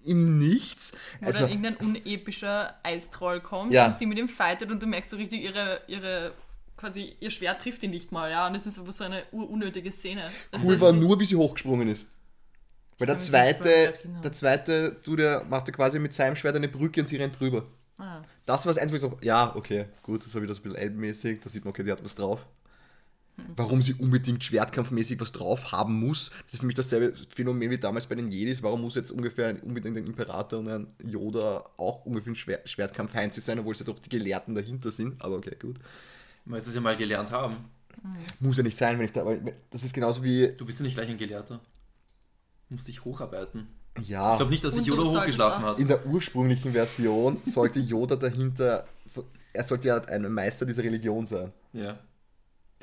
[0.04, 0.92] im Nichts.
[1.20, 3.86] Wo Also, dann irgendein unepischer Eistroll kommt Ja.
[3.86, 6.32] und sie mit ihm fightet und du merkst so richtig, ihre, ihre
[6.76, 8.46] quasi ihr Schwert trifft ihn nicht mal, ja.
[8.46, 10.30] Und es ist so eine ununnötige Szene.
[10.50, 12.06] Das cool war nur, wie sie hochgesprungen ist.
[12.98, 14.22] Weil der zweite, erinnern.
[14.22, 17.66] der zweite, du, der machte quasi mit seinem Schwert eine Brücke und sie rennt drüber.
[17.98, 18.22] Ah.
[18.46, 20.64] Das war das Einzige, wo ich so, ja, okay, gut, das war wieder so ein
[20.64, 22.46] bisschen elbenmäßig, da sieht man, okay, die hat was drauf.
[23.36, 23.44] Hm.
[23.56, 27.78] Warum sie unbedingt schwertkampfmäßig was drauf haben muss, das ist für mich dasselbe Phänomen wie
[27.78, 28.62] damals bei den Jedis.
[28.62, 32.60] Warum muss jetzt ungefähr ein, unbedingt ein Imperator und ein Yoda auch ungefähr ein Schwer
[32.64, 35.78] Schwertkampf-Heinz sein, obwohl es ja doch die Gelehrten dahinter sind, aber okay, gut.
[36.44, 37.56] Weil sie es ja mal gelernt haben.
[38.40, 39.38] Muss ja nicht sein, wenn ich da, aber
[39.70, 41.60] das ist genauso wie, Du bist ja nicht gleich ein Gelehrter.
[42.68, 43.68] Du musst dich hocharbeiten.
[44.06, 44.32] Ja.
[44.32, 45.80] Ich glaube nicht, dass sich Yoda hochgeschlafen hat.
[45.80, 48.84] In der ursprünglichen Version sollte Yoda dahinter,
[49.52, 51.98] er sollte ja ein Meister dieser Religion sein, Ja.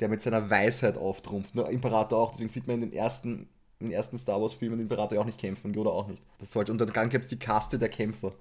[0.00, 1.54] der mit seiner Weisheit auftrumpft.
[1.54, 3.48] Nur Imperator auch, deswegen sieht man in den ersten,
[3.78, 6.22] in den ersten Star Wars Filmen den Imperator ja auch nicht kämpfen, Yoda auch nicht.
[6.38, 8.32] Das sollte, und dann gab es die Kaste der Kämpfer.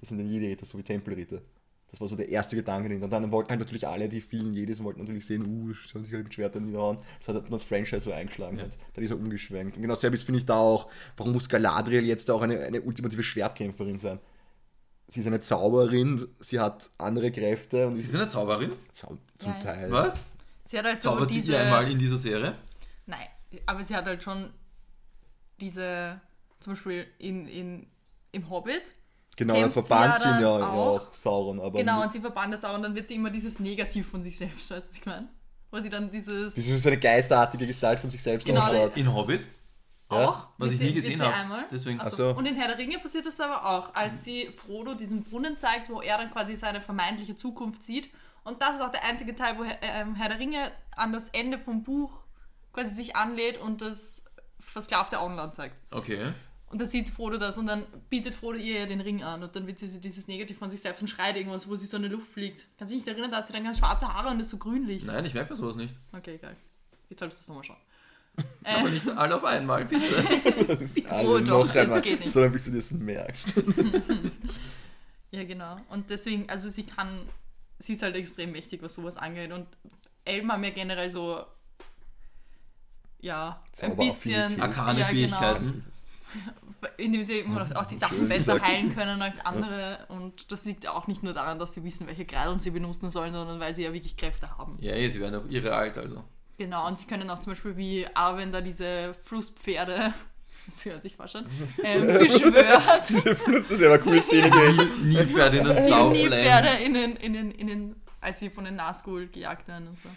[0.00, 1.40] Das sind dann Jedi-Ritter, so wie Tempelritter.
[1.90, 2.94] Das war so der erste Gedanke.
[2.94, 6.12] Und dann wollten halt natürlich alle, die vielen Jedis, wollten natürlich sehen, uh, sollen sich
[6.12, 6.98] halt mit Schwertern niederhauen.
[7.24, 8.58] Das hat das Franchise so eingeschlagen.
[8.58, 8.64] Ja.
[8.64, 8.78] Hat.
[8.92, 9.76] Dann ist er umgeschwenkt.
[9.76, 13.22] Und genau selbst finde ich da auch, warum muss Galadriel jetzt auch eine, eine ultimative
[13.22, 14.20] Schwertkämpferin sein?
[15.06, 18.72] Sie ist eine Zauberin, sie hat andere Kräfte und Sie ist eine Zauberin?
[18.92, 19.58] Zau zum Ja.
[19.60, 19.90] Teil.
[19.90, 20.20] Was?
[20.66, 21.52] Sie hat halt so Zaubert sie diese.
[21.52, 22.58] die einmal in dieser Serie?
[23.06, 23.26] Nein,
[23.64, 24.50] aber sie hat halt schon
[25.62, 26.20] diese,
[26.60, 27.86] zum Beispiel in, in,
[28.32, 28.92] im Hobbit.
[29.38, 31.00] Genau, sie verbannt ja sie ihn ja, ja auch.
[31.00, 31.60] auch Sauron.
[31.60, 34.20] Aber genau, und sie verbannt das auch und dann wird sie immer dieses Negativ von
[34.22, 35.28] sich selbst, weißt du, was ich meine?
[35.70, 36.56] Wo sie dann dieses.
[36.56, 38.96] wie sie so eine geisterartige Gestalt von sich selbst Genau, ausschaut.
[38.96, 39.48] In Hobbit?
[40.10, 40.48] Ja, auch.
[40.58, 41.34] was ich sie- nie gesehen habe.
[41.34, 41.66] einmal.
[41.70, 42.30] Deswegen- Achso.
[42.30, 42.38] Ach so.
[42.38, 45.90] Und in Herr der Ringe passiert das aber auch, als sie Frodo diesen Brunnen zeigt,
[45.90, 48.10] wo er dann quasi seine vermeintliche Zukunft sieht.
[48.44, 51.28] Und das ist auch der einzige Teil, wo Herr, ähm, Herr der Ringe an das
[51.28, 52.10] Ende vom Buch
[52.72, 54.24] quasi sich anlädt und das
[54.58, 55.76] versklavte Auenland zeigt.
[55.92, 56.32] Okay.
[56.70, 59.56] Und da sieht Frodo das und dann bietet Frodo ihr ja den Ring an und
[59.56, 62.02] dann wird sie dieses Negativ von sich selbst und schreit irgendwas, wo sie so in
[62.02, 62.66] der Luft fliegt.
[62.76, 64.58] Kannst du dich nicht erinnern, da hat sie dann ganz schwarze Haare und ist so
[64.58, 65.04] grünlich.
[65.04, 65.94] Nein, ich merke mir sowas nicht.
[66.12, 66.56] Okay, egal.
[67.08, 67.78] Jetzt solltest du es nochmal schauen.
[68.64, 70.06] Aber nicht alle auf einmal, bitte.
[70.94, 72.32] Bitte Alle Ruhe doch, noch es einmal, geht nicht.
[72.32, 73.54] sondern bis du das merkst.
[75.30, 75.76] Ja, genau.
[75.90, 77.28] Und deswegen, also sie kann,
[77.78, 79.52] sie ist halt extrem mächtig, was sowas angeht.
[79.52, 79.66] Und
[80.24, 81.44] Elben haben ja generell so,
[83.20, 84.58] ja, ein bisschen.
[84.58, 85.72] Arkane ja, Fähigkeiten.
[85.72, 85.84] Genau,
[86.96, 90.06] indem sie auch die Sachen besser heilen können als andere.
[90.08, 93.32] Und das liegt auch nicht nur daran, dass sie wissen, welche Kreideln sie benutzen sollen,
[93.32, 94.76] sondern weil sie ja wirklich Kräfte haben.
[94.80, 96.24] Ja, eh, sie werden auch ihre alt, also.
[96.56, 100.12] Genau, und sie können auch zum Beispiel wie Arwen da diese Flusspferde,
[100.66, 101.46] das hört sich fast schon,
[101.84, 103.04] ähm, beschwört.
[103.08, 105.10] Diese Fluss, das wäre eine coole Szene gewesen.
[105.10, 105.88] Southlands.
[105.88, 109.98] Nilpferde in den, in den, in den, als sie von den Nazgul gejagt werden und
[110.00, 110.08] so.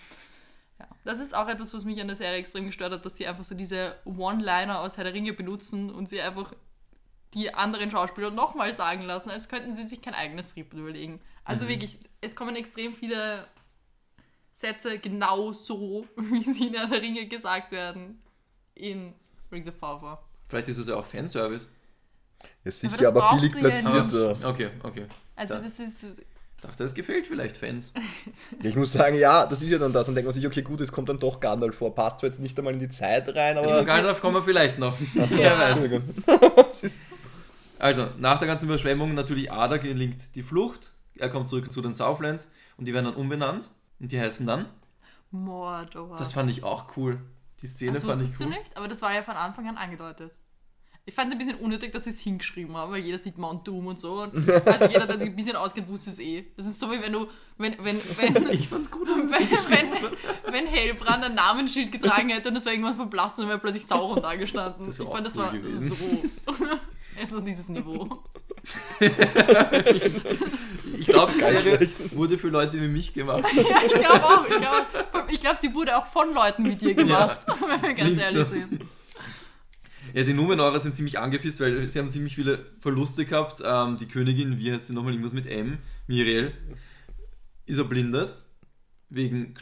[0.81, 0.87] Ja.
[1.03, 3.43] Das ist auch etwas, was mich an der Serie extrem gestört hat, dass sie einfach
[3.43, 6.53] so diese One-Liner aus Herr der Ringe benutzen und sie einfach
[7.35, 11.21] die anderen Schauspieler nochmal sagen lassen, als könnten sie sich kein eigenes Skript überlegen.
[11.43, 13.47] Also wirklich, es kommen extrem viele
[14.51, 18.21] Sätze genau so, wie sie in Herr der Ringe gesagt werden,
[18.75, 19.13] in
[19.51, 20.23] Rings of Power.
[20.49, 21.73] Vielleicht ist es ja auch Fanservice.
[22.41, 24.41] Ja, das sicher, aber, brauchst billig platziert.
[24.41, 24.49] Ja.
[24.49, 25.05] Okay, okay.
[25.35, 26.05] Also Da- das ist,
[26.61, 27.91] Dachte, es gefällt vielleicht Fans.
[28.63, 30.05] Ich muss sagen, ja, das ist ja dann das.
[30.05, 31.95] Dann denkt man sich, okay, gut, es kommt dann doch Gandalf vor.
[31.95, 33.83] Passt zwar jetzt nicht einmal in die Zeit rein, Zum aber.
[33.83, 34.93] Gandalf kommen wir vielleicht noch.
[35.19, 35.89] Achso, Wer weiß.
[37.79, 40.93] Also, nach der ganzen Überschwemmung natürlich Ada gelingt die Flucht.
[41.17, 43.71] Er kommt zurück zu den Southlands und die werden dann umbenannt.
[43.99, 44.67] Und die heißen dann.
[45.31, 46.15] Mordor.
[46.17, 47.19] Das fand ich auch cool.
[47.61, 48.53] Die Szene das fand ich wusstest cool.
[48.53, 50.31] du nicht, aber das war ja von Anfang an angedeutet.
[51.11, 53.67] Ich fand es ein bisschen unnötig, dass sie es hingeschrieben haben, weil jeder sieht Mount
[53.67, 54.21] Doom und so.
[54.21, 56.45] Und also jeder, der sich ein bisschen auskennt, wusste es eh.
[56.55, 59.91] Das ist so wie wenn du, wenn, wenn, wenn, Ich fand's gut, dass es wenn,
[59.91, 63.85] wenn, wenn Hellbrand ein Namensschild getragen hätte und das wäre irgendwann verblassen und wäre plötzlich
[63.85, 64.85] Sauron da gestanden.
[64.85, 65.89] Das ich fand, das cool war gewesen.
[65.89, 66.53] so.
[67.21, 68.07] Also dieses Niveau.
[70.97, 73.43] Ich glaube, die Serie wurde für Leute wie mich gemacht.
[73.53, 74.45] Ja, ich glaube auch.
[74.45, 78.47] Ich glaube, glaub, sie wurde auch von Leuten wie dir gemacht, wenn wir ganz ehrlich
[78.47, 78.53] so.
[78.53, 78.85] sind.
[80.13, 83.61] Ja, die Numenauer sind ziemlich angepisst, weil sie haben ziemlich viele Verluste gehabt.
[83.63, 86.51] Ähm, die Königin, wie heißt sie nochmal, irgendwas mit M, Miriel,
[87.65, 88.35] ist erblindet.
[89.09, 89.53] Wegen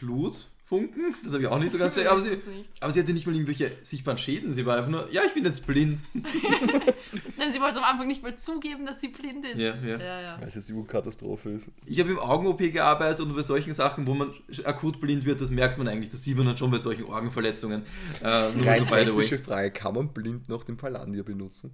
[0.70, 1.16] Glutfunken.
[1.24, 2.38] Das habe ich auch nicht so ganz Ich aber sie,
[2.80, 4.54] aber sie hatte nicht mal irgendwelche sichtbaren Schäden.
[4.54, 6.00] Sie war einfach nur, ja, ich bin jetzt blind.
[6.14, 9.58] Nein, sie wollte am Anfang nicht mal zugeben, dass sie blind ist.
[9.58, 9.98] Ja, ja.
[9.98, 10.22] ja.
[10.22, 10.40] ja.
[10.40, 11.70] Weil es jetzt die Katastrophe ist.
[11.86, 15.52] Ich habe im Augen-OP gearbeitet und bei solchen Sachen, wo man akut blind wird, das
[15.52, 16.10] merkt man eigentlich.
[16.10, 17.84] Das sieht man dann schon bei solchen Orgenverletzungen.
[18.24, 19.38] Äh, nur Rein so by the way.
[19.40, 21.72] Frage, kann man blind noch den Palandir benutzen?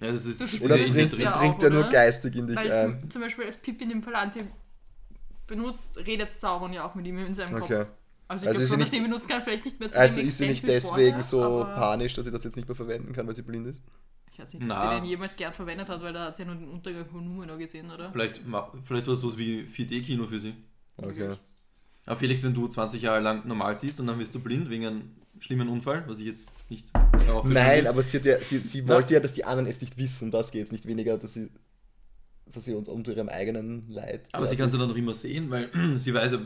[0.00, 1.10] Ja, das ist, Du das ist Oder drin.
[1.18, 3.00] ja auch, dringt er nur geistig in dich Weil ein?
[3.02, 4.42] zum, zum Beispiel als Pippin den Palantir
[5.46, 7.78] benutzt, redet Sauron ja auch mit ihm in seinem Okay.
[7.84, 7.88] Kopf.
[8.26, 9.80] Also Also ich glaube ist sie schon, dass nicht- sie ihn benutzen kann, vielleicht nicht
[9.80, 12.66] mehr zu Also ist sie nicht deswegen vorher, so panisch, dass sie das jetzt nicht
[12.68, 13.82] mehr verwenden kann, weil sie blind ist?
[14.32, 14.90] Ich weiß nicht, ob Na.
[14.94, 17.22] sie den jemals gern verwendet hat, weil da hat sie ja nur den Untergang von
[17.24, 18.10] Numenor gesehen, oder?
[18.10, 18.40] Vielleicht,
[18.84, 20.54] vielleicht war es sowas wie 4D-Kino für sie.
[20.96, 21.34] Okay.
[22.06, 24.86] Aber Felix, wenn du 20 Jahre lang normal siehst und dann wirst du blind wegen
[24.86, 26.88] einem schlimmen Unfall, was ich jetzt nicht
[27.26, 27.86] darauf Nein, will.
[27.88, 30.30] aber sie, hat ja, sie, sie wollte ja, dass die anderen es nicht wissen.
[30.30, 31.50] Das geht nicht weniger, dass sie,
[32.52, 35.50] dass sie uns unter ihrem eigenen Leid Aber sie kann sie dann noch immer sehen,
[35.50, 36.38] weil sie weiß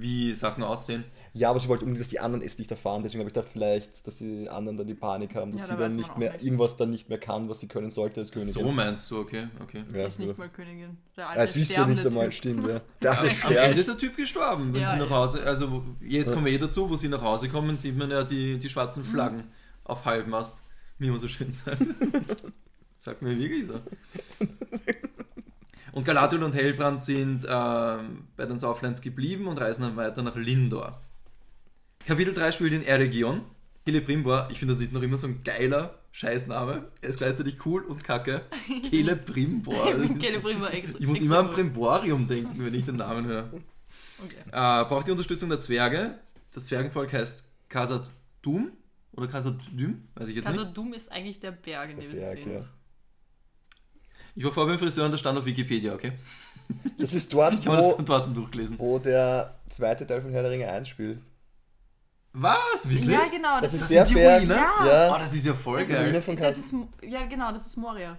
[0.00, 1.04] wie Sachen aussehen.
[1.32, 3.02] Ja, aber sie wollte unbedingt, dass die anderen es nicht erfahren.
[3.02, 5.72] Deswegen habe ich gedacht, vielleicht, dass die anderen dann die Panik haben, dass Ja, sie
[5.74, 6.44] da weiß dann nicht mehr nicht.
[6.44, 8.52] irgendwas dann nicht mehr kann, was sie können sollte als Königin.
[8.52, 9.84] So meinst du, okay, okay.
[9.88, 10.96] Sie ja, ist nicht mal Königin.
[11.16, 12.34] Der alte ja, sie ist ja nicht einmal, Typ.
[12.34, 12.80] stimmt, ja.
[13.02, 13.64] Der Am, alte am Stern.
[13.70, 15.10] Ende ist der Typ gestorben, wenn Ja, sie nach.
[15.10, 16.34] Hause, also jetzt Ja.
[16.34, 19.02] kommen wir eh dazu, wo sie nach Hause kommen, sieht man ja die, die schwarzen
[19.04, 19.08] Mhm.
[19.10, 19.44] Flaggen
[19.84, 20.62] auf Halbmast,
[20.98, 21.78] wie man so schön sagt.
[22.98, 23.74] Sagt mir wirklich so.
[25.92, 30.36] Und Galadriel und Hellbrand sind ähm, bei den Southlands geblieben und reisen dann weiter nach
[30.36, 31.00] Lindor.
[32.06, 33.42] Kapitel 3 spielt in Eregion.
[33.84, 36.88] Celebrimbor, ich finde, das ist noch immer so ein geiler Scheißname.
[37.00, 38.42] Er ist gleichzeitig cool und kacke.
[38.90, 39.86] Celebrimbor.
[40.20, 41.00] Celebrimbor extra.
[41.00, 41.50] ich muss immer an.
[41.50, 43.50] Brimborium denken, wenn ich den Namen höre.
[44.22, 44.36] Okay.
[44.48, 46.18] Äh, braucht die Unterstützung der Zwerge.
[46.52, 48.10] Das Zwergenvolk heißt Khazad
[48.42, 48.72] Dum
[49.12, 50.58] oder Khazad Düm, weiß ich jetzt nicht.
[50.58, 52.52] Khazad-dûm ist eigentlich der Berg, in dem sie sind.
[52.52, 52.64] ja.
[54.38, 56.12] Ich war vorher beim Friseur und da stand auf Wikipedia, okay?
[56.98, 58.78] Das ist dort, das wo, von dort durchgelesen.
[58.78, 61.20] wo der zweite Teil von Herr der Ringe 1 spielt.
[62.32, 62.88] Was?
[62.88, 63.08] Wirklich?
[63.08, 63.60] Ja, genau.
[63.60, 64.50] Das, Das ist das sind die der Ruinen?
[64.50, 64.86] Ja.
[64.86, 65.14] Ja.
[65.14, 66.04] Oh, das ist ja voll das, geil.
[66.04, 68.16] Ruine ist, von das ist, ja, genau, das ist Moria.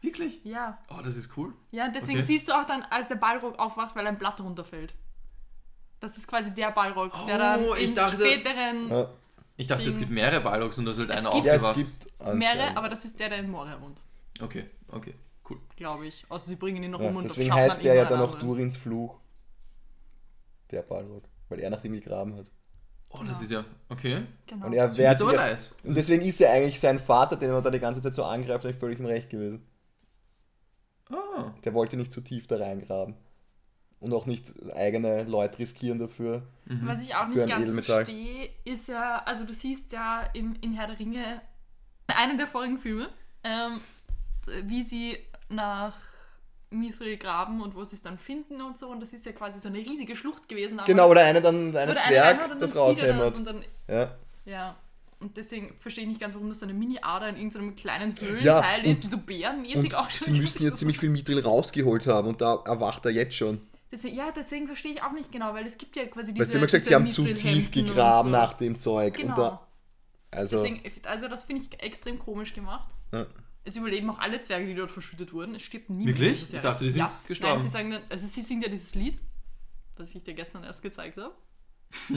[0.00, 0.40] Wirklich?
[0.44, 0.78] Ja.
[0.88, 1.52] Oh, das ist cool.
[1.72, 2.26] Ja, deswegen Okay.
[2.26, 4.94] siehst du auch dann, als der Balrog aufwacht, weil ein Blatt runterfällt.
[6.00, 9.08] Das ist quasi der Balrog, der Oh, dann ich in dachte- späteren Ja,
[9.56, 10.02] Ich dachte, es Ding.
[10.04, 11.90] gibt mehrere Balrogs und da ist halt Es einer gibt- ja es aufgewacht.
[12.00, 12.78] gibt mehrere, anscheinend.
[12.78, 13.98] aber das ist der, der in Moria wohnt,
[14.40, 15.14] Okay, okay,
[15.48, 15.58] cool.
[15.76, 16.24] glaube ich.
[16.28, 18.38] Also sie bringen ihn noch Ja, um und deswegen heißt der ja dann auch.
[18.38, 19.18] Durins Fluch.
[20.70, 21.24] Der Balrog.
[21.48, 22.46] Weil er nach dem gegraben hat.
[23.10, 23.30] Oh, Genau.
[23.30, 24.26] das ist ja, okay.
[24.46, 24.66] Genau.
[24.66, 25.76] Und er Das wehrt ist sich nice.
[25.82, 28.64] Und deswegen ist er eigentlich sein Vater, den er da die ganze Zeit so angreift,
[28.66, 29.66] eigentlich völlig im Recht gewesen.
[31.10, 33.14] Ah, Der wollte nicht zu tief da reingraben.
[34.00, 36.42] Und auch nicht eigene Leute riskieren dafür.
[36.66, 36.86] mhm.
[36.86, 38.04] Was ich auch nicht ganz Edelmetall.
[38.04, 41.40] verstehe, ist ja, also du siehst ja im, in Herr der Ringe,
[42.08, 43.08] in einem der vorigen Filme,
[43.42, 43.80] ähm,
[44.64, 45.18] wie sie
[45.48, 45.94] nach
[46.70, 48.88] Mithril graben und wo sie es dann finden und so.
[48.88, 50.80] Und das ist ja quasi so eine riesige Schlucht gewesen.
[50.86, 53.64] Genau, oder einer dann, einer oder Zwerg, einer und das dann sieht er das raushämmert.
[53.88, 54.14] Ja.
[54.44, 54.76] ja.
[55.20, 58.26] Und deswegen verstehe ich nicht ganz, warum das so eine Mini-Ader in irgendeinem kleinen Ja,
[58.28, 60.26] Höhlenteil ist, und- die so bärenmäßig Und ausschaut.
[60.26, 63.60] sie müssen ja ziemlich viel Mithril rausgeholt haben und da erwacht er jetzt schon.
[63.90, 66.46] Deswegen, ja, deswegen verstehe ich auch nicht genau, weil es gibt ja quasi diese Weil
[66.46, 68.36] sie haben ja gesagt, sie haben zu tief gegraben so.
[68.36, 69.14] nach dem Zeug.
[69.14, 69.30] Genau.
[69.30, 69.66] Und da,
[70.30, 72.88] also, Deswegen, also das finde ich extrem komisch gemacht.
[73.12, 73.26] ja.
[73.68, 75.54] Es überleben auch alle Zwerge, die dort verschüttet wurden.
[75.54, 76.18] Es stirbt niemand.
[76.18, 76.42] Wirklich?
[76.52, 77.56] Ich dachte, die sind gestorben.
[77.58, 79.18] Nein, sie sagen dann, also sie singen ja dieses Lied,
[79.94, 81.34] das ich dir gestern erst gezeigt habe.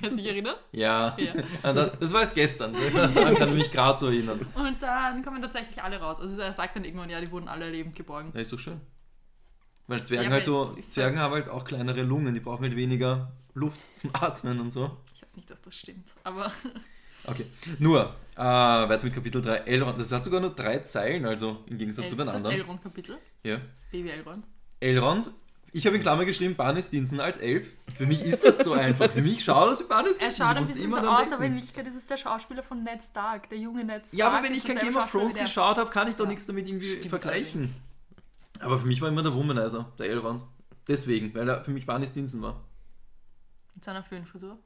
[0.00, 0.56] Kannst du dich erinnern?
[0.72, 1.14] Ja.
[1.18, 1.34] Ja.
[1.62, 2.72] Ah, da- Das war erst gestern.
[2.74, 4.46] Daran kann ich mich gerade so erinnern.
[4.54, 6.20] Und dann kommen tatsächlich alle raus.
[6.20, 8.30] Also er sagt dann irgendwann, ja, die wurden alle lebend geborgen.
[8.34, 8.80] Ja, ist doch schön.
[9.86, 12.76] Weil Zwergen Ja, halt so, es Zwergen haben halt auch kleinere Lungen, die brauchen halt
[12.76, 14.96] weniger Luft zum Atmen und so.
[15.14, 16.08] Ich weiß nicht, ob das stimmt.
[16.24, 16.50] Aber
[17.26, 17.46] Okay.
[17.78, 19.98] Nur, äh, weiter mit Kapitel 3, Elrond.
[19.98, 22.56] Das hat sogar nur drei Zeilen, also im Gegensatz zu den das anderen.
[22.56, 23.18] Elrond-Kapitel.
[23.42, 23.60] Ja.
[23.90, 24.44] Baby Elrond.
[24.80, 25.30] Elrond,
[25.72, 27.66] ich habe in Klammer geschrieben, Barney Stinson als Elb.
[27.96, 29.10] Für mich ist das so einfach.
[29.10, 30.46] Für mich schaut das wie Barney Er Stinson.
[30.46, 31.34] schaut Ich ein bisschen so aus, denken.
[31.34, 34.14] aber in Wirklichkeit ist es der Schauspieler von Ned Stark, der junge Ned Stark.
[34.18, 36.30] Ja, aber wenn ich kein Game of Thrones geschaut habe, kann ich doch Ja.
[36.30, 37.60] nichts damit irgendwie Stimmt vergleichen.
[37.62, 37.80] allerdings.
[38.60, 40.44] Aber für mich war immer der Womanizer, der Elrond.
[40.86, 42.62] Deswegen, weil er für mich Barney Stinson war.
[43.74, 44.58] Mit seiner Föhnfrisur.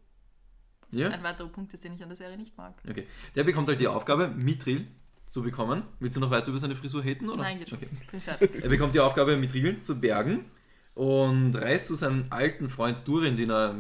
[0.91, 1.09] Ja?
[1.09, 2.74] Ein weiterer Punkt ist, den ich an der Serie nicht mag.
[2.89, 3.07] Okay.
[3.34, 4.86] Der bekommt halt die Aufgabe, Mithril
[5.28, 5.82] zu bekommen.
[6.01, 7.28] Willst du noch weiter über seine Frisur haten?
[7.28, 7.43] Oder?
[7.43, 7.78] Nein, geht schon.
[7.78, 8.49] Okay.
[8.62, 10.47] Er bekommt die Aufgabe, Mithril zu bergen
[10.95, 13.76] und reist zu seinem alten Freund Durin, den er,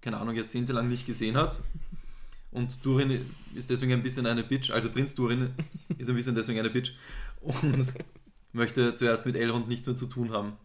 [0.00, 1.58] keine Ahnung, jahrzehntelang nicht gesehen hat.
[2.50, 5.54] Und Durin ist deswegen ein bisschen eine Bitch, also Prinz Durin
[5.98, 6.92] ist ein bisschen deswegen eine Bitch
[7.40, 7.92] und
[8.52, 10.56] möchte zuerst mit Elrond nichts mehr zu tun haben.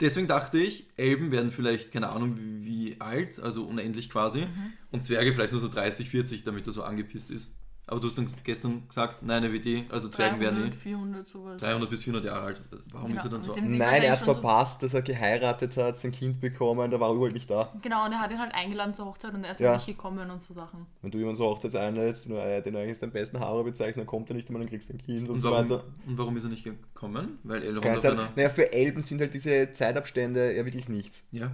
[0.00, 4.72] Deswegen dachte ich, Elben werden vielleicht, keine Ahnung, wie, wie alt, also unendlich quasi, Mhm.
[4.90, 7.54] und Zwerge vielleicht nur so 30, 40, damit er so angepisst ist.
[7.88, 11.28] Aber du hast dann gestern gesagt, nein, eine WD, also Zwergen werden 300, eh 400,
[11.28, 11.60] sowas.
[11.60, 12.62] 300 bis 400 Jahre alt.
[12.90, 13.54] Warum Genau, ist er dann so?
[13.56, 17.10] Nein, er hat schon so- verpasst, dass er geheiratet hat, sein Kind bekommen, da war
[17.10, 17.70] er überhaupt nicht da.
[17.82, 19.74] Genau, und er hat ihn halt eingeladen zur Hochzeit und er ist Ja.
[19.74, 20.86] nicht gekommen und so Sachen.
[21.02, 22.40] Wenn du jemanden so Hochzeits einlädst, den du
[22.80, 25.28] eigentlich den besten Haare bezeichnest, dann kommt er nicht einmal, dann kriegst du ein Kind
[25.28, 25.84] und, Und so warum, weiter.
[26.08, 27.38] und warum ist er nicht gekommen?
[27.44, 28.28] Weil Elrond auf einer...
[28.34, 31.28] Naja, für Elben sind halt diese Zeitabstände ja wirklich nichts.
[31.30, 31.52] Ja.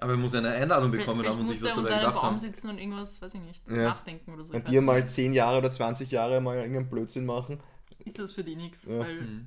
[0.00, 2.38] Aber er muss eine Einladung bekommen haben und sich was dabei gedacht haben.
[2.38, 3.76] sitzen und irgendwas, weiß ich nicht, Ja.
[3.90, 4.54] nachdenken oder so.
[4.54, 5.10] Und dir mal nicht.
[5.10, 7.60] 10 Jahre oder 20 Jahre mal irgendeinen Blödsinn machen.
[8.04, 8.98] Ist das für die nichts, Ja.
[9.00, 9.46] weil Hm.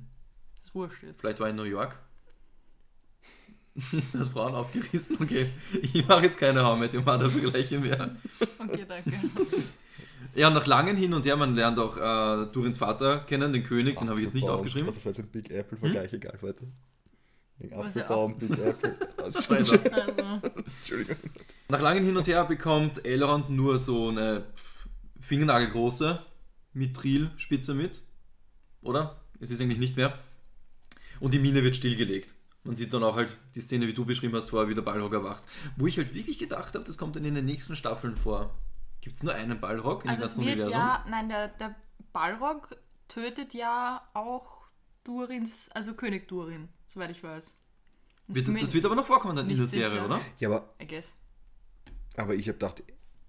[0.64, 1.20] es wurscht ist.
[1.20, 1.98] Vielleicht war er in New York.
[4.12, 5.46] Das Braun aufgerissen, okay.
[5.82, 8.14] Ich mache jetzt keine How Met Your Mother Vergleiche mehr.
[8.58, 9.12] Okay, danke.
[10.36, 13.62] Ja, und nach langem Hin und Her, man lernt auch äh, Durins Vater kennen, den
[13.62, 14.92] König, den habe ich jetzt nicht aufgeschrieben.
[14.92, 16.64] Das war jetzt ein Big Apple-Vergleich, egal, weiter.
[17.58, 18.96] Wegen Apfelbaum, Big Apple.
[19.22, 19.54] Also.
[19.54, 21.16] Also, Entschuldigung.
[21.68, 24.44] Nach langem Hin und Her bekommt Elrond nur so eine
[25.20, 26.20] fingernagelgroße
[26.74, 28.02] Mithril-Spitze mit.
[28.82, 29.20] Oder?
[29.40, 30.18] Es ist eigentlich nicht mehr.
[31.20, 32.34] Und die Mine wird stillgelegt.
[32.64, 35.12] Man sieht dann auch halt die Szene, wie du beschrieben hast, vorher, wie der Balrog
[35.12, 35.44] erwacht.
[35.76, 38.54] Wo ich halt wirklich gedacht habe, das kommt dann in den nächsten Staffeln vor.
[39.00, 40.72] Gibt es nur einen Balrog in also dem es ganzen wird Universum?
[40.72, 41.74] ja, nein, der, der
[42.12, 42.76] Balrog
[43.08, 44.64] tötet ja auch
[45.04, 47.50] Durins, also König Durin, soweit ich weiß.
[48.28, 50.04] Wird, das wird aber noch vorkommen dann in der Serie, sicher.
[50.06, 50.20] oder?
[50.38, 51.12] Ja, aber, I guess.
[52.16, 52.82] aber ich habe gedacht,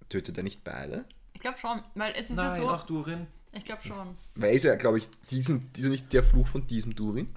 [0.08, 1.04] tötet er nicht beide?
[1.34, 2.70] Ich glaube schon, weil es ist Nein, ja so.
[2.70, 3.26] auch Durin.
[3.52, 4.16] Ich glaube schon.
[4.36, 7.28] Weil ist ja, glaube ich, diesen, dieser nicht der Fluch von diesem Durin.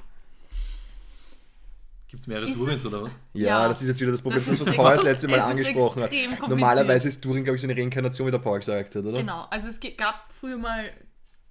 [2.08, 3.12] Gibt es mehrere Ist Durins es- oder was?
[3.34, 3.68] Ja, Ja.
[3.68, 5.44] das ist jetzt wieder das Problem, Das das, ist was Paul das letzte Mal es
[5.44, 6.12] angesprochen hat.
[6.50, 9.20] Normalerweise ist Durin, glaube ich, so eine Reinkarnation, wie der Paul gesagt hat, oder?
[9.20, 10.90] Genau, also es gab früher mal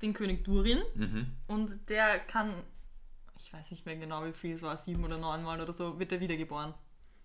[0.02, 1.26] den König Durin Mhm.
[1.46, 2.52] und der kann,
[3.48, 5.98] ich weiß nicht mehr genau wie viel es war, sieben oder neun Mal oder so,
[5.98, 6.74] wird er wiedergeboren.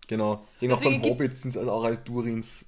[0.08, 0.46] Genau.
[0.54, 2.66] Deswegen, auch Deswegen beim gibt's- Hobbit sind es also auch als Durins.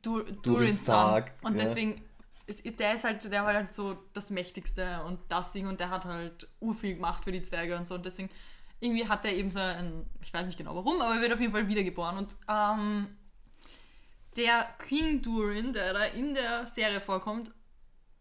[0.00, 1.34] Du, Durins Durins Tag.
[1.42, 1.64] Und ja.
[1.64, 2.02] deswegen,
[2.46, 5.90] ist, der ist halt, der war halt so das Mächtigste und das Ding und der
[5.90, 8.30] hat halt urviel gemacht für die Zwerge und so und deswegen
[8.80, 11.40] irgendwie hat er eben so ein, ich weiß nicht genau warum, aber er wird auf
[11.40, 13.08] jeden Fall wiedergeboren und ähm,
[14.38, 17.50] der King Durin, der da in der Serie vorkommt,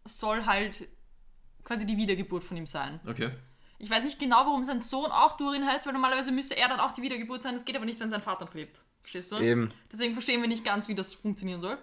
[0.04, 0.86] soll halt
[1.64, 3.00] quasi die Wiedergeburt von ihm sein.
[3.08, 3.32] Okay.
[3.80, 6.80] Ich weiß nicht genau, warum sein Sohn auch Durin heißt, weil normalerweise müsste er dann
[6.82, 7.56] auch die Wiedergeburt sein.
[7.56, 8.82] Das geht aber nicht, wenn sein Vater noch lebt.
[9.02, 9.38] Verstehst du?
[9.38, 9.70] Eben.
[9.92, 11.78] Deswegen verstehen wir nicht ganz, wie das funktionieren soll.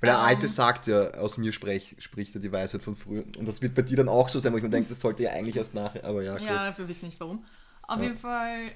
[0.00, 0.24] Weil der Ähm.
[0.24, 3.24] Alte sagt ja, aus mir sprech, spricht er die Weisheit von früher.
[3.38, 5.22] Und das wird bei dir dann auch so sein, wo ich mir denke, das sollte
[5.22, 6.04] ja eigentlich erst nachher.
[6.04, 6.42] Aber ja, gut.
[6.46, 7.44] Ja, wir wissen nicht warum.
[7.82, 8.02] Auf Ja.
[8.04, 8.72] jeden Fall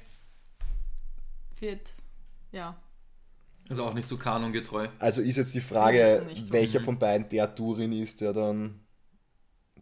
[1.59, 1.93] wird,
[2.53, 2.77] ja,
[3.69, 4.89] Also auch nicht so kanongetreu.
[4.99, 8.81] Also ist jetzt die Frage, nicht, welcher von beiden der Durin ist, der dann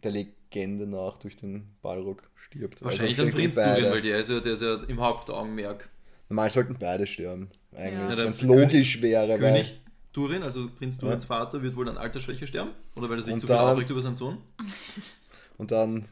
[0.03, 0.11] der
[0.53, 2.81] Legende nach durch den Balrog stirbt.
[2.83, 3.81] Wahrscheinlich Also dann Prinz beide.
[3.81, 5.89] Durin, weil der ist ja, der ist ja im Hauptaugenmerk.
[6.29, 7.49] Normal sollten beide sterben.
[7.75, 7.93] Eigentlich.
[7.93, 9.37] Ja, Wenn es König- logisch wäre.
[9.37, 9.79] König
[10.13, 11.27] Durin, also Prinz Durins Ja.
[11.27, 12.71] Vater, wird wohl an Altersschwäche sterben?
[12.95, 14.37] Oder weil er sich Und zu viel dann- aufregt über seinen Sohn?
[15.57, 16.05] Und dann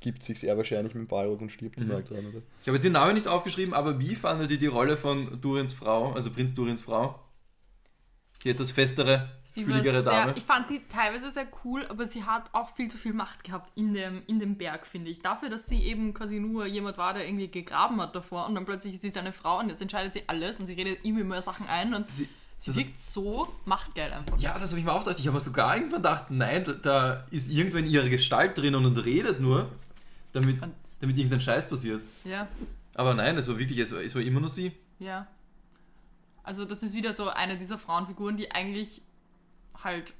[0.00, 1.90] gibt sich sehr wahrscheinlich mit dem Balrog und stirbt Mhm.
[1.90, 2.26] halt dran.
[2.26, 2.42] Oder?
[2.62, 5.72] Ich habe jetzt den Namen nicht aufgeschrieben, aber wie fandet ihr die Rolle von Durins
[5.72, 7.18] Frau, also Prinz Durins Frau?
[8.46, 9.64] Die etwas festere, sie
[10.04, 10.34] sehr, Dame.
[10.36, 13.72] ich fand sie teilweise sehr cool, aber sie hat auch viel zu viel Macht gehabt
[13.74, 15.18] in dem, in dem Berg, finde ich.
[15.20, 18.64] Dafür, dass sie eben quasi nur jemand war, der irgendwie gegraben hat davor und dann
[18.64, 21.42] plötzlich ist sie eine Frau und jetzt entscheidet sie alles und sie redet ihm immer
[21.42, 24.38] Sachen ein und Sie- sie also- wirkt so machtgeil einfach.
[24.38, 25.18] Ja, das habe ich mir auch gedacht.
[25.18, 28.96] Ich habe mir sogar irgendwann gedacht, nein, da, da ist irgendwann ihre Gestalt drinnen und
[29.04, 29.68] redet nur,
[30.32, 30.58] damit,
[31.00, 32.04] damit irgendein Scheiß passiert.
[32.22, 32.46] ja,
[32.94, 34.70] Aber nein, es war wirklich, es war, es war immer nur sie.
[35.00, 35.26] ja.
[36.46, 39.02] Also das ist wieder so eine dieser Frauenfiguren, die eigentlich
[39.82, 40.14] halt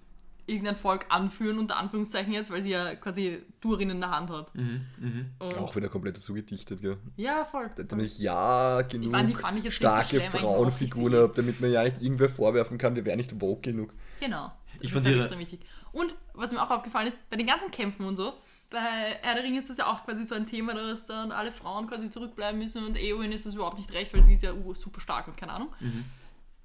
[0.49, 4.55] irgendein Volk anführen, unter Anführungszeichen jetzt, weil sie ja quasi Durin in der Hand hat.
[4.55, 5.27] Mhm, mhm.
[5.59, 6.99] Auch wieder komplett dazu gedichtet, gell?
[7.17, 7.69] ja, voll.
[7.89, 11.61] Damit ich ja genug fand- die fand ich jetzt so starke eigentlich Frauenfiguren habe, damit
[11.61, 13.93] man ja nicht irgendwer vorwerfen kann, wir wären nicht woke genug.
[14.21, 14.53] Genau.
[14.81, 15.61] Ich das fand ist halt ihre- extrem wichtig.
[15.93, 18.35] Und was mir auch aufgefallen ist, bei den ganzen Kämpfen und so,
[18.71, 21.53] bei Herr der Ringe ist das ja auch quasi so ein Thema, dass dann alle
[21.53, 24.53] Frauen quasi zurückbleiben müssen und Eowyn ist das überhaupt nicht recht, weil sie ist ja
[24.53, 25.73] uh, super stark und keine Ahnung.
[25.81, 26.05] Mhm.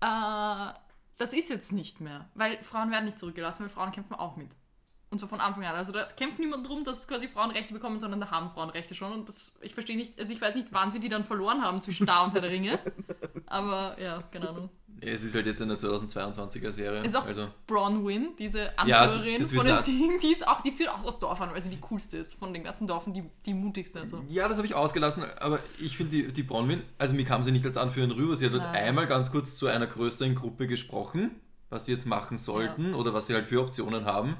[0.01, 0.73] Äh,
[1.17, 4.49] das ist jetzt nicht mehr, weil Frauen werden nicht zurückgelassen, weil Frauen kämpfen auch mit.
[5.11, 5.75] Und so von Anfang an.
[5.75, 8.95] Also da kämpft niemand drum, dass quasi Frauen Rechte bekommen, sondern da haben Frauen Rechte
[8.95, 9.11] schon.
[9.11, 11.81] Und das, ich verstehe nicht, also ich weiß nicht, wann sie die dann verloren haben
[11.81, 12.79] zwischen da und Herr der Ringe.
[13.45, 14.69] Aber ja, keine Ahnung.
[15.03, 17.01] Es ist halt jetzt eine 2022er Serie.
[17.03, 20.71] Ist auch also, Bronwyn, diese Ja, Anführerin das von den Dingen, die ist auch, die
[20.71, 23.23] führt auch das Dorf an, weil sie die coolste ist von den ganzen Dörfern, die,
[23.45, 24.23] die mutigste und so.
[24.29, 27.51] ja, das habe ich ausgelassen, aber ich finde die, die Bronwyn, also mir kam sie
[27.51, 28.35] nicht als Anführerin rüber.
[28.35, 28.83] Sie hat dort Nein.
[28.83, 31.31] einmal ganz kurz zu einer größeren Gruppe gesprochen,
[31.71, 34.37] was sie jetzt machen sollten oder was sie halt für Optionen haben.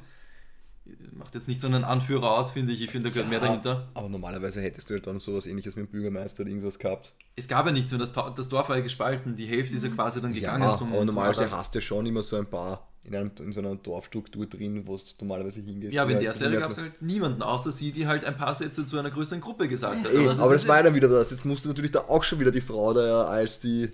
[1.14, 2.82] Macht jetzt nicht so einen Anführer aus, finde ich.
[2.82, 3.88] Ich finde, da gehört mehr dahinter.
[3.94, 7.14] Aber normalerweise hättest du halt dann sowas ähnliches mit dem Bürgermeister oder irgendwas gehabt.
[7.36, 9.36] Es gab ja nichts mehr, das, das Dorf war ja gespalten.
[9.36, 11.58] Die Hälfte ist ja quasi dann gegangen ja, zum aber zum normalerweise Adler.
[11.58, 14.86] hast du ja schon immer so ein paar in, einem, in so einer Dorfstruktur drin,
[14.86, 15.94] wo du normalerweise hingehst.
[15.94, 18.26] Ja, aber in halt der Serie mehr- gab es halt niemanden, außer sie, die halt
[18.26, 20.12] ein paar Sätze zu einer größeren Gruppe gesagt hat.
[20.14, 21.32] Ey, aber das, ist war ja- dann wieder das.
[21.32, 23.90] Jetzt musst du natürlich da auch schon wieder die Frau da ja als die,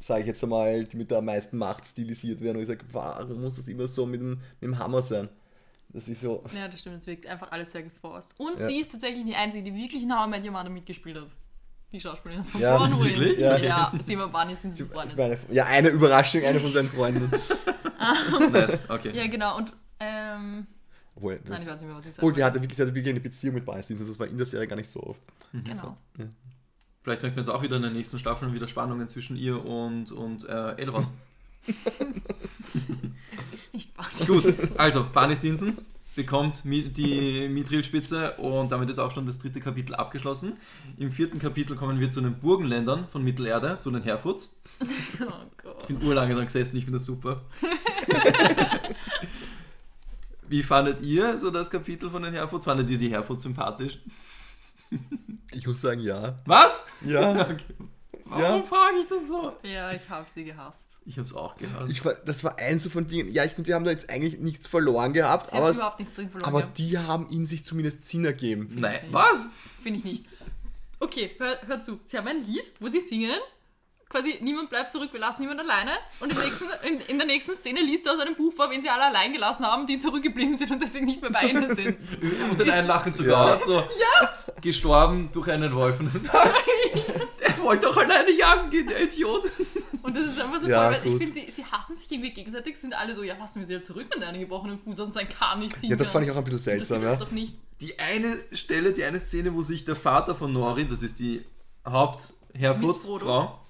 [0.00, 2.56] sage ich jetzt einmal, die mit der meisten Macht stilisiert werden.
[2.56, 5.28] Und ich sage, warum muss das immer so mit dem, mit dem Hammer sein?
[5.90, 6.42] Das ist so.
[6.52, 8.34] Ja, das stimmt, es wirkt einfach alles sehr geforst.
[8.38, 8.66] Und Ja.
[8.66, 11.28] sie ist tatsächlich die Einzige, die wirklich in How I Met Your Mother mitgespielt hat.
[11.94, 13.38] Die Schauspielerin von Ja, wirklich?
[13.38, 13.92] Ja, Ja.
[13.92, 15.04] ja sie und Barney sind super.
[15.16, 17.30] meine, ja, eine Überraschung, eine von seinen Freunden.
[18.52, 19.12] Nice, okay.
[19.14, 19.56] Ja, genau.
[19.56, 20.66] Und, ähm,
[21.14, 22.32] Obwohl, nein, ich weiß nicht mehr, was ich oh, sage.
[22.32, 24.02] die hatte wirklich, die hatte wirklich eine Beziehung mit Beißdienst.
[24.02, 25.22] Das war in der Serie gar nicht so oft.
[25.52, 25.96] Genau.
[27.02, 30.10] Vielleicht merkt man jetzt auch wieder in den nächsten Staffeln wieder Spannungen zwischen ihr und,
[30.10, 31.06] und äh, Elrond.
[33.50, 34.26] Das ist nicht Barney.
[34.26, 35.78] Gut, also Barney Stinson
[36.16, 40.54] bekommt die Mithril-Spitze und damit ist auch schon das dritte Kapitel abgeschlossen.
[40.96, 44.60] Im vierten Kapitel kommen wir zu den Burgenländern von Mittelerde, zu den Herfuts.
[45.20, 45.26] Oh
[45.62, 45.76] Gott.
[45.88, 47.42] Ich bin urlange dran gesessen, ich finde das super.
[50.48, 52.66] Wie fandet ihr so das Kapitel von den Herfuts?
[52.66, 53.98] Fandet ihr die Herfuts sympathisch?
[55.52, 56.36] Ich muss sagen, ja.
[56.46, 56.86] Was?
[57.04, 57.48] Ja.
[57.54, 57.64] Okay.
[58.26, 58.62] Warum Ja.
[58.62, 59.52] frage ich denn so?
[59.62, 60.93] Ja, ich habe sie gehasst.
[61.06, 61.90] Ich habe es auch gehört.
[61.90, 63.30] Ich, war- das war eins so von Dingen.
[63.32, 65.76] Ja, ich finde, die haben da jetzt eigentlich nichts verloren gehabt, Sie haben aber, es-
[65.76, 66.48] überhaupt nichts drin verloren.
[66.48, 66.78] aber gehabt.
[66.78, 68.70] die haben in sich zumindest Sinn ergeben.
[68.76, 69.50] Nein, was?
[69.82, 70.24] Finde ich nicht.
[71.00, 72.00] Okay, hör, hör zu.
[72.04, 73.38] Sie haben ein Lied, wo sie singen.
[74.08, 75.90] Quasi niemand bleibt zurück, wir lassen niemand alleine.
[76.20, 78.80] Und im nächsten, in, in der nächsten Szene liest er aus einem Buch vor, wen
[78.80, 81.98] sie alle allein gelassen haben, die zurückgeblieben sind und deswegen nicht mehr bei ihnen sind.
[82.50, 83.58] Und den einen lachen sogar Ja.
[83.58, 83.82] so.
[84.60, 85.98] Gestorben durch einen Wolf.
[85.98, 86.14] Und das,
[87.40, 89.50] der wollte doch alleine jagen gehen, der Idiot.
[90.04, 91.18] Und das ist einfach so Ja, voll, weil ich gut.
[91.22, 93.86] finde, sie, sie hassen sich irgendwie gegenseitig, sind alle so, ja, lassen wir sie halt
[93.86, 96.12] zurück, wenn der einen gebrochenen Fuß und sein Kahn nicht ziehen Ja, das kann.
[96.20, 97.24] fand ich auch ein bisschen seltsam, das ja.
[97.24, 97.54] doch nicht.
[97.80, 101.42] Die eine Stelle, die eine Szene, wo sich der Vater von Nori, das ist die
[101.86, 103.00] Hauptherfurt.
[103.22, 103.60] Frau,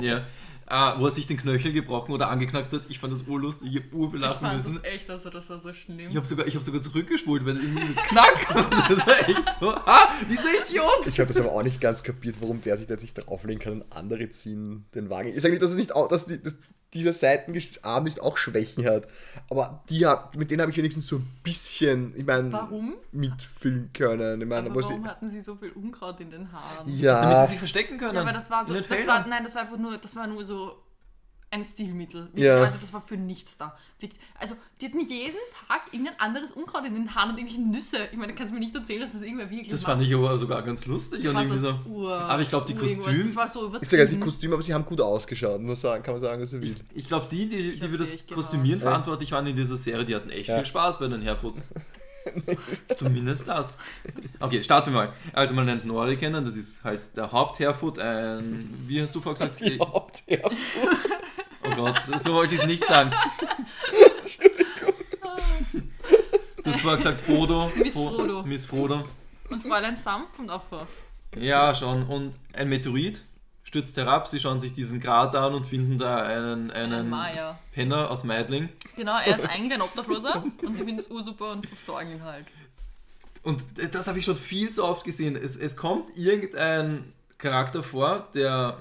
[0.00, 0.26] ja,
[0.70, 2.82] äh, wo er sich den Knöchel gebrochen oder angeknackst hat.
[2.88, 4.74] Ich fand das urlustig, ich hab Ich urbelachen fand müssen.
[4.74, 6.10] das echt, also das war so schlimm.
[6.10, 8.46] Ich habe sogar, ich hab sogar zurückgespult, weil irgendwie so knack.
[8.88, 11.06] Das war echt so, ah, dieser Idiot.
[11.06, 13.60] Ich habe das aber auch nicht ganz kapiert, warum der sich da jetzt nicht drauflegen
[13.60, 15.28] kann und andere ziehen den Wagen.
[15.28, 16.54] Ich sage nicht, dass, es nicht auch, dass, die, dass
[16.94, 19.06] dieser Seitenarm nicht auch Schwächen hat,
[19.50, 22.94] aber die hab, mit denen habe ich wenigstens so ein bisschen, ich meine, Warum?
[23.12, 24.40] mitfühlen können.
[24.40, 26.86] Ich meine, Aber wo sie, warum hatten sie so viel Unkraut in den Haaren?
[26.86, 28.14] Damit ja, sie sich verstecken können.
[28.14, 30.44] Ja, aber das war so, das war, nein, das war einfach nur, das war nur
[30.44, 30.76] so
[31.50, 32.28] ein Stilmittel.
[32.34, 32.58] Ja.
[32.60, 33.76] Also das war für nichts da.
[34.38, 35.34] Also die hatten jeden
[35.66, 37.96] Tag irgendein anderes Unkraut in den Haaren und irgendwelche Nüsse.
[38.12, 39.92] Ich meine, du kannst mir nicht erzählen, dass das irgendwer wirklich Das macht.
[39.92, 41.20] fand ich aber sogar ganz lustig.
[41.24, 41.74] Ich und irgendwie so.
[41.88, 43.04] ur- aber ich glaube, die ur- irgendwas.
[43.06, 43.22] Kostüm.
[43.26, 44.20] Das war so ich sage ja, die.
[44.20, 46.76] Kostüme, aber sie haben gut ausgeschaut, muss sagen, kann man sagen, was er will.
[46.94, 48.82] Ich glaube, die, die, die hab für das Kostümieren gehasst.
[48.82, 50.56] verantwortlich waren in dieser Serie, die hatten echt Ja.
[50.56, 51.64] viel Spaß bei den Herfuts.
[52.96, 53.78] Zumindest das.
[54.40, 55.12] Okay, starten wir mal.
[55.32, 59.46] Also man nennt Nori kennen, das ist halt der Hauptherfut, ein, wie hast du vorher
[59.48, 59.60] gesagt?
[59.68, 60.50] Die Hauptherr.
[61.64, 63.10] Oh Gott, so wollte ich es nicht sagen.
[66.62, 67.70] Du hast vorher gesagt Frodo.
[67.76, 68.42] Miss Fro- Frodo.
[68.44, 69.04] Miss Frodo.
[69.50, 70.86] Und Fräulein Sam kommt auch vor.
[71.38, 72.04] Ja, schon.
[72.06, 73.22] Und ein Meteorit
[73.68, 77.58] stürzt herab, sie schauen sich diesen Grat an und finden da einen, Einen einen Maya.
[77.72, 78.70] Penner aus Meidling.
[78.96, 82.46] Genau, er ist eigentlich ein Obdachloser und sie finden es ursuper und versorgen ihn halt.
[83.42, 83.62] Und
[83.92, 85.36] das habe ich schon viel zu oft gesehen.
[85.36, 88.80] Es, es kommt irgendein Charakter vor, der,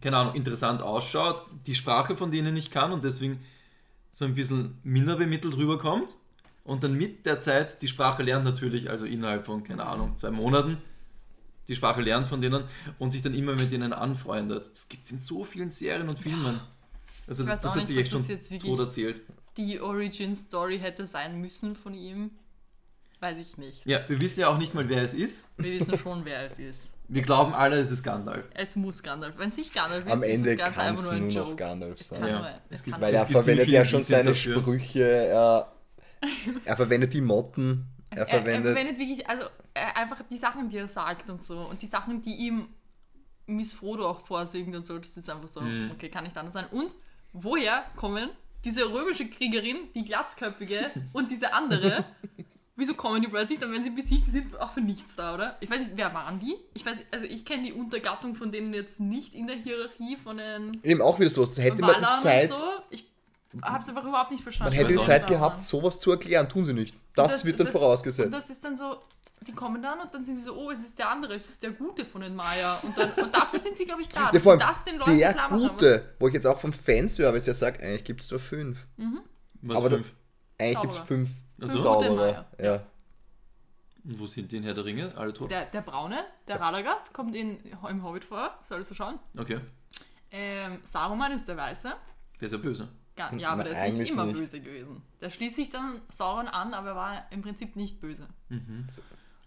[0.00, 3.44] keine Ahnung, interessant ausschaut, die Sprache von denen ich kann und deswegen
[4.10, 6.16] so ein bisschen minder bemittelt rüberkommt.
[6.64, 10.30] Und dann mit der Zeit die Sprache lernt natürlich, also innerhalb von, keine Ahnung, zwei
[10.30, 10.78] Monaten,
[11.68, 12.64] die Sprache lernt von denen
[12.98, 14.70] und sich dann immer mit denen anfreundet.
[14.72, 16.60] Das gibt es in so vielen Serien und Filmen.
[17.26, 19.20] Also das, das hat nicht, sich echt schon das jetzt wirklich- tot erzählt.
[19.56, 22.30] Die Origin-Story hätte sein müssen von ihm.
[23.20, 23.84] Weiß ich nicht.
[23.84, 25.50] Ja, wir wissen ja auch nicht mal, wer es ist.
[25.58, 26.90] Wir wissen schon, wer es ist.
[27.08, 28.44] Wir glauben alle, es ist Gandalf.
[28.54, 29.34] Es muss Gandalf.
[29.38, 31.26] Wenn es nicht Gandalf ist, Am Ende ist es ganz kann einfach es nur ein
[31.28, 31.56] noch Joke.
[31.56, 32.20] Gandalf Es sein.
[32.20, 34.60] kann Ja, nur, es es gibt- Weil er gibt verwendet ja schon seine dafür.
[34.60, 35.72] Sprüche, er,
[36.64, 38.72] er verwendet die Motten, er er, er verwendet...
[38.76, 39.44] verwendet wirklich, also
[39.94, 41.58] einfach die Sachen, die er sagt und so.
[41.60, 42.68] Und die Sachen, die ihm
[43.46, 45.90] Miss Frodo auch vorsingt und so, das ist einfach so, Mhm.
[45.92, 46.66] okay, kann nicht anders sein.
[46.70, 46.94] Und
[47.32, 48.28] woher kommen
[48.64, 52.04] diese römische Kriegerin, die glatzköpfige und diese andere?
[52.76, 55.56] Wieso kommen die plötzlich dann, wenn sie besiegt sind, auch für nichts da, oder?
[55.60, 56.54] Ich weiß nicht, wer waren die?
[56.74, 60.36] Ich weiß, also ich kenne die Untergattung von denen jetzt nicht in der Hierarchie von
[60.36, 62.56] den Eben auch wieder so, hätte man die Zeit, so.
[62.90, 63.04] Ich
[63.62, 64.76] habe es einfach überhaupt nicht verstanden.
[64.76, 66.94] man hätte die Zeit gehabt, sowas zu erklären, tun sie nicht.
[67.16, 68.26] Das, Das- wird dann das- vorausgesetzt.
[68.26, 68.98] Und das ist dann so,
[69.46, 71.62] die kommen dann und dann sind sie so, oh, es ist der andere, es ist
[71.62, 72.78] der Gute von den Maya.
[72.82, 74.30] Und, dann, und dafür sind sie, glaube ich, da.
[74.32, 75.68] Ja, vor allem das den Leuten der klar machen.
[75.68, 78.86] Gute, wo ich jetzt auch vom Fanservice ja sage, eigentlich gibt es da fünf.
[79.62, 80.12] Was Aber fünf?
[80.58, 81.30] Eigentlich gibt es fünf
[81.62, 81.78] Ach so.
[81.78, 82.14] Gute Zauberer.
[82.14, 82.46] Maya.
[82.60, 82.82] Ja.
[84.04, 85.12] Und wo sind die in Herr der Ringe?
[85.16, 85.50] Alle tot?
[85.50, 89.18] Der, der Braune, der Radagast, kommt in, im Hobbit vor, solltest du schauen.
[89.36, 89.60] Okay.
[90.30, 91.92] Ähm, Saruman ist der Weiße.
[92.40, 92.88] Der ist ja böse.
[93.16, 94.36] Ga- Ja, aber der ist nicht immer nicht.
[94.38, 95.02] böse gewesen.
[95.20, 98.28] Der schließt sich dann Sauron an, aber er war im Prinzip nicht böse.
[98.48, 98.86] Mhm.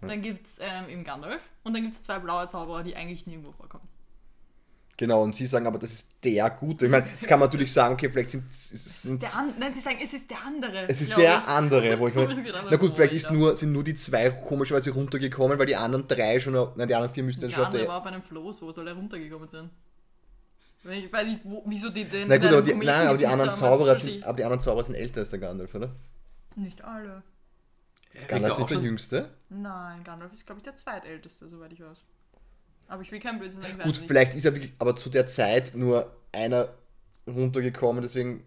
[0.02, 3.28] Dann gibt es ähm, eben Gandalf und dann gibt es zwei blaue Zauberer, die eigentlich
[3.28, 3.88] nirgendwo vorkommen.
[4.98, 6.86] Genau, und sie sagen aber, das ist der Gute.
[6.86, 9.04] Ich meine, jetzt kann man natürlich sagen, okay, vielleicht sind Es
[9.58, 10.88] Nein, sie sagen, es ist der andere.
[10.88, 11.48] es ist der ich.
[11.48, 12.28] andere, wo ich der
[12.70, 16.40] na gut, vielleicht ist nur, sind nur die zwei komischerweise runtergekommen, weil die anderen drei
[16.40, 18.88] schon, nein, die anderen vier müssten schon auf der, war auf einem Floß, wo soll
[18.88, 19.72] er runtergekommen sein?
[20.84, 22.28] Ich weiß nicht, wo, wieso die den.
[22.28, 24.96] na gut, aber die, nein, aber die anderen Zauberer sind, aber die anderen Zauberer sind
[24.96, 25.96] älter als der Gandalf, oder?
[26.52, 27.24] ich Nicht alle.
[28.14, 29.30] Ist Gandalf nicht der Jüngste?
[29.50, 32.04] Nein, Gandalf ist, glaube ich, der zweitälteste, soweit ich weiß.
[32.88, 34.08] Aber ich will kein Blödsinn sagen, ich weiß Gut, nicht.
[34.08, 36.74] vielleicht ist er wirklich, aber zu der Zeit nur einer
[37.28, 38.44] runtergekommen, deswegen,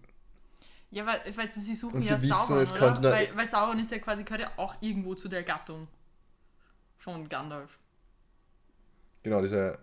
[0.90, 3.02] Ja, weil, weil sie, sie suchen ja sie wissen, Sauron, es oder?
[3.10, 5.88] Weil, weil Sauron ist ja quasi, gehört ja auch irgendwo zu der Gattung
[6.98, 7.78] von Gandalf.
[9.22, 9.78] genau, dieser,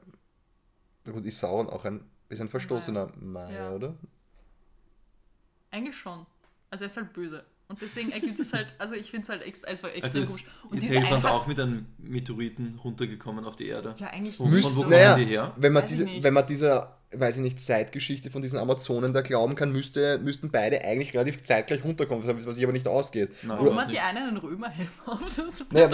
[1.05, 3.71] na gut, ist Sauron auch ein, ist ein verstoßener Maya, Ja.
[3.71, 3.95] oder?
[5.71, 6.25] Eigentlich schon.
[6.69, 7.45] Also er ist halt böse.
[7.71, 10.19] Und deswegen ergibt es halt, also ich finde es halt extra, es war extrem Also
[10.19, 10.45] ist, komisch.
[10.71, 13.95] Und ist Hellbrand auch mit einem Meteoriten runtergekommen auf die Erde?
[13.97, 15.53] Ja, eigentlich nicht von wo naja, die her?
[15.55, 19.21] Wenn man, Weiß diese, wenn man dieser, weiß ich nicht, Zeitgeschichte von diesen Amazonen da
[19.21, 23.29] glauben kann, müsste, müssten beide eigentlich relativ zeitgleich runterkommen, was sich aber nicht ausgeht.
[23.43, 24.03] Nein, Warum hat die nicht.
[24.03, 25.21] eine einen Römerhelm auf?
[25.71, 25.87] Naja,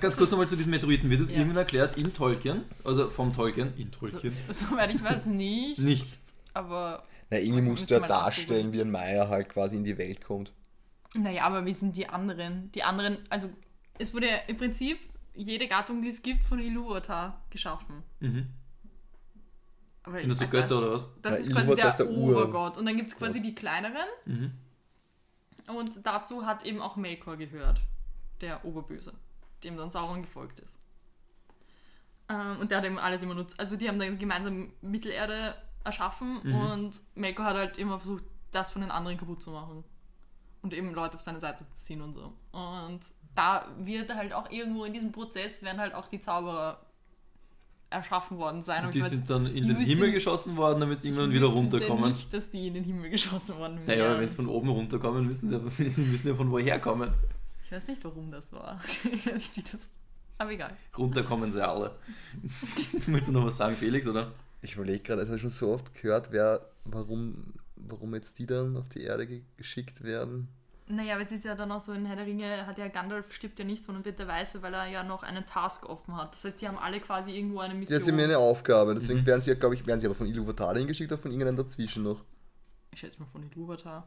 [0.00, 1.10] Ganz kurz nochmal zu diesen Meteoriten.
[1.10, 1.36] Wird das Ja.
[1.36, 2.62] irgendwann erklärt in Tolkien?
[2.82, 3.72] Also vom Tolkien?
[3.76, 4.32] In Tolkien?
[4.48, 5.78] so, soweit ich weiß nicht.
[5.78, 6.08] Nicht.
[6.54, 10.24] Aber Na, irgendwie musst du ja darstellen, wie ein Maya halt quasi in die Welt
[10.24, 10.52] kommt.
[11.14, 12.70] Naja, aber wie sind die anderen?
[12.72, 13.50] Die anderen, also
[13.98, 14.98] es wurde im Prinzip
[15.34, 18.02] jede Gattung, die es gibt, von Ilúvatar geschaffen.
[18.20, 18.48] Mhm.
[20.02, 21.20] Aber Sind das so ich- Götter das, oder was?
[21.22, 22.76] Das Ja, ist quasi der, ist der Obergott.
[22.76, 24.06] Und dann gibt es quasi die kleineren.
[24.24, 24.52] Mhm.
[25.68, 27.80] Und dazu hat eben auch Melkor gehört,
[28.40, 29.12] der Oberböse,
[29.62, 30.80] dem dann Sauron gefolgt ist.
[32.28, 33.58] Ähm, und der hat eben alles immer nutzt.
[33.60, 35.54] Also die haben dann gemeinsam Mittelerde
[35.84, 36.54] erschaffen Mhm.
[36.54, 39.84] und Melkor hat halt immer versucht, das von den anderen kaputt zu machen.
[40.62, 42.32] Und eben Leute auf seine Seite zu ziehen und so.
[42.52, 43.00] Und
[43.34, 46.80] da wird halt auch irgendwo in diesem Prozess werden halt auch die Zauberer
[47.88, 48.84] erschaffen worden sein.
[48.86, 52.10] Und die sind dann in den Himmel geschossen worden, damit sie irgendwann wieder runterkommen.
[52.10, 54.20] nicht, dass die in den Himmel geschossen worden Naja, wären.
[54.20, 57.12] wenn sie von oben runterkommen, müssen sie, aber- müssen ja von woher kommen.
[57.64, 58.80] Ich weiß nicht, warum das war.
[59.12, 59.90] Ich weiß nicht, wie das.
[60.38, 60.76] Aber egal.
[60.96, 61.96] Runterkommen sie alle.
[63.06, 64.32] Willst du noch was sagen, Felix, oder?
[64.62, 67.52] Ich überlege gerade, ich habe schon so oft gehört, wer, warum,
[67.88, 70.48] warum jetzt die dann auf die Erde ge- geschickt werden.
[70.92, 73.32] Naja, aber es ist ja dann auch so, in Herr der Ringe hat ja Gandalf
[73.32, 76.34] stirbt ja nicht, sondern wird der Weiße, weil er ja noch einen Task offen hat.
[76.34, 77.96] Das heißt, die haben alle quasi irgendwo eine Mission.
[77.96, 79.26] Das ist mir eine Aufgabe, deswegen Mhm.
[79.26, 82.02] werden sie ja, glaube ich, werden sie aber von Ilúvatar hingeschickt oder von irgendeinem dazwischen
[82.02, 82.24] noch.
[82.92, 84.04] ich schätze mal von Ilúvatar.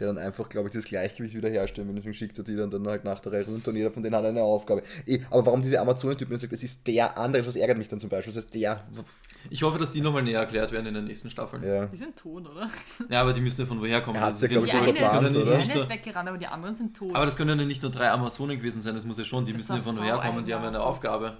[0.00, 2.84] Der dann einfach, glaube ich, das Gleichgewicht wiederherstellen, wenn deswegen schickt er die dann, dann
[2.88, 4.82] halt nach der Reihe runter und jeder von denen hat eine Aufgabe.
[5.06, 8.10] Eh, aber warum diese Amazonen-Typen sagt, es ist der andere, das ärgert mich dann zum
[8.10, 8.32] Beispiel.
[8.34, 8.82] Das heißt, der.
[9.50, 11.62] Ich hoffe, dass die nochmal näher erklärt werden in den nächsten Staffeln.
[11.62, 11.86] Ja, Ja.
[11.86, 12.70] Die sind tot, oder?
[13.20, 14.20] aber die müssen ja von woher kommen.
[14.20, 15.58] Hat's Das ist ja, Die eine, das verplant, ja ist, oder?
[15.58, 17.14] die eine ist weggerannt, aber die anderen sind tot.
[17.14, 19.52] aber das können ja nicht nur drei Amazonen gewesen sein, das muss ja schon, die
[19.52, 20.80] Das müssen ja von so woher kommen, die haben ja eine.
[20.82, 21.36] Aufgabe.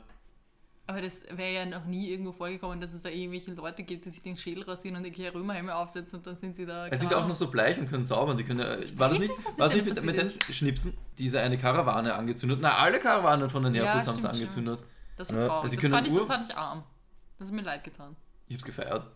[0.87, 4.11] Aber das wäre ja noch nie irgendwo vorgekommen, dass es da irgendwelche Leute gibt, die
[4.11, 6.89] sich den Schädel rasieren und irgendwelche Römerhelme aufsetzen und dann sind sie da.
[6.89, 8.37] Es sind auch noch so bleich und können zaubern.
[8.37, 11.57] Die können ja, war das nicht, nicht, was mit mit, mit den Schnipsen diese eine
[11.57, 12.59] Karawane angezündet?
[12.61, 14.85] Na, alle Karawanen von den Ja, Herkules haben sie stimmt, angezündet.
[15.17, 15.47] Das war Ja.
[15.49, 15.63] traurig.
[15.71, 16.83] Also das, fand ich, das fand ich arm.
[17.39, 18.17] Das hat mir leid getan.
[18.49, 19.07] Ich hab's gefeiert.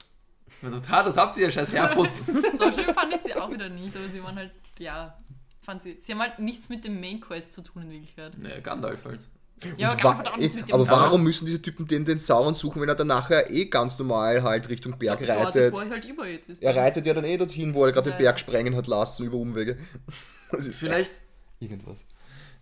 [0.46, 2.24] Ich hab gedacht, ha, das habt ihr ja, scheiß Herputz.
[2.24, 5.18] So schlimm fand ich sie auch wieder nicht, aber sie waren halt, ja,
[5.60, 5.98] fand sie.
[6.00, 8.38] Sie haben halt nichts mit dem Main Quest zu tun in Wirklichkeit.
[8.38, 9.28] naja, Gandalf halt.
[9.76, 10.24] Ja, wa
[10.72, 13.98] aber warum müssen diese Typen den, den Sauron suchen, wenn er dann nachher eh ganz
[13.98, 15.74] normal halt Richtung Berg Ja, das reitet?
[15.74, 16.62] war halt über jetzt ist.
[16.62, 18.38] Er reitet ja dann eh dorthin, wo er gerade Ja, den Berg ja.
[18.38, 19.78] sprengen hat lassen über Umwege.
[20.60, 21.12] Vielleicht
[21.60, 22.06] irgendwas.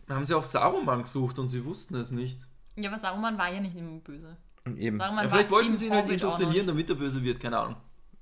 [0.09, 2.47] haben sie auch Saruman gesucht und sie wussten es nicht.
[2.77, 4.37] Ja, aber Saruman war ja nicht immer böse.
[4.77, 4.99] Eben.
[4.99, 7.77] Saruman Ja, vielleicht wollten sie ihn halt indoktrinieren, damit er böse wird, keine Ahnung.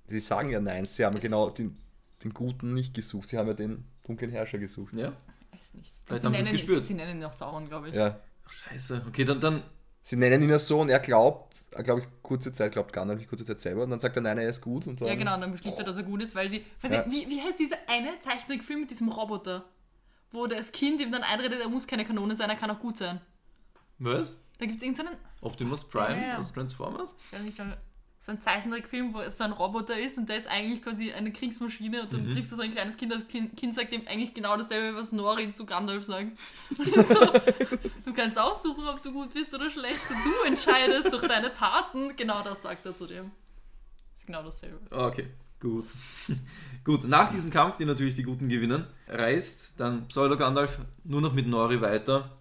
[0.06, 1.76] Sie sagen ja nein, sie haben genau den,
[2.22, 4.92] den Guten nicht gesucht, sie haben ja den dunklen Herrscher gesucht.
[4.92, 5.12] Ja?
[5.52, 5.94] Weiß nicht.
[6.04, 6.82] Vielleicht sie haben sie es nennen, gespürt.
[6.82, 7.94] Sie nennen ihn auch Sauron, glaube ich.
[7.94, 8.20] Ja.
[8.46, 9.04] Ach, scheiße.
[9.08, 9.62] Okay, dann, dann
[10.02, 13.18] Sie nennen ihn ja so und er glaubt, er glaube ich, kurze Zeit glaubt Gandalf
[13.18, 15.14] nicht kurze Zeit selber und dann sagt er, nein, er ist gut und dann, Ja,
[15.14, 16.62] genau, und dann beschließt er, dass er gut ist, weil sie.
[16.82, 17.06] Weiß Ja.
[17.06, 19.64] ich, wie, wie heißt dieser eine Zeichentrickfilm mit diesem Roboter?
[20.30, 22.98] Wo das Kind ihm dann einredet, er muss keine Kanone sein, er kann auch gut
[22.98, 23.20] sein.
[23.98, 24.36] was?
[24.58, 25.16] Da gibt es irgendeinen.
[25.40, 26.38] Optimus Prime Ja, ja.
[26.38, 27.14] aus Transformers?
[27.26, 27.58] Ich weiß nicht,
[28.24, 31.30] so ein Zeichentrickfilm, wo es so ein Roboter ist und der ist eigentlich quasi eine
[31.30, 34.32] Kriegsmaschine und dann trifft er so ein kleines Kind, das Kind, kind sagt ihm eigentlich
[34.32, 36.32] genau dasselbe, was Nori zu Gandalf sagt.
[37.04, 37.20] So,
[38.04, 42.16] du kannst aussuchen, ob du gut bist oder schlecht du entscheidest durch deine Taten.
[42.16, 43.30] Genau das sagt er zu dem.
[44.16, 44.78] ist genau dasselbe.
[44.90, 45.28] Okay,
[45.60, 45.90] gut.
[46.84, 51.46] gut, nach diesem Kampf, die natürlich die Guten gewinnen, reist dann Pseudo-Gandalf nur noch mit
[51.46, 52.38] Nori weiter.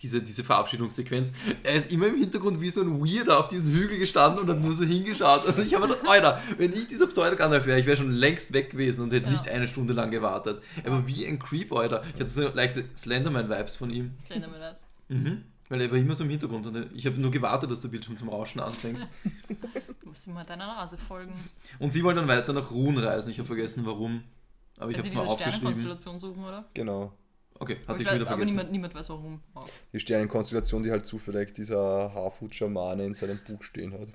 [0.00, 1.32] Diese, diese Verabschiedungssequenz.
[1.62, 4.60] Er ist immer im Hintergrund wie so ein Weirder auf diesem Hügel gestanden und hat
[4.60, 5.46] nur so hingeschaut.
[5.46, 8.52] Und ich habe mir gedacht, Alter, wenn ich dieser Pseudo-Gandalf wäre, ich wäre schon längst
[8.52, 9.32] weg gewesen und hätte Ja.
[9.32, 10.60] nicht eine Stunde lang gewartet.
[10.82, 12.02] Er war wie ein Creep, Alter.
[12.14, 14.12] Ich hatte so leichte Slenderman-Vibes von ihm.
[14.26, 14.86] Slenderman Labs.
[15.08, 15.44] Mhm.
[15.68, 18.16] Weil er war immer so im Hintergrund und ich habe nur gewartet, dass der Bildschirm
[18.16, 18.98] zum Rauschen anfängt.
[20.02, 21.32] Du musst immer deiner Nase folgen.
[21.78, 23.30] Und sie wollen dann weiter nach Ruhen reisen.
[23.30, 24.22] Ich habe vergessen, warum.
[24.78, 25.52] Aber ich Weil habe es mal aufgeschrieben.
[25.52, 26.64] Sternenkonstellation suchen, oder?
[26.74, 27.12] Genau.
[27.58, 28.50] Okay, hatte ich ich schon wieder weiß, aber vergessen.
[28.56, 29.40] niemand, niemand weiß warum.
[29.54, 29.60] Oh.
[29.92, 34.08] Die Sternenkonstellation, die halt zufällig dieser Harfoot-Schamane in seinem Buch stehen hat.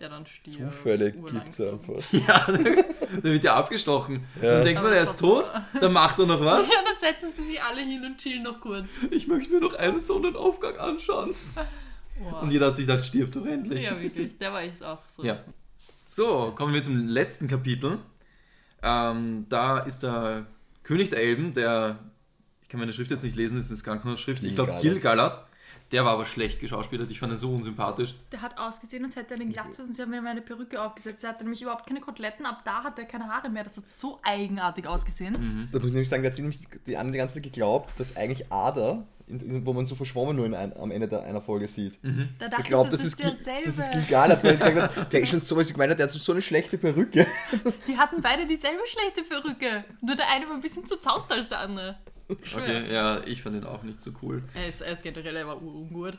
[0.00, 0.50] Der dann stirbt.
[0.50, 2.02] Zufällig gibt es einfach.
[2.12, 4.24] Ja, der wird ja abgestochen.
[4.42, 4.56] Ja.
[4.56, 5.50] Dann denkt Aber man, er ist tot,
[5.80, 6.68] dann macht er noch was.
[6.72, 8.90] Ja, dann setzen sie sich alle hin und chillen noch kurz.
[9.10, 11.34] Ich möchte mir noch einen Sonnenaufgang anschauen.
[12.18, 12.42] Wow.
[12.42, 13.82] Und jeder hat sich gedacht, stirb doch endlich.
[13.82, 14.36] Ja, wirklich.
[14.38, 15.24] Der war ich auch so.
[15.24, 15.42] Ja.
[16.04, 17.98] So, kommen wir zum letzten Kapitel.
[18.82, 20.46] Ähm, da ist der
[20.82, 21.98] König der Elben, der,
[22.74, 24.82] kann meine Schrift jetzt nicht lesen, das ist eine Krankenhausschrift, ich glaube Gil-galad.
[24.82, 25.44] Gil-galad.
[25.92, 28.14] Der war aber schlecht geschauspielert, ich fand ihn so unsympathisch.
[28.32, 31.22] Der hat ausgesehen, als hätte er den Glatzes und sie haben mir meine Perücke aufgesetzt.
[31.24, 33.64] Er hatte nämlich überhaupt keine Koteletten, ab da hat er keine Haare mehr.
[33.64, 35.68] Das hat so eigenartig ausgesehen.
[35.70, 38.16] Da muss ich nämlich sagen, der hat sich nämlich die, die ganze Zeit geglaubt, dass
[38.16, 41.42] eigentlich Ada, in, in, wo man so verschwommen nur in ein, am Ende der, einer
[41.42, 41.98] Folge sieht.
[42.38, 43.66] Da dachte Ich glaube, das, das, ist Gil- derselbe.
[43.66, 45.96] das ist Gilgalad, weil ich gesagt habe, der ist schon so, was ich gemeint habe,
[45.98, 47.26] der hat so eine schlechte Perücke.
[47.86, 49.84] Die hatten beide dieselbe schlechte Perücke.
[50.02, 51.98] Nur der eine war ein bisschen zu zaust als der andere.
[52.28, 54.42] Okay, ja, ich fand ihn auch nicht so cool.
[54.54, 56.18] Er ist, er ist generell, er war urungut.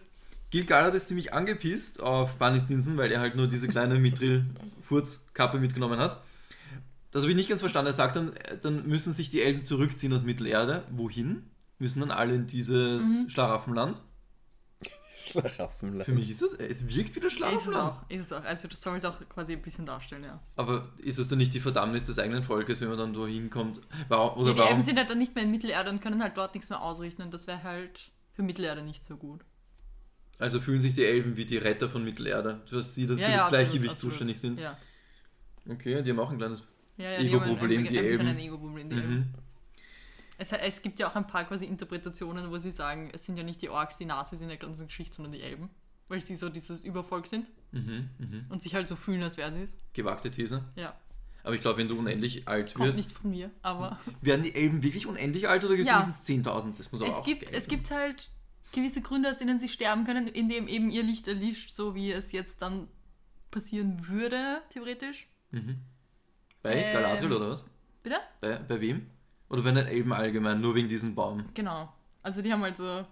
[0.52, 6.00] Gil-galad ist ziemlich angepisst auf Bunny Stinson, weil er halt nur diese kleine Mithril-Furzkappe mitgenommen
[6.00, 6.22] hat.
[7.12, 7.88] Das habe ich nicht ganz verstanden.
[7.90, 10.84] Er sagt dann, dann müssen sich die Elben zurückziehen aus Mittelerde.
[10.92, 11.44] Wohin?
[11.80, 13.30] Müssen dann alle in dieses Mhm.
[13.30, 14.02] Schlaraffenland?
[15.26, 16.06] Schlaraffenland.
[16.06, 17.92] Für mich ist es, es wirkt wie das Ist es Schlaraffenland.
[17.94, 18.10] auch.
[18.10, 18.44] Ist es auch.
[18.44, 20.40] Also das soll es auch quasi ein bisschen darstellen, ja.
[20.56, 23.82] Aber ist es dann nicht die Verdammnis des eigenen Volkes, wenn man dann da hinkommt?
[24.08, 24.82] Warum, oder ja die Elben warum?
[24.82, 27.34] sind halt dann nicht mehr in Mittelerde und können halt dort nichts mehr ausrichten und
[27.34, 29.42] das wäre halt für Mittelerde nicht so gut.
[30.38, 33.34] Also fühlen sich die Elben wie die Retter von Mittelerde, dass sie dafür Ja, ja,
[33.36, 34.14] das absolut, Gleichgewicht absolut.
[34.14, 34.60] zuständig sind.
[34.60, 34.78] Ja.
[35.70, 36.64] Okay, die haben auch ein kleines.
[36.98, 38.28] Ja, ja, die haben Ego-Problem, ein, die bisschen Elben.
[38.28, 39.34] ein Ego-Problem, die Elben.
[40.38, 43.44] Es, es gibt ja auch ein paar quasi Interpretationen, wo sie sagen, es sind ja
[43.44, 45.70] nicht die Orks, die Nazis in der ganzen Geschichte, sondern die Elben.
[46.08, 48.46] Weil sie so dieses Übervolk sind Mhm, mhm.
[48.50, 49.78] und sich halt so fühlen, als wäre sie es.
[49.94, 50.64] Gewagte These.
[50.76, 50.96] Ja.
[51.44, 54.56] Aber ich glaube, wenn du unendlich alt Kommt wirst, nicht von mir, aber werden die
[54.56, 56.02] Elben wirklich unendlich alt oder gibt es Ja.
[56.04, 56.78] wenigstens 10.000?
[56.78, 58.30] Das muss aber es auch gibt, es gibt halt
[58.72, 62.32] gewisse Gründe, aus denen sie sterben können, indem eben ihr Licht erlischt, so wie es
[62.32, 62.88] jetzt dann
[63.52, 65.28] passieren würde, theoretisch.
[65.52, 65.80] Mhm.
[66.62, 67.66] Bei Ähm, Galadriel oder was?
[68.04, 68.18] Bitte?
[68.42, 69.08] Bei, bei wem?
[69.50, 71.46] Oder bei den Elben allgemein, nur wegen diesem Baum?
[71.54, 71.92] Genau.
[72.24, 73.06] Also die haben halt so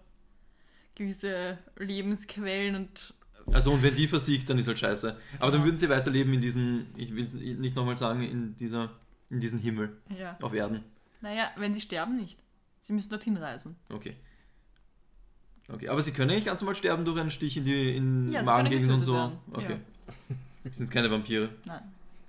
[0.95, 3.13] gewisse Lebensquellen und
[3.51, 5.17] Also und wenn die versiegt, dann ist halt scheiße.
[5.39, 5.65] Aber dann Ja.
[5.67, 8.91] würden sie weiterleben in diesen, ich will es nicht nochmal sagen, in dieser,
[9.29, 10.37] in diesen Himmel ja.
[10.41, 10.83] auf Erden.
[11.21, 12.39] Naja, wenn sie sterben nicht.
[12.81, 13.75] Sie müssen dorthin reisen.
[13.89, 14.15] Okay.
[15.69, 18.43] Okay, aber sie können eigentlich ganz normal sterben durch einen Stich in die in Ja,
[18.43, 19.13] Magengegend und so.
[19.13, 19.67] getötet Okay.
[19.69, 19.83] werden,
[20.63, 21.49] Sie sind keine Vampire.
[21.65, 21.81] Nein.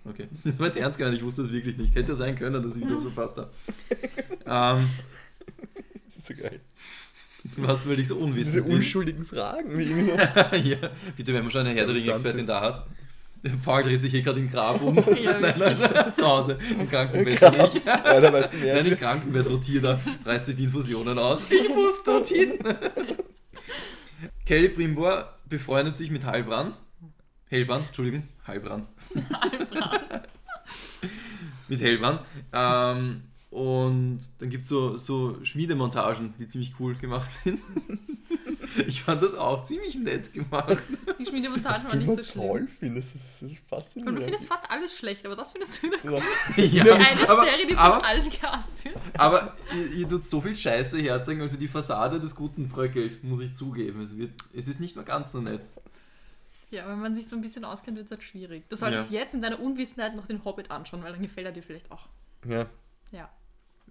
[0.04, 0.28] Okay.
[0.44, 1.94] Das war jetzt ernst gemeint, ich wusste das wirklich nicht.
[1.94, 3.50] Hätte sein können, dass ich das verpasst habe.
[4.80, 4.88] ähm,
[6.06, 6.60] Das ist so geil.
[7.56, 8.74] was, weil ich so Diese unwissend bin.
[8.76, 9.78] unschuldigen Fragen.
[10.64, 10.76] ja,
[11.16, 12.86] bitte, wenn man schon eine Herr der So Ringe-Expertin interessant da hat.
[13.62, 14.96] Paul dreht sich hier gerade im Grab um.
[15.22, 15.76] Ja, Nein, nein,
[16.14, 17.38] zu Hause, im Krankenbett.
[17.38, 17.74] Grab.
[17.74, 18.74] Ich, Ja, da weißt du mehr.
[18.76, 21.44] nein, im Krankenbett rotiert er, reißt sich die Infusionen aus.
[21.50, 22.54] Ich muss dorthin.
[24.46, 26.78] Kelly Brimbor befreundet sich mit Heilbrand.
[27.48, 28.88] Hellbrand, Entschuldigung, Heilbrand.
[31.68, 32.20] mit Hellbrand.
[32.52, 37.60] Ähm, und dann gibt es so, so Schmiedemontagen, die ziemlich cool gemacht sind.
[38.88, 40.78] Ich fand das auch ziemlich nett gemacht.
[41.20, 42.44] Die Schmiedemontage Was war du nicht so schlimm.
[42.48, 44.22] toll findest, das ist Und du faszinierend.
[44.24, 46.22] findest fast alles schlecht, aber das findest du wieder gut.
[46.56, 46.84] Ja.
[46.84, 48.96] Ja, Eine aber, Serie, die von aber, allen gehasst wird.
[49.16, 53.38] aber ihr, ihr tut so viel Scheiße herzeigen, also die Fassade des Guten bröckelt, muss
[53.38, 54.00] ich zugeben.
[54.00, 55.70] Es, wird, es ist nicht mehr ganz so nett.
[56.74, 58.68] Ja, wenn man sich so ein bisschen auskennt, wird es halt schwierig.
[58.68, 59.20] Du solltest Ja.
[59.20, 62.06] jetzt in deiner Unwissenheit noch den Hobbit anschauen, weil dann gefällt er dir vielleicht auch.
[62.48, 62.66] Ja.
[63.12, 63.30] Ja.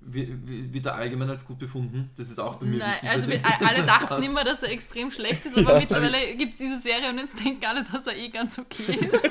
[0.05, 2.09] Wird er allgemein als gut befunden?
[2.17, 3.09] Das ist auch bei mir Nein, wichtig.
[3.09, 6.77] also wir, alle dachten immer, dass er extrem schlecht ist, aber mittlerweile gibt es diese
[6.81, 9.29] Serie und jetzt denken alle, dass er eh ganz okay ist.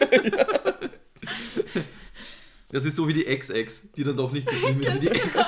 [2.71, 5.09] Das ist so wie die Ex-Ex, die dann doch nicht so schlimm ist wie die
[5.09, 5.39] Ex.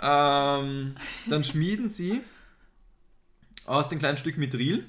[0.00, 0.96] ähm,
[1.28, 2.20] dann schmieden sie
[3.66, 4.86] aus dem kleinen Stück Mithril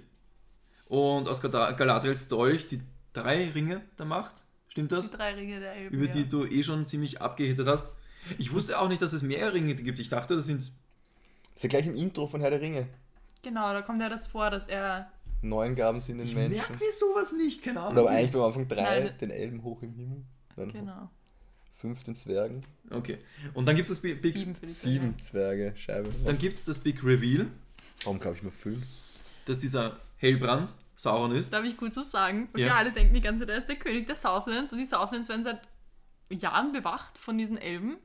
[0.88, 2.82] und aus Galadriels Dolch die
[3.14, 4.44] drei Ringe der Macht.
[4.68, 5.10] Stimmt das?
[5.10, 5.96] Die drei Ringe der Elben.
[5.96, 6.12] Über ja.
[6.12, 7.94] die du eh schon ziemlich abgehittet hast.
[8.38, 10.00] Ich wusste auch nicht, dass es mehr Ringe gibt.
[10.00, 10.60] Ich dachte, das sind.
[10.64, 10.74] Das
[11.56, 12.88] ist ja gleich im Intro von Herr der Ringe.
[13.44, 15.12] Genau, da kommt ja das vor, dass er.
[15.42, 16.58] Neun Gaben sind den Ich Menschen.
[16.58, 17.92] merke mir sowas nicht, keine Ahnung.
[17.92, 19.14] Und aber eigentlich beim Anfang drei, Nein.
[19.22, 20.24] den Elben hoch im Himmel.
[20.56, 21.10] Dann Genau.
[21.76, 22.62] fünf den Zwergen.
[22.90, 23.20] Okay.
[23.54, 26.10] Und dann gibt es das Big, Big, Sieben für die Sieben Zwerge, Scheibe.
[26.26, 27.48] dann gibt's das Big Reveal,
[28.04, 28.84] Warum glaube ich mal fünf?
[29.46, 31.54] dass dieser Hellbrand Sauron ist.
[31.54, 32.50] Darf ich kurz was sagen?
[32.54, 32.68] Und Ja.
[32.68, 35.30] wir alle denken die ganze Zeit, er ist der König der Southlands und die Southlands
[35.30, 35.62] werden seit
[36.32, 37.98] Jahren bewacht von diesen Elben.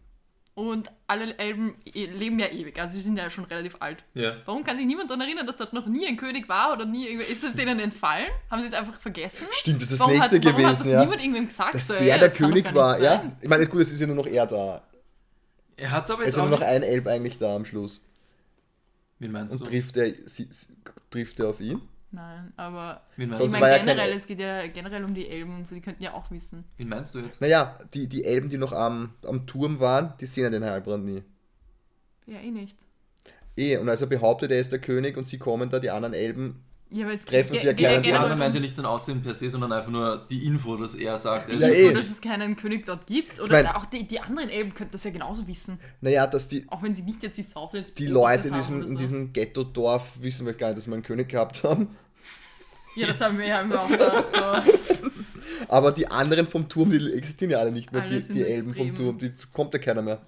[0.54, 4.04] Und alle Elben e- leben ja ewig, also sie sind ja schon relativ alt.
[4.14, 4.36] Ja.
[4.44, 7.06] Warum kann sich niemand daran erinnern, dass dort noch nie ein König war oder nie
[7.06, 7.32] irgendwie.
[7.32, 8.26] Ist es denen entfallen?
[8.50, 9.46] Haben sie es einfach vergessen?
[9.52, 11.00] Stimmt, das ist das warum nächste hat, warum hat das gewesen, ja.
[11.00, 11.74] niemand irgendwem gesagt?
[11.76, 13.32] Dass so, der ja, der König war, ja.
[13.40, 14.82] Ich meine, gut, es ist ja nur noch er da.
[15.76, 17.54] Er hat es aber Es jetzt ist ja auch nur noch ein Elb eigentlich da
[17.56, 18.02] am Schluss.
[19.20, 19.64] Wen meinst Und du?
[19.66, 20.68] trifft er, sie, sie,
[21.10, 21.80] trifft er auf ihn?
[22.12, 23.02] Nein, aber.
[23.16, 25.54] Wen meinst, Sonst ich meine, ja generell, El- es geht ja generell um die Elben
[25.54, 26.64] und so, die könnten ja auch wissen.
[26.76, 27.40] Wen meinst du jetzt?
[27.40, 31.04] Naja, die, die Elben, die noch am, am Turm waren, die sehen ja den Heilbrand
[31.04, 31.22] nie.
[32.26, 32.78] Ja, eh nicht.
[33.56, 36.14] Eh, und als er behauptet, er ist der König und sie kommen da, die anderen
[36.14, 36.64] Elben.
[36.92, 38.84] Ja, aber es Treffen geht sie ja ja an Die anderen meint ja nicht sein
[38.84, 41.50] Aussehen per se, sondern einfach nur die Info, dass er sagt.
[41.52, 41.94] Die Ja, ist- Info, eh.
[42.00, 43.38] dass es keinen König dort gibt.
[43.40, 45.78] Oder mein- auch die, die anderen Elben könnten das ja genauso wissen.
[46.00, 48.76] Naja, dass die, Auch wenn sie nicht jetzt die Southlands die Leute in haben diesem,
[48.78, 48.98] oder in so.
[48.98, 51.96] diesem Ghetto-Dorf wissen wir gar nicht, dass wir einen König gehabt haben.
[52.96, 54.32] Ja, das haben wir, haben wir auch gedacht.
[54.32, 54.38] So.
[55.68, 58.70] Aber die anderen vom Turm, die existieren ja alle nicht mehr, Alle die, die Elben
[58.70, 58.86] extrem.
[58.88, 60.20] vom Turm, die kommt ja keiner mehr.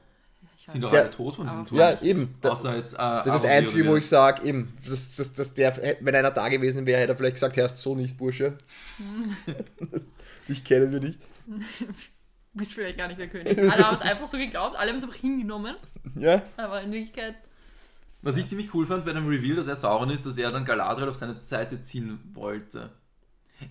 [0.67, 1.79] Sind doch alle tot von diesem aber- Turm.
[1.81, 2.35] Ja, eben.
[2.41, 2.95] Da- Außer jetzt.
[2.95, 6.31] Äh, Das ist das Einzige, wo ich sage, eben, dass, dass, dass der, wenn einer
[6.31, 8.57] da gewesen wäre, hätte er vielleicht gesagt, Herrst so nicht, Bursche.
[10.49, 11.21] Dich kennen wir nicht.
[11.47, 11.55] Du
[12.55, 13.59] bist vielleicht gar nicht der König.
[13.59, 15.77] Alle haben es einfach so geglaubt, alle haben es einfach hingenommen.
[16.17, 16.43] Ja?
[16.57, 17.35] Aber in Wirklichkeit,
[18.23, 20.65] Was ich ziemlich cool fand bei dem Reveal, dass er Sauron ist, dass er dann
[20.65, 22.91] Galadriel auf seine Seite ziehen wollte.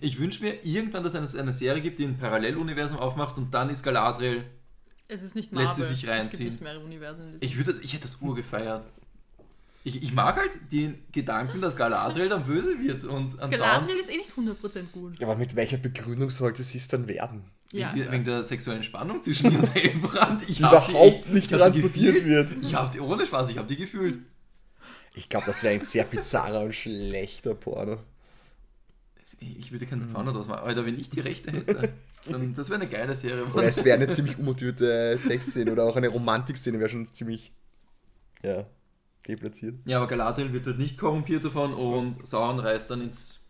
[0.00, 3.68] Ich wünsche mir irgendwann, dass es eine Serie gibt, die ein Paralleluniversum aufmacht und dann
[3.70, 4.44] ist Galadriel.
[5.12, 5.84] Es ist nicht Lässt Marvel.
[5.84, 6.38] sie sich Es reinziehen.
[6.38, 7.36] gibt nicht mehrere Universen.
[7.40, 8.86] Ich, würd das, ich hätte das urgefeiert.
[9.84, 14.10] Ich, ich mag halt den Gedanken, dass Galadriel dann böse wird und an Galadriel ist
[14.10, 15.20] eh nicht 100% gut.
[15.22, 17.44] Aber mit welcher Begründung sollte sie es dann werden?
[17.72, 20.42] Ja, wegen, wegen der sexuellen Spannung zwischen ihr und Elbrand.
[20.48, 22.50] Ich Die überhaupt ich- nicht ich die transportiert gefühlt.
[22.50, 22.64] wird.
[22.64, 24.18] Ich habe die ohne Spaß, ich habe die gefühlt.
[25.14, 27.98] Ich glaube, das wäre ein sehr bizarrer und schlechter Porno.
[29.40, 30.64] Ich würde keinen Porno draus machen.
[30.64, 31.92] Alter, wenn ich die Rechte hätte,
[32.26, 33.44] dann das wäre eine geile Serie.
[33.46, 37.52] Oder es wäre eine ziemlich unmotivierte Sexszene oder auch eine Romantikszene wäre schon ziemlich,
[38.42, 38.66] ja,
[39.26, 39.76] deplatziert.
[39.84, 43.40] Ja, aber Galadriel wird halt nicht korrumpiert davon und Sauron reist dann ins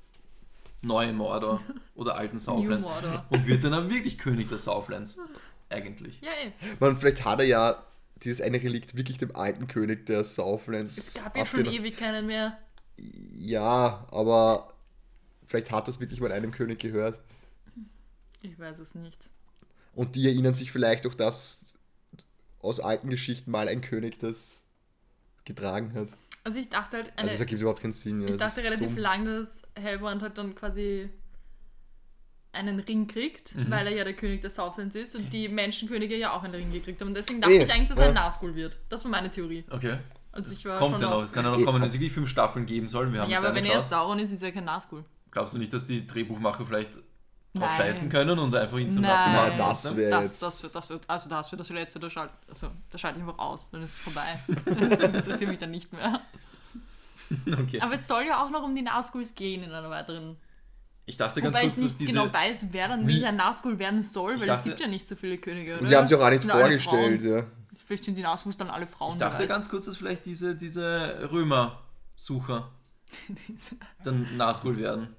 [0.82, 1.60] neue Mordor
[1.94, 3.26] oder alten Southlands Mordor.
[3.30, 5.18] und wird dann, dann wirklich König der Southlands.
[5.68, 6.20] Eigentlich.
[6.20, 6.52] Ja, eh.
[6.80, 7.82] Man, vielleicht hat er ja
[8.22, 10.98] dieses eine Relikt wirklich dem alten König der Southlands.
[10.98, 12.58] Es gab ja schon ewig keinen mehr.
[12.96, 14.72] Ja, aber
[15.46, 17.18] vielleicht hat das wirklich mal einem König gehört.
[18.42, 19.28] Ich weiß es nicht.
[19.94, 21.64] Und die erinnern sich vielleicht auch, dass
[22.60, 24.62] aus alten Geschichten mal ein König das
[25.44, 26.08] getragen hat.
[26.44, 28.20] Also ich dachte halt, eine, Also das ergibt überhaupt keinen Sinn.
[28.22, 28.26] Ja.
[28.28, 28.98] ich Das dachte relativ dumm.
[28.98, 31.08] lang, dass Hellbrand halt dann quasi
[32.52, 33.70] einen Ring kriegt, Mhm.
[33.70, 36.70] weil er ja der König der Southlands ist und die Menschenkönige ja auch einen Ring
[36.70, 37.08] gekriegt haben.
[37.08, 38.14] Und deswegen dachte Eh, ich eigentlich, dass er ein.
[38.14, 38.76] Nazgul wird.
[38.88, 39.64] Das war meine Theorie.
[39.70, 39.98] Okay.
[40.32, 41.22] Also ich war Kommt schon ja noch.
[41.22, 41.64] Es kann ja noch Eh.
[41.64, 43.12] kommen, wenn es wirklich fünf Staffeln geben soll.
[43.12, 43.76] Wir haben Ja, aber wenn er geschaut.
[43.82, 45.04] jetzt Sauron ist, ist er kein Nazgul.
[45.30, 46.98] Glaubst du nicht, dass die Drehbuchmacher vielleicht
[47.54, 47.76] drauf Nein.
[47.78, 49.12] scheißen können und einfach ihn zum Nein.
[49.32, 49.52] Machen?
[49.58, 50.42] Na, das wäre Das, jetzt.
[50.42, 53.38] das, das wird, also das wird das letzte, da schalte also, da schalte ich einfach
[53.38, 54.38] aus, dann ist es vorbei.
[54.88, 56.20] Das interessiert mich dann nicht mehr.
[57.50, 57.80] Okay.
[57.80, 60.36] Aber es soll ja auch noch um die Nazguls gehen in einer weiteren.
[61.06, 62.12] Ich dachte ganz Wobei kurz, ich dass nicht diese.
[62.12, 65.08] genau weiß, wer dann Wie- welcher Nazgul werden soll, weil es dachte- gibt ja nicht
[65.08, 65.74] so viele Könige.
[65.74, 65.88] Und oder?
[65.88, 67.22] die haben sich auch auch nicht vorgestellt.
[67.22, 67.44] Ja.
[67.86, 69.12] Vielleicht sind die Nazguls dann alle Frauen.
[69.14, 72.70] ich dachte ganz kurz, dass vielleicht diese, diese Römer-Sucher
[74.04, 75.16] dann Nazgul werden.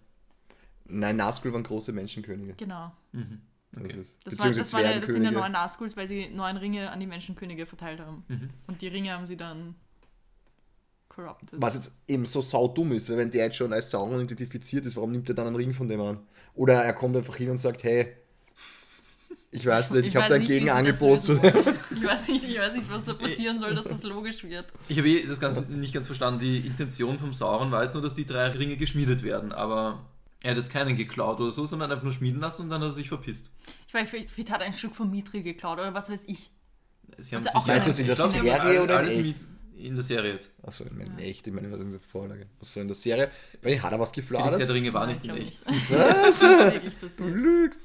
[1.00, 2.54] Nein, Nazgul waren große Menschenkönige.
[2.56, 2.92] genau.
[3.12, 3.42] Mhm.
[3.72, 4.02] Das, Okay.
[4.02, 6.92] ist, Das, war, das, war ja, das sind ja neun Nazguls, weil sie neun Ringe
[6.92, 8.24] an die Menschenkönige verteilt haben.
[8.28, 8.50] Mhm.
[8.68, 9.74] Und die Ringe haben sie dann
[11.10, 11.60] corrupted.
[11.60, 14.96] Was jetzt eben so saudumm ist, weil wenn der jetzt schon als Sauron identifiziert ist,
[14.96, 16.20] warum nimmt er dann einen Ring von dem an?
[16.54, 18.14] Oder er kommt einfach hin und sagt, hey,
[19.50, 21.40] ich weiß nicht, ich, habe weiß da ein Gegenangebot zu.
[21.96, 24.66] Ich weiß, nicht, ich weiß nicht, was da passieren soll, dass das logisch wird.
[24.88, 26.40] Ich habe eh das Ganze nicht ganz verstanden.
[26.40, 30.04] Die Intention vom Sauron war jetzt nur, dass die drei Ringe geschmiedet werden, aber
[30.44, 32.90] er hat jetzt keinen geklaut oder so, sondern einfach nur schmieden lassen und dann hat
[32.90, 33.52] er sich verpisst.
[33.88, 36.52] Ich weiß, vielleicht, vielleicht hat er ein Stück von Mithril geklaut oder was weiß ich.
[37.18, 39.26] Sie haben Also auch Meinst du es in der glaub, Serie oder in alles echt?
[39.26, 39.36] mit-
[39.76, 40.52] in der Serie jetzt.
[40.64, 42.46] Achso, ich meine echt, ich meine in der Vorlage.
[42.62, 43.30] Achso, in der Serie.
[43.62, 44.60] Weil hat er was gefladert?
[44.62, 45.70] der Ringe war nicht in echt.
[45.70, 45.90] nicht.
[47.18, 47.80] Du lügst.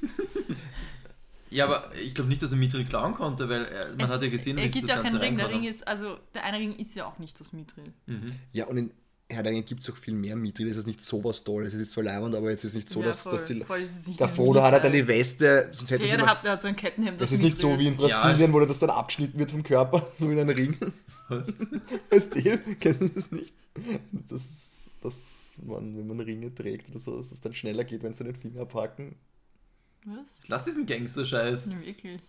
[1.50, 4.22] Ja, aber ich glaube nicht, dass er Mithril klauen konnte, weil er, man Es- hat
[4.22, 5.36] ja gesehen, er wie es gibt das ja keinen Ganze Ring.
[5.38, 5.48] Der.
[5.48, 7.92] Ring ist, also der eine Ring ist ja auch nicht das Mithril.
[8.06, 8.32] Mhm.
[8.52, 8.90] Ja, und in
[9.30, 10.68] Herr der Ringe gibt es auch viel mehr Mittel.
[10.68, 11.74] Das ist nicht sowas Tolles.
[11.74, 13.62] Es ist leibend, aber jetzt ist nicht so, Ja, dass, voll, dass die.
[13.62, 16.62] voll ist es nicht Der Frodo hat halt die Weste, sonst hätte Der, hat, hat
[16.62, 17.20] so ein Kettenhemd.
[17.20, 20.30] Es ist nicht so wie in Brasilien, wo das dann abgeschnitten wird vom Körper, so
[20.30, 20.76] in einen Ring.
[21.28, 21.56] Was?
[22.10, 23.54] Weißt du, kennst du das nicht?
[24.28, 24.48] Das,
[25.02, 25.18] dass
[25.62, 28.34] man, wenn man Ringe trägt oder so, dass das dann schneller geht, wenn sie den
[28.34, 29.16] Finger packen.
[30.06, 30.40] Was?
[30.46, 31.66] Lass diesen Gangster-Scheiß.
[31.66, 32.20] Ja, wirklich.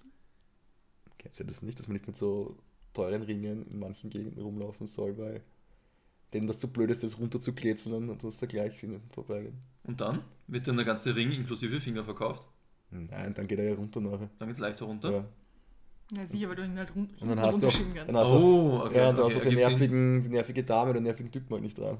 [1.17, 2.57] Kennst du das nicht, dass man nicht mit so
[2.93, 5.41] teuren Ringen in manchen Gegenden rumlaufen soll, weil
[6.33, 9.57] denen das zu blöd ist, das runterzukletzen und dass da gleich vorbeigehen.
[9.83, 12.47] Und dann wird dann der ganze Ring inklusive Finger verkauft.
[12.91, 14.29] Nein, dann geht er ja runter nachher.
[14.39, 15.11] Dann geht's leichter runter.
[15.11, 15.25] Ja.
[16.17, 17.73] Ja, sicher, weil du ihn halt run Und dann hast du auch,
[18.07, 18.97] dann Oh, okay.
[18.97, 19.55] ja, und du okay, hast auch die, ergibt Sinn.
[19.55, 21.99] nervigen, die nervige Dame oder den nervigen Typen halt nicht dran.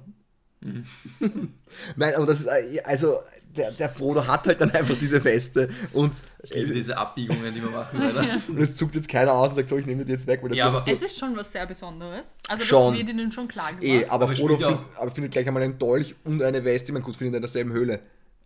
[0.62, 0.86] Mhm.
[1.96, 3.20] Nein, aber das ist, äh, also,
[3.56, 6.14] der, der Frodo hat halt dann einfach diese Weste und,
[6.50, 8.42] äh, diese Abbiegungen, die wir machen, leider.
[8.48, 10.50] und es zuckt jetzt keiner aus und sagt, so, ich nehme die jetzt weg, weil
[10.50, 12.36] das Ja, aber- so, Es ist schon was sehr Besonderes.
[12.48, 12.96] Also das Schon.
[12.98, 13.84] wird ihnen schon klar gemacht.
[13.84, 16.92] eh, aber, aber Frodo ja find, aber findet gleich einmal einen Dolch und eine Weste,
[16.92, 18.02] man gut, findet in derselben Höhle.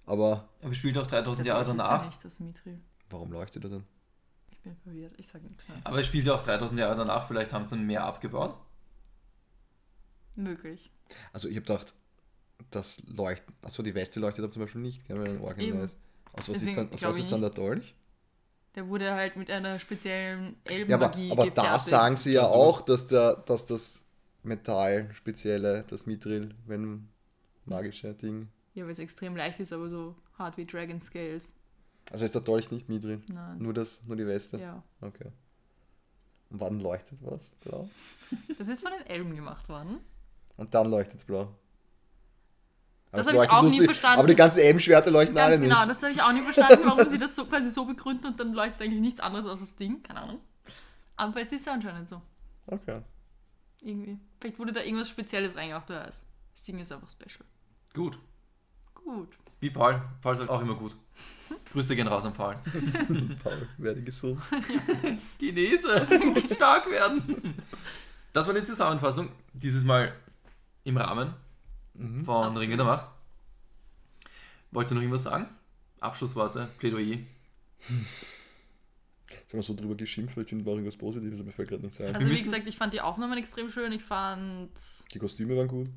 [0.06, 2.06] Aber Aber spielt auch 3000 Der Jahre ist Ja danach.
[2.06, 2.80] nicht das Mithril.
[3.10, 3.84] warum leuchtet er dann?
[4.52, 5.14] Ich bin verwirrt.
[5.18, 5.78] Ich sag nichts mehr.
[5.84, 7.28] Aber es spielt ja auch 3000 Jahre danach.
[7.28, 8.56] Vielleicht haben sie mehr abgebaut.
[10.36, 10.92] Möglich.
[11.32, 11.94] Also ich habe gedacht,
[12.72, 15.84] das leuchtet, achso, die Weste leuchtet aber zum Beispiel nicht, gell, wenn ein Organ da
[15.84, 15.98] ist.
[16.34, 17.58] Aus was ist Deswegen dann, aus was ist dann der nicht.
[17.58, 17.96] Dolch?
[18.76, 20.72] Der wurde halt mit einer speziellen Ja, aber,
[21.16, 24.06] Elbenmagie aber da sagen sie ja Also- auch, dass, der, dass das
[24.42, 27.08] Metall, spezielle, das Mithril, wenn
[27.66, 28.50] magische Ding.
[28.74, 31.54] Ja, weil es extrem leicht ist, aber so hart wie Dragon Scales.
[32.12, 33.60] Also ist der Dolch nicht Mithril, Nein.
[33.60, 34.58] nur, das, nur die Weste.
[34.58, 34.84] Ja.
[35.02, 35.32] Okay.
[36.50, 37.52] Und wann leuchtet was?
[37.64, 37.88] Blau?
[38.58, 40.00] Das ist von den Elben gemacht worden.
[40.58, 41.54] Und dann leuchtet es blau.
[43.14, 44.20] Das es hab ich auch nie verstanden.
[44.20, 45.90] Aber die ganzen Elbenschwerter leuchten alle Ganz genau, nicht.
[45.90, 48.54] das habe ich auch nicht verstanden, warum sie das so quasi so begründen und dann
[48.54, 50.02] leuchtet eigentlich nichts anderes aus das Ding.
[50.02, 50.40] Keine Ahnung.
[51.16, 52.22] Aber es ist ja anscheinend so.
[52.66, 53.02] Okay.
[53.84, 54.18] Irgendwie.
[54.40, 56.24] Vielleicht wurde da irgendwas Spezielles reingemacht, wer weiß.
[56.54, 57.46] Das Ding ist einfach special.
[57.94, 58.18] Gut.
[58.96, 59.30] Gut.
[59.60, 60.02] Wie Paul.
[60.22, 60.96] Paul sagt auch immer gut.
[61.72, 62.56] Grüße gehen raus an Paul.
[63.44, 64.42] Paul, werde gesund.
[65.40, 67.64] Chinese, du musst stark werden.
[68.32, 69.30] Das war die Zusammenfassung.
[69.54, 70.14] Dieses Mal
[70.84, 71.34] im Rahmen
[71.94, 72.26] Mhm.
[72.26, 72.62] von Absolut.
[72.62, 73.10] Ringe der Macht.
[74.72, 75.48] Wolltest du noch irgendwas sagen?
[76.00, 77.20] Abschlussworte, Plädoyer.
[79.30, 81.70] Jetzt haben wir so drüber geschimpft, weil ich finde, war irgendwas Positives, aber mir fällt
[81.70, 82.16] gerade nichts ein.
[82.16, 83.92] Also wie gesagt, ich fand die Aufnahmen extrem schön.
[83.92, 84.72] Ich fand
[85.14, 85.90] Die Kostüme waren gut.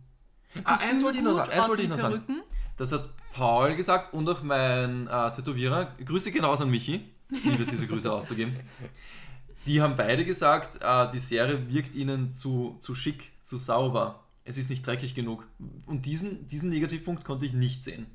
[0.64, 1.50] Ah, eins wollte ich noch sagen.
[1.50, 2.42] Eins wollte ich die noch sagen.
[2.76, 5.96] Das hat Paul gesagt und auch mein äh, Tätowierer.
[6.04, 7.04] Grüße gehen raus an Michi.
[7.30, 8.56] Ich liebe es, diese Grüße auszugeben.
[9.66, 14.25] Die haben beide gesagt, äh, die Serie wirkt ihnen zu, zu schick, zu sauber.
[14.46, 15.46] Es ist nicht dreckig genug.
[15.86, 18.06] Und diesen, diesen Negativpunkt konnte ich nicht sehen.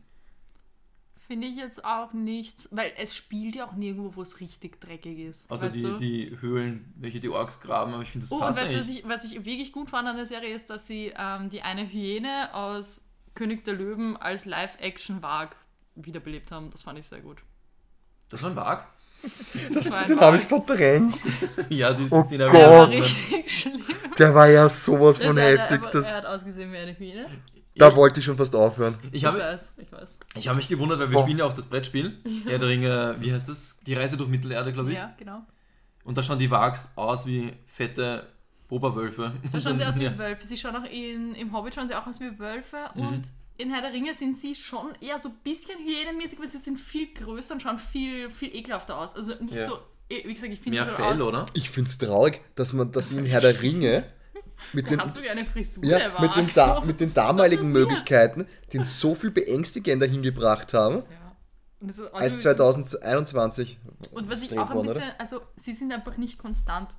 [1.27, 5.19] Finde ich jetzt auch nicht, weil es spielt ja auch nirgendwo, wo es richtig dreckig
[5.19, 5.49] ist.
[5.49, 5.95] Weißt die, du?
[5.95, 8.79] die Höhlen, welche die Orks graben, aber ich finde, das Oh, und passt weißt du,
[8.79, 11.61] was ich, was ich wirklich gut fand an der Serie ist, dass sie ähm, die
[11.61, 15.55] eine Hyäne aus König der Löwen als Live-Action-Wag
[15.95, 16.69] wiederbelebt haben.
[16.71, 17.43] Das fand ich sehr gut.
[18.29, 18.87] Das war ein Wag?
[19.73, 21.15] Das Den habe ich verdrängt.
[21.69, 22.53] Ja, die, die Oh sind Gott.
[22.53, 23.83] war richtig schlimm.
[24.17, 25.81] Der war ja sowas Das von hat- heftig.
[25.81, 27.27] aber Das, er hat ausgesehen wie eine Hyäne.
[27.75, 28.97] da wollte ich schon fast aufhören.
[29.11, 30.17] Ich Ich habe weiß, ich weiß.
[30.35, 31.23] ich habe mich gewundert, weil wir Boah.
[31.23, 32.17] spielen ja auch das Brettspiel.
[32.47, 33.79] Herr der Ringe, wie heißt das?
[33.85, 34.97] Die Reise durch Mittelerde, glaube ich.
[34.97, 35.41] Ja, genau.
[36.03, 38.27] Und da schauen die Wags aus wie fette
[38.69, 39.33] Oberwölfe.
[39.51, 40.17] Da schauen sie aus wie ja.
[40.17, 40.45] Wölfe.
[40.45, 42.77] Sie schauen auch in, im Hobbit schauen sie auch aus wie Wölfe.
[42.95, 43.01] Mhm.
[43.07, 43.23] Und
[43.61, 46.79] in Herr der Ringe sind sie schon eher so ein bisschen hyänenmäßig, aber sie sind
[46.79, 49.15] viel größer und schauen viel, viel ekelhafter aus.
[49.15, 49.63] Also nicht Ja.
[49.65, 49.79] so,
[50.09, 51.21] eh, wie gesagt, ich finde Mehr Fell, aus.
[51.21, 51.45] oder?
[51.53, 54.05] Ich finde es traurig, dass man das in Herr der Ringe
[54.73, 55.35] mit den, Frisur, ja,
[56.19, 56.81] mit den, da, so.
[56.87, 57.71] mit den damaligen?
[57.71, 61.35] Möglichkeiten, den so viel beängstigender hingebracht haben, Ja.
[61.79, 63.79] Und, das ist- also als 2021.
[64.11, 65.19] Und was ich auch ein worden, bisschen, oder?
[65.19, 66.95] also sie sind einfach nicht konstant.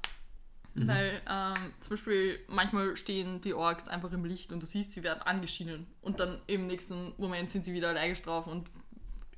[0.75, 0.89] Mhm.
[0.89, 5.03] Weil ähm, zum Beispiel manchmal stehen die Orks einfach im Licht und du siehst, sie
[5.03, 5.87] werden angeschienen.
[6.01, 8.69] Und dann im nächsten Moment sind sie wieder allergisch drauf und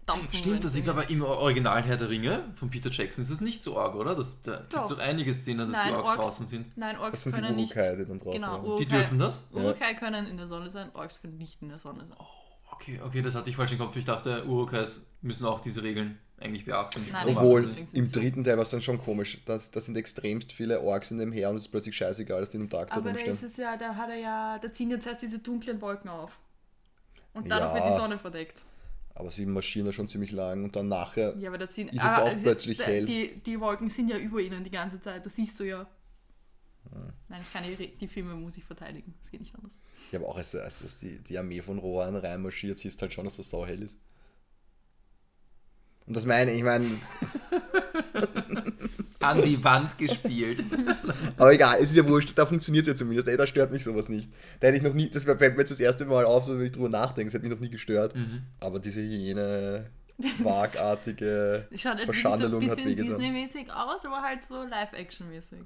[0.07, 0.33] dampfen.
[0.35, 3.63] Stimmt, das ist aber im Original Herr der Ringe von Peter Jackson ist das nicht
[3.63, 4.15] so arg, oder?
[4.15, 4.85] Das, da gibt Doch.
[4.85, 6.77] es auch einige Szenen, dass die Nein, Orks Orks- draußen sind.
[6.77, 7.75] Nein, Orks Das sind die können nicht.
[7.75, 8.61] Urukai, die dann draußen Genau.
[8.63, 9.49] Urukai, Die dürfen das?
[9.53, 12.17] Urukai können in der Sonne sein, Orks können nicht in der Sonne sein.
[12.85, 13.97] Okay, okay, das hatte ich falsch im Kopf.
[13.97, 17.03] Ich dachte, Urukais müssen auch diese Regeln eigentlich beachten.
[17.11, 19.41] Nein, Obwohl, im dritten Teil war es dann schon komisch.
[19.47, 22.51] Das, das sind extremst viele Orks in dem Heer und es ist plötzlich scheißegal, dass
[22.51, 23.33] die im Tag da Aber da rumstehen.
[23.33, 26.39] ist es ja, da hat er ja, da ziehen jetzt erst diese dunklen Wolken auf.
[27.33, 27.75] Und dadurch Ja.
[27.75, 28.63] wird die Sonne verdeckt.
[29.15, 31.35] Aber sie marschieren da schon ziemlich lang und dann nachher.
[31.39, 31.89] Ja, aber das sind.
[31.89, 33.07] Ist es ah, auch also, plötzlich da- hell?
[33.07, 35.87] Die, die Wolken sind ja über ihnen die ganze Zeit, das siehst du ja.
[37.29, 39.15] Nein, ich kann die, die Filme muss ich verteidigen.
[39.23, 39.73] Das geht nicht anders.
[40.13, 43.25] Ja, aber auch als, als, als die, die Armee von Rohan reinmarschiert, siehst halt schon,
[43.25, 43.97] dass das sau hell ist.
[46.07, 46.87] Und das meine ich, meine,
[49.21, 50.65] An die Wand gespielt.
[51.39, 53.83] aber egal, es ist ja wurscht, da funktioniert es ja zumindest, ey, da stört mich
[53.83, 54.29] sowas nicht.
[54.61, 56.67] Da hätte ich noch nie, das fällt mir jetzt das erste Mal auf, so wenn
[56.67, 58.15] ich drüber nachdenke, das hätte mich noch nie gestört.
[58.15, 58.43] Mhm.
[58.61, 59.91] Aber diese Hyäne,
[60.39, 63.19] wagartige Schaut wirklich so ein Verschandelung hat bisschen wehgetan.
[63.19, 65.61] Disney-mäßig aus, aber halt so Live-Action-mäßig.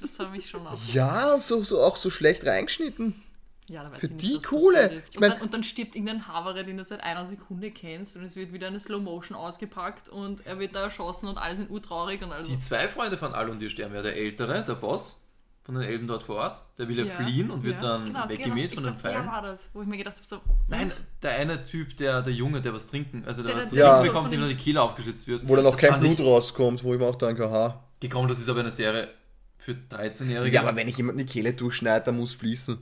[0.00, 0.78] Das hat mich schon auch.
[0.92, 3.20] Ja, so, so auch so schlecht reingeschnitten.
[3.68, 4.92] Ja, da weiß Für ich die was Kohle.
[5.10, 8.16] Ich Und, mein- dann, und dann stirbt irgendein Havare, den du seit einer Sekunde kennst
[8.16, 11.70] und es wird wieder eine Slow-Motion ausgepackt und er wird da erschossen und alle sind
[11.70, 12.46] urtraurig und alles.
[12.48, 14.02] Die zwei Freunde von Alundir sterben ja.
[14.02, 15.22] Der Ältere, der Boss
[15.64, 18.68] von den Elben dort vor Ort, der will ja, fliehen und wird dann Genau, weggemäht
[18.68, 19.26] Ich von den Pfeilen.
[19.26, 22.60] war das, wo ich mir gedacht habe, so, Nein, der eine Typ, der, der Junge,
[22.62, 23.86] der was trinken, also der, Der- was Ja.
[23.94, 25.48] trinken so bekommt, dem nur die Kehle aufgeschlitzt wird.
[25.48, 27.82] Wo dann auch kein Blut ich rauskommt, wo ich mir auch denke, aha.
[27.98, 29.08] Gekommen, das ist aber eine Serie
[29.58, 30.54] für 13-Jährige.
[30.54, 32.78] Ja, aber wenn ich jemanden die Kehle durchschneide, dann muss fließen.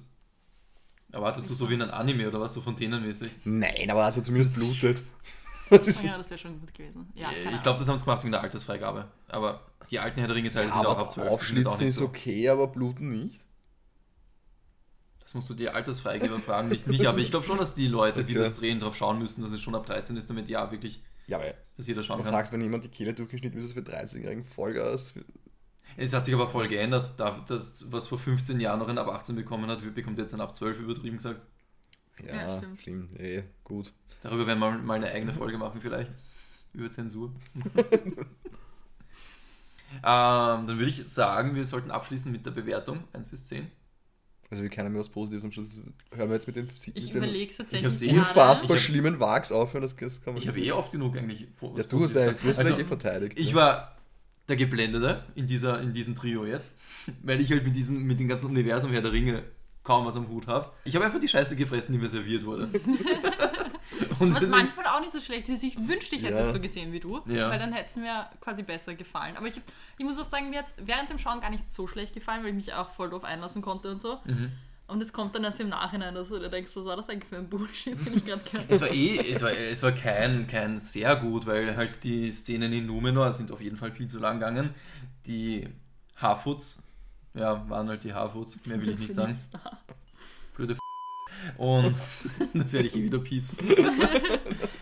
[1.15, 3.31] Erwartest du so wie in einem Anime oder was, so fontänenmäßig?
[3.45, 5.03] Nein, aber also zumindest blutet.
[5.71, 7.09] Das ist, oh ja, das wäre schon gut gewesen.
[7.15, 9.09] Ja, keine ich glaube, das haben sie gemacht wegen der Altersfreigabe.
[9.29, 11.31] Aber die alten Herr der Ringe-Teile sind auch ab 12.
[11.31, 12.05] aufschlitzen ist so.
[12.05, 13.45] okay, aber bluten nicht.
[15.21, 17.09] Das musst du die Altersfreigeber fragen, nicht mich.
[17.09, 18.43] Aber ich glaube schon, dass die Leute, die Okay.
[18.43, 21.39] das drehen, darauf schauen müssen, dass es schon ab 13 ist, damit ja wirklich, Ja,
[21.39, 22.33] aber dass jeder schauen du kann.
[22.33, 25.15] sagst, wenn jemand die Kehle durchgeschnitten ist, ist es für 13-Jährigen Vollgas.
[25.97, 27.15] Es hat sich aber voll geändert.
[27.17, 30.41] Da, das, was vor 15 Jahren noch ein ab 18 bekommen hat, bekommt jetzt ein
[30.41, 31.47] ab 12 übertrieben gesagt.
[32.27, 32.81] Ja, Ja, stimmt.
[32.81, 33.09] schlimm.
[33.17, 33.93] Eh, gut.
[34.23, 36.17] Darüber werden wir mal eine eigene Folge machen vielleicht.
[36.73, 37.33] Über Zensur.
[37.65, 38.27] ähm,
[40.03, 43.71] dann würde ich sagen, wir sollten abschließen mit der Bewertung 1 bis 10.
[44.51, 45.81] Also wie keiner mehr was Positives am Schluss.
[46.15, 49.83] Hören wir jetzt mit den, Ich mit den überlege Ich eh unfassbar schlimmen Wags aufhören.
[49.83, 51.41] Das, kann man Ich habe eh oft genug eigentlich.
[51.41, 53.39] Ja, du hast Positives du hast also, ja eh verteidigt.
[53.39, 53.57] Ich ja.
[53.57, 53.97] war
[54.49, 56.77] der Geblendete in, dieser, in diesem Trio jetzt,
[57.23, 59.43] weil ich halt mit, diesem, mit dem ganzen Universum Herr der Ringe
[59.83, 60.71] kaum was am Hut habe.
[60.85, 62.69] Ich habe einfach die Scheiße gefressen, die mir serviert wurde.
[64.19, 65.63] Und Was manchmal auch nicht so schlecht ist.
[65.63, 66.41] Ich wünschte, ich hätte Ja.
[66.41, 67.51] es so gesehen wie du, Ja.
[67.51, 69.37] weil dann hätte es mir quasi besser gefallen.
[69.37, 69.61] Aber ich,
[69.99, 72.51] ich muss auch sagen, mir hat während dem Schauen gar nicht so schlecht gefallen, weil
[72.51, 74.19] ich mich auch voll drauf einlassen konnte und so.
[74.25, 74.53] Mhm.
[74.87, 77.29] Und es kommt dann erst im Nachhinein, dass du dir denkst, was war das eigentlich
[77.29, 80.47] für ein Bullshit, den ich gerade gehört Es war eh, es war, es war kein,
[80.47, 84.19] kein sehr gut, weil halt die Szenen in Numenor sind auf jeden Fall viel zu
[84.19, 84.75] lang gegangen.
[85.27, 85.69] Die
[86.17, 86.83] Harfoots,
[87.33, 89.39] ja, waren halt die Harfoots, mehr will ich nicht sagen.
[90.55, 90.79] Blöde F
[91.57, 91.97] Und
[92.55, 93.67] das werde ich eh wieder piepsen.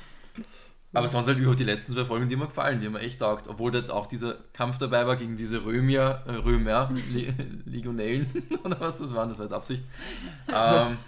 [0.95, 3.49] Aber sonst halt überhaupt die letzten zwei Folgen, die mir gefallen, die mir echt taugt.
[3.49, 7.33] Obwohl da jetzt auch dieser Kampf dabei war gegen diese Römier, äh, Römer, Li
[7.65, 8.27] Legionellen
[8.65, 9.85] oder was das waren, das war jetzt Absicht.
[10.49, 10.99] Ähm,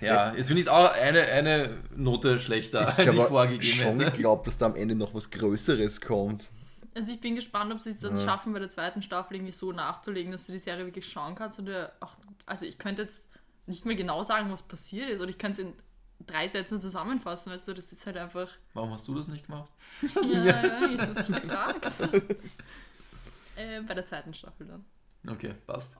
[0.00, 3.98] ja, jetzt finde ich es auch eine, eine Note schlechter, als ich habe vorgegeben schon
[3.98, 4.12] hätte.
[4.12, 6.44] geglaubt, dass da am Ende noch was Größeres kommt.
[6.94, 8.22] Also ich bin gespannt, ob sie es dann Ja.
[8.24, 11.58] schaffen, bei der zweiten Staffel irgendwie so nachzulegen, dass du die Serie wirklich schauen kannst.
[11.58, 12.12] Oder auch,
[12.46, 13.28] also ich könnte jetzt
[13.66, 15.74] nicht mehr genau sagen, was passiert ist, oder ich könnte es in
[16.24, 18.48] drei Sätzen zusammenfassen, weißt du, das ist halt einfach.
[18.74, 19.70] Warum hast du das nicht gemacht?
[20.22, 20.22] Ja,
[20.64, 21.86] ja, jetzt hast du dich gefragt.
[23.56, 24.84] äh, bei der zweiten Staffel dann.
[25.28, 25.96] Okay, passt.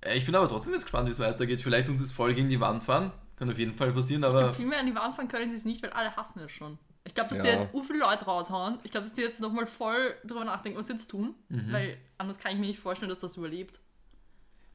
[0.00, 1.62] Äh, Ich bin aber trotzdem jetzt gespannt, wie es weitergeht.
[1.62, 3.12] Vielleicht uns das voll gegen die Wand fahren.
[3.36, 5.48] Kann auf jeden Fall passieren, Ich glaube, aber viel mehr an die Wand fahren können
[5.48, 6.76] sie es nicht, weil alle hassen es schon.
[7.04, 7.54] Ich glaube, dass die Ja.
[7.54, 8.78] jetzt u viele Leute raushauen.
[8.82, 11.34] Ich glaube, dass die jetzt nochmal voll drüber nachdenken, was sie jetzt tun.
[11.48, 11.72] Mhm.
[11.72, 13.80] Weil anders kann ich mir nicht vorstellen, dass das überlebt.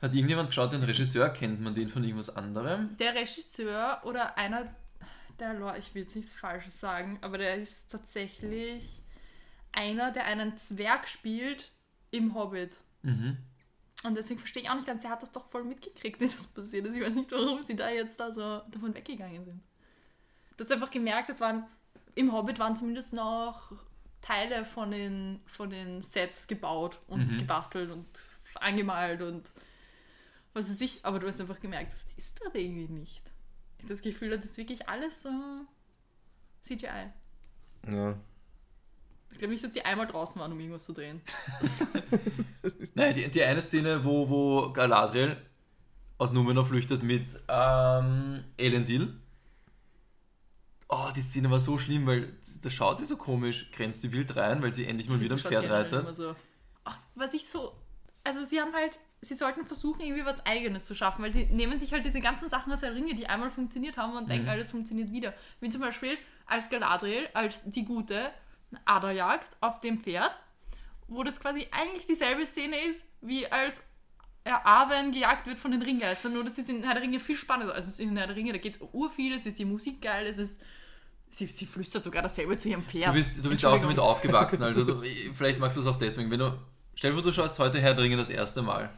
[0.04, 2.96] Hat irgendjemand geschaut, den Regisseur, kennt man den von irgendwas anderem?
[2.98, 4.76] Der Regisseur oder einer
[5.40, 9.02] der Leute, ich will jetzt nichts Falsches sagen, aber der ist tatsächlich
[9.72, 11.72] einer, der einen Zwerg spielt
[12.12, 12.78] im Hobbit.
[13.02, 13.38] Mhm.
[14.04, 16.48] Und deswegen verstehe ich auch nicht ganz, der hat das doch voll mitgekriegt, wie das
[16.48, 16.96] passiert ist.
[16.96, 19.62] Ich weiß nicht, warum sie da jetzt da so davon weggegangen sind.
[20.58, 21.66] Du hast einfach gemerkt, es waren,
[22.14, 23.72] im Hobbit waren zumindest noch
[24.22, 27.38] Teile von den, von den Sets gebaut und Mhm.
[27.40, 28.06] gebastelt und
[28.56, 29.52] angemalt und
[30.54, 33.32] was weiß ich, aber du hast einfach gemerkt, das ist dort irgendwie nicht.
[33.78, 35.30] Ich habe das Gefühl, das ist wirklich alles so
[36.62, 37.12] CGI.
[37.88, 38.16] Ja.
[39.32, 41.22] Ich glaube nicht, dass sie einmal draußen waren, um irgendwas zu drehen.
[42.94, 45.38] Nein, die, die eine Szene, wo, wo Galadriel
[46.20, 49.14] aus Numenor flüchtet mit ähm, Elendil.
[50.88, 54.36] Oh, die Szene war so schlimm, weil da schaut sie so komisch, grenzt die wild
[54.36, 56.16] rein, weil sie endlich mal wieder ein Pferd reitet.
[56.16, 56.36] So.
[56.84, 57.76] Ach, was ich so.
[58.24, 59.00] Also, sie haben halt.
[59.24, 62.50] Sie sollten versuchen, irgendwie was Eigenes zu schaffen, weil sie nehmen sich halt diese ganzen
[62.50, 64.30] Sachen aus der Ringe, die einmal funktioniert haben und Mhm.
[64.30, 65.34] denken, alles funktioniert wieder.
[65.62, 68.32] Wie zum Beispiel als Galadriel, als die gute
[68.86, 70.38] Aderjagd auf dem Pferd,
[71.08, 73.82] wo das quasi eigentlich dieselbe Szene ist, wie als
[74.46, 77.38] ja, Arwen gejagt wird von den Ringgeistern, nur das ist in Herr der Ringe viel
[77.38, 77.74] spannender.
[77.74, 80.02] Also es ist in Herr der Ringe, da geht es urviel, es ist die Musik
[80.02, 80.60] geil, es ist.
[81.30, 83.08] Sie, sie flüstert sogar dasselbe zu ihrem Pferd.
[83.10, 84.98] Du bist, du bist ja auch damit aufgewachsen, also du,
[85.34, 86.30] vielleicht magst du es auch deswegen.
[86.30, 86.60] Wenn du,
[86.96, 88.90] stell dir vor, du schaust heute Herr der Ringe das erste Mal.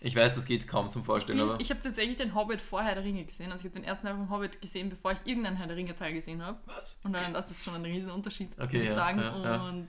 [0.00, 1.60] Ich weiß, das geht kaum zum Vorstellen, aber.
[1.60, 3.50] Ich habe tatsächlich den Hobbit vor Herr der Ringe gesehen.
[3.50, 5.94] Also ich habe den ersten Teil vom Hobbit gesehen, bevor ich irgendeinen Herr der Ringe
[5.94, 6.58] Teil gesehen habe.
[6.66, 7.00] Was?
[7.02, 9.18] Und dann, das ist schon ein riesen Unterschied, Okay, würde ich ja, sagen.
[9.18, 9.68] ja, ja.
[9.68, 9.88] Und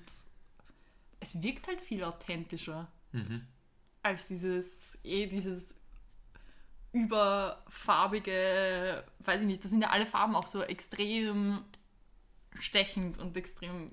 [1.19, 3.41] es wirkt halt viel authentischer Mhm.
[4.03, 5.75] als dieses, eh dieses
[6.91, 11.63] überfarbige, weiß ich nicht, da sind ja alle Farben auch so extrem
[12.59, 13.91] stechend und extrem,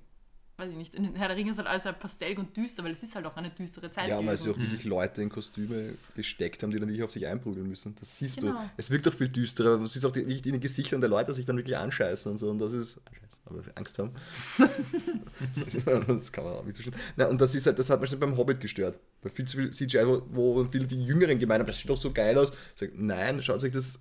[0.59, 2.93] weiß ich nicht, in Herr der Ringe ist halt alles halt pastellig und düster, weil
[2.93, 4.09] es ist halt auch eine düstere Zeit.
[4.09, 7.27] Ja, weil sie auch wirklich Leute in Kostüme gesteckt haben, die dann wirklich auf sich
[7.27, 7.95] einprügeln müssen.
[8.01, 8.53] Das siehst Genau.
[8.53, 8.71] du.
[8.77, 9.79] Es wirkt auch viel düsterer.
[9.79, 12.33] Du siehst auch die, wirklich in den Gesichtern der Leute, die sich dann wirklich anscheißen
[12.33, 12.51] und so.
[12.51, 12.93] Und das ist.
[12.95, 14.11] Scheiße, aber Angst haben.
[16.07, 16.91] das kann man auch nicht so.
[17.17, 18.99] Na, und das ist halt, das hat mich schon beim Hobbit gestört.
[19.23, 20.23] Weil viel zu viel CGI, wo,
[20.57, 22.51] wo viele die Jüngeren gemeint haben, das sieht doch so geil aus.
[22.51, 24.01] Ich sag, nein, schaut euch das,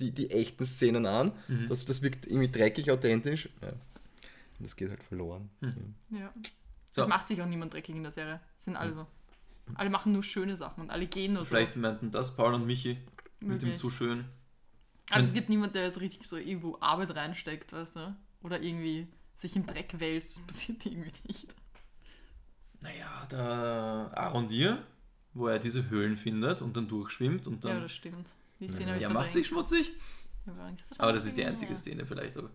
[0.00, 1.32] die, die echten Szenen an.
[1.48, 1.68] Mhm.
[1.68, 3.48] Das, das wirkt irgendwie dreckig, authentisch.
[3.62, 3.72] Ja.
[4.58, 5.50] Und das geht halt verloren.
[6.10, 6.32] Ja.
[6.92, 7.02] So.
[7.02, 8.40] Es macht sich auch niemand dreckig in der Serie.
[8.56, 9.06] Es sind alle so.
[9.74, 12.98] Alle machen nur schöne Sachen und alle gehen nur Vielleicht meinten das Paul und Michi
[13.40, 13.76] mit dem Möglich.
[13.76, 14.20] zu schön.
[15.08, 15.14] so.
[15.14, 18.16] Also es gibt niemanden, der jetzt richtig so irgendwo Arbeit reinsteckt, weißt du?
[18.42, 20.38] Oder irgendwie sich im Dreck wälzt.
[20.38, 21.54] Das passiert irgendwie nicht.
[22.80, 23.40] Naja, der
[24.14, 24.82] Arondir,
[25.34, 27.82] wo er diese Höhlen findet und dann durchschwimmt und Ja, dann.
[27.82, 28.28] das stimmt.
[28.60, 29.92] Die Szene ich Ja, macht sich schmutzig.
[30.46, 30.52] Ja,
[30.98, 31.48] aber das ist die Ja.
[31.48, 32.38] einzige Szene vielleicht.
[32.38, 32.50] Aber.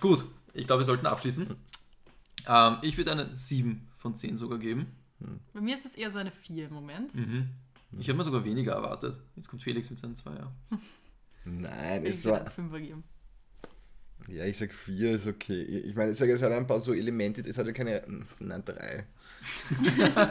[0.00, 0.24] Gut,
[0.54, 1.48] ich glaube, wir sollten abschließen.
[2.46, 4.86] Ähm, ich würde eine 7 von 10 sogar geben.
[5.52, 7.14] Bei mir ist es eher so eine 4 im Moment.
[7.14, 7.50] Mhm.
[7.98, 9.18] Ich habe mir sogar weniger erwartet.
[9.36, 10.52] Jetzt kommt Felix mit seinen 2, ja.
[11.44, 12.58] Nein, Ich es würde war.
[12.58, 13.04] einen 5er geben.
[14.28, 15.60] Ja, ich sag 4 ist okay.
[15.62, 18.02] Ich meine, ich sage, es hat ein paar so Elemente, es hat ja keine.
[18.38, 19.06] Nein, 3.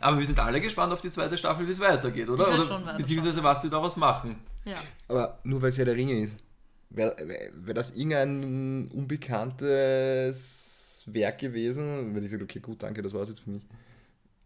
[0.00, 2.48] Aber wir sind alle gespannt auf die zweite Staffel, wie es weitergeht, oder?
[2.48, 4.36] Ich oder schon weiter beziehungsweise was sie daraus machen.
[4.64, 4.76] Ja.
[5.08, 6.36] Aber nur weil es ja der Ringe ist.
[6.90, 7.16] Wäre
[7.54, 13.40] wär das irgendein unbekanntes Werk gewesen, wenn ich sage, okay, gut, danke, das war's jetzt
[13.40, 13.66] für mich.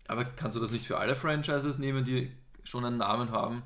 [0.09, 2.31] Aber kannst du das nicht für alle Franchises nehmen, die
[2.62, 3.62] schon einen Namen haben?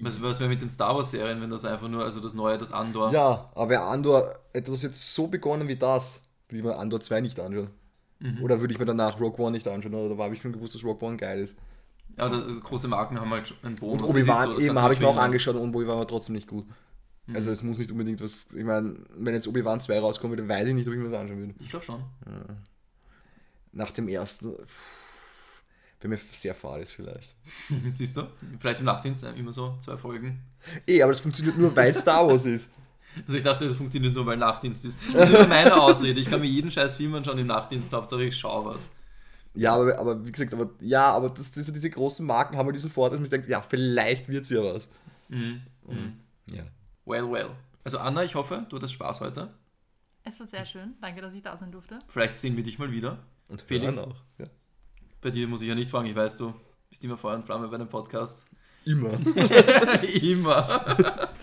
[0.00, 2.72] Was, was wäre mit den Star Wars-Serien, wenn das einfach nur, also das Neue, das
[2.72, 3.10] Andor?
[3.10, 7.40] Ja, aber Andor etwas jetzt so begonnen wie das, würde ich mir Andor 2 nicht
[7.40, 7.70] anschauen.
[8.18, 8.42] Mhm.
[8.42, 10.74] Oder würde ich mir danach Rogue One nicht anschauen, oder da habe ich schon gewusst,
[10.74, 11.56] dass Rogue One geil ist.
[12.18, 14.02] Ja, große Marken haben halt einen Und Bonus.
[14.02, 16.66] Ist Obi-Wan so, eben habe ich mir auch angeschaut und Obi-Wan war trotzdem nicht gut.
[17.32, 20.68] Also es muss nicht unbedingt was, ich meine, wenn jetzt Obi-Wan 2 rauskommt, dann weiß
[20.68, 21.54] ich nicht, ob ich mir das anschauen würde.
[21.58, 22.04] Ich glaube schon.
[23.72, 25.62] Nach dem ersten, pff,
[26.00, 27.34] wenn mir sehr fad ist vielleicht.
[27.88, 28.28] Siehst du?
[28.60, 30.38] Vielleicht im Nachtdienst immer so zwei Folgen.
[30.86, 32.70] Eh, aber das funktioniert nur, weil Star Wars ist.
[33.28, 34.98] Also ich dachte, das funktioniert nur, weil Nachtdienst ist.
[35.12, 36.18] Das ist immer meine Ausrede.
[36.18, 38.90] Ich kann mir jeden scheiß Film anschauen im Nachtdienst, Hauptsache ich schaue was.
[39.54, 42.74] Ja, aber, aber wie gesagt, aber ja, aber das, das, diese großen Marken haben halt
[42.74, 44.88] diesen Vorteil, dass man sich denkt, ja, vielleicht wird es ja was.
[45.28, 45.60] Mhm.
[45.86, 46.12] Mhm.
[46.50, 46.64] Ja.
[47.04, 47.50] Well, well.
[47.84, 49.52] Also Anna, ich hoffe, du hattest Spaß heute.
[50.22, 50.94] Es war sehr schön.
[51.00, 51.98] Danke, dass ich da sein durfte.
[52.08, 53.18] Vielleicht sehen wir dich mal wieder.
[53.48, 53.98] Und Felix?
[53.98, 54.16] auch.
[54.38, 54.46] Ja.
[55.20, 56.54] Bei dir muss ich ja nicht fragen, ich weiß, du
[56.88, 58.46] bist immer Feuer und Flamme bei einem Podcast.
[58.84, 59.12] Immer.
[60.22, 61.28] immer.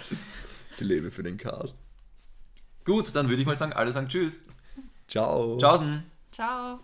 [0.77, 1.77] Ich lebe für den Cast.
[2.85, 4.47] Gut, dann würde ich mal sagen, alle sagen Tschüss.
[5.07, 5.59] Ciao.
[5.59, 6.03] Tschaußen.
[6.31, 6.79] Ciao.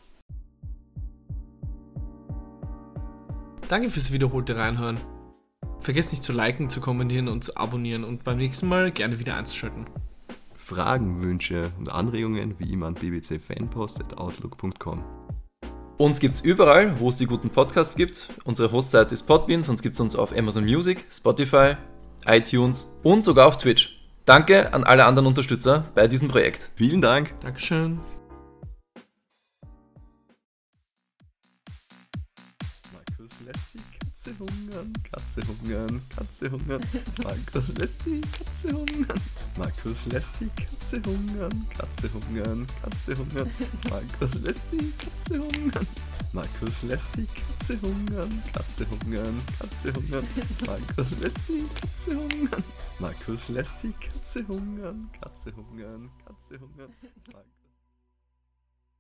[3.67, 4.99] Danke fürs wiederholte Reinhören.
[5.79, 9.35] Vergesst nicht zu liken, zu kommentieren und zu abonnieren und beim nächsten Mal gerne wieder
[9.35, 9.85] einzuschalten.
[10.55, 15.03] Fragen, Wünsche und Anregungen wie immer an bbcfanpost.outlook.com.
[15.97, 18.29] Uns gibt's überall, wo es die guten Podcasts gibt.
[18.43, 21.75] Unsere Hostseite ist Podbean, sonst gibt's uns auf Amazon Music, Spotify,
[22.25, 23.93] iTunes und sogar auf Twitch.
[24.25, 26.71] Danke an alle anderen Unterstützer bei diesem Projekt.
[26.75, 27.33] Vielen Dank.
[27.39, 27.99] Dankeschön.
[34.77, 36.81] Hungern, Katze hungern, Katze hungern.
[37.23, 39.21] Markus lässt die Katze hungern.
[39.57, 43.51] Markus lässt die Katze hungern, Katze hungern, Katze hungern.
[43.89, 45.87] Markus lässt die Katze hungern.
[46.33, 50.27] Markus lässt die Katze hungern, Katze hungern, Katze hungern.
[50.65, 52.63] Markus lässt die Katze hungern.
[52.99, 56.93] Markus lässt die Katze hungern, Katze hungern, Katze hungern.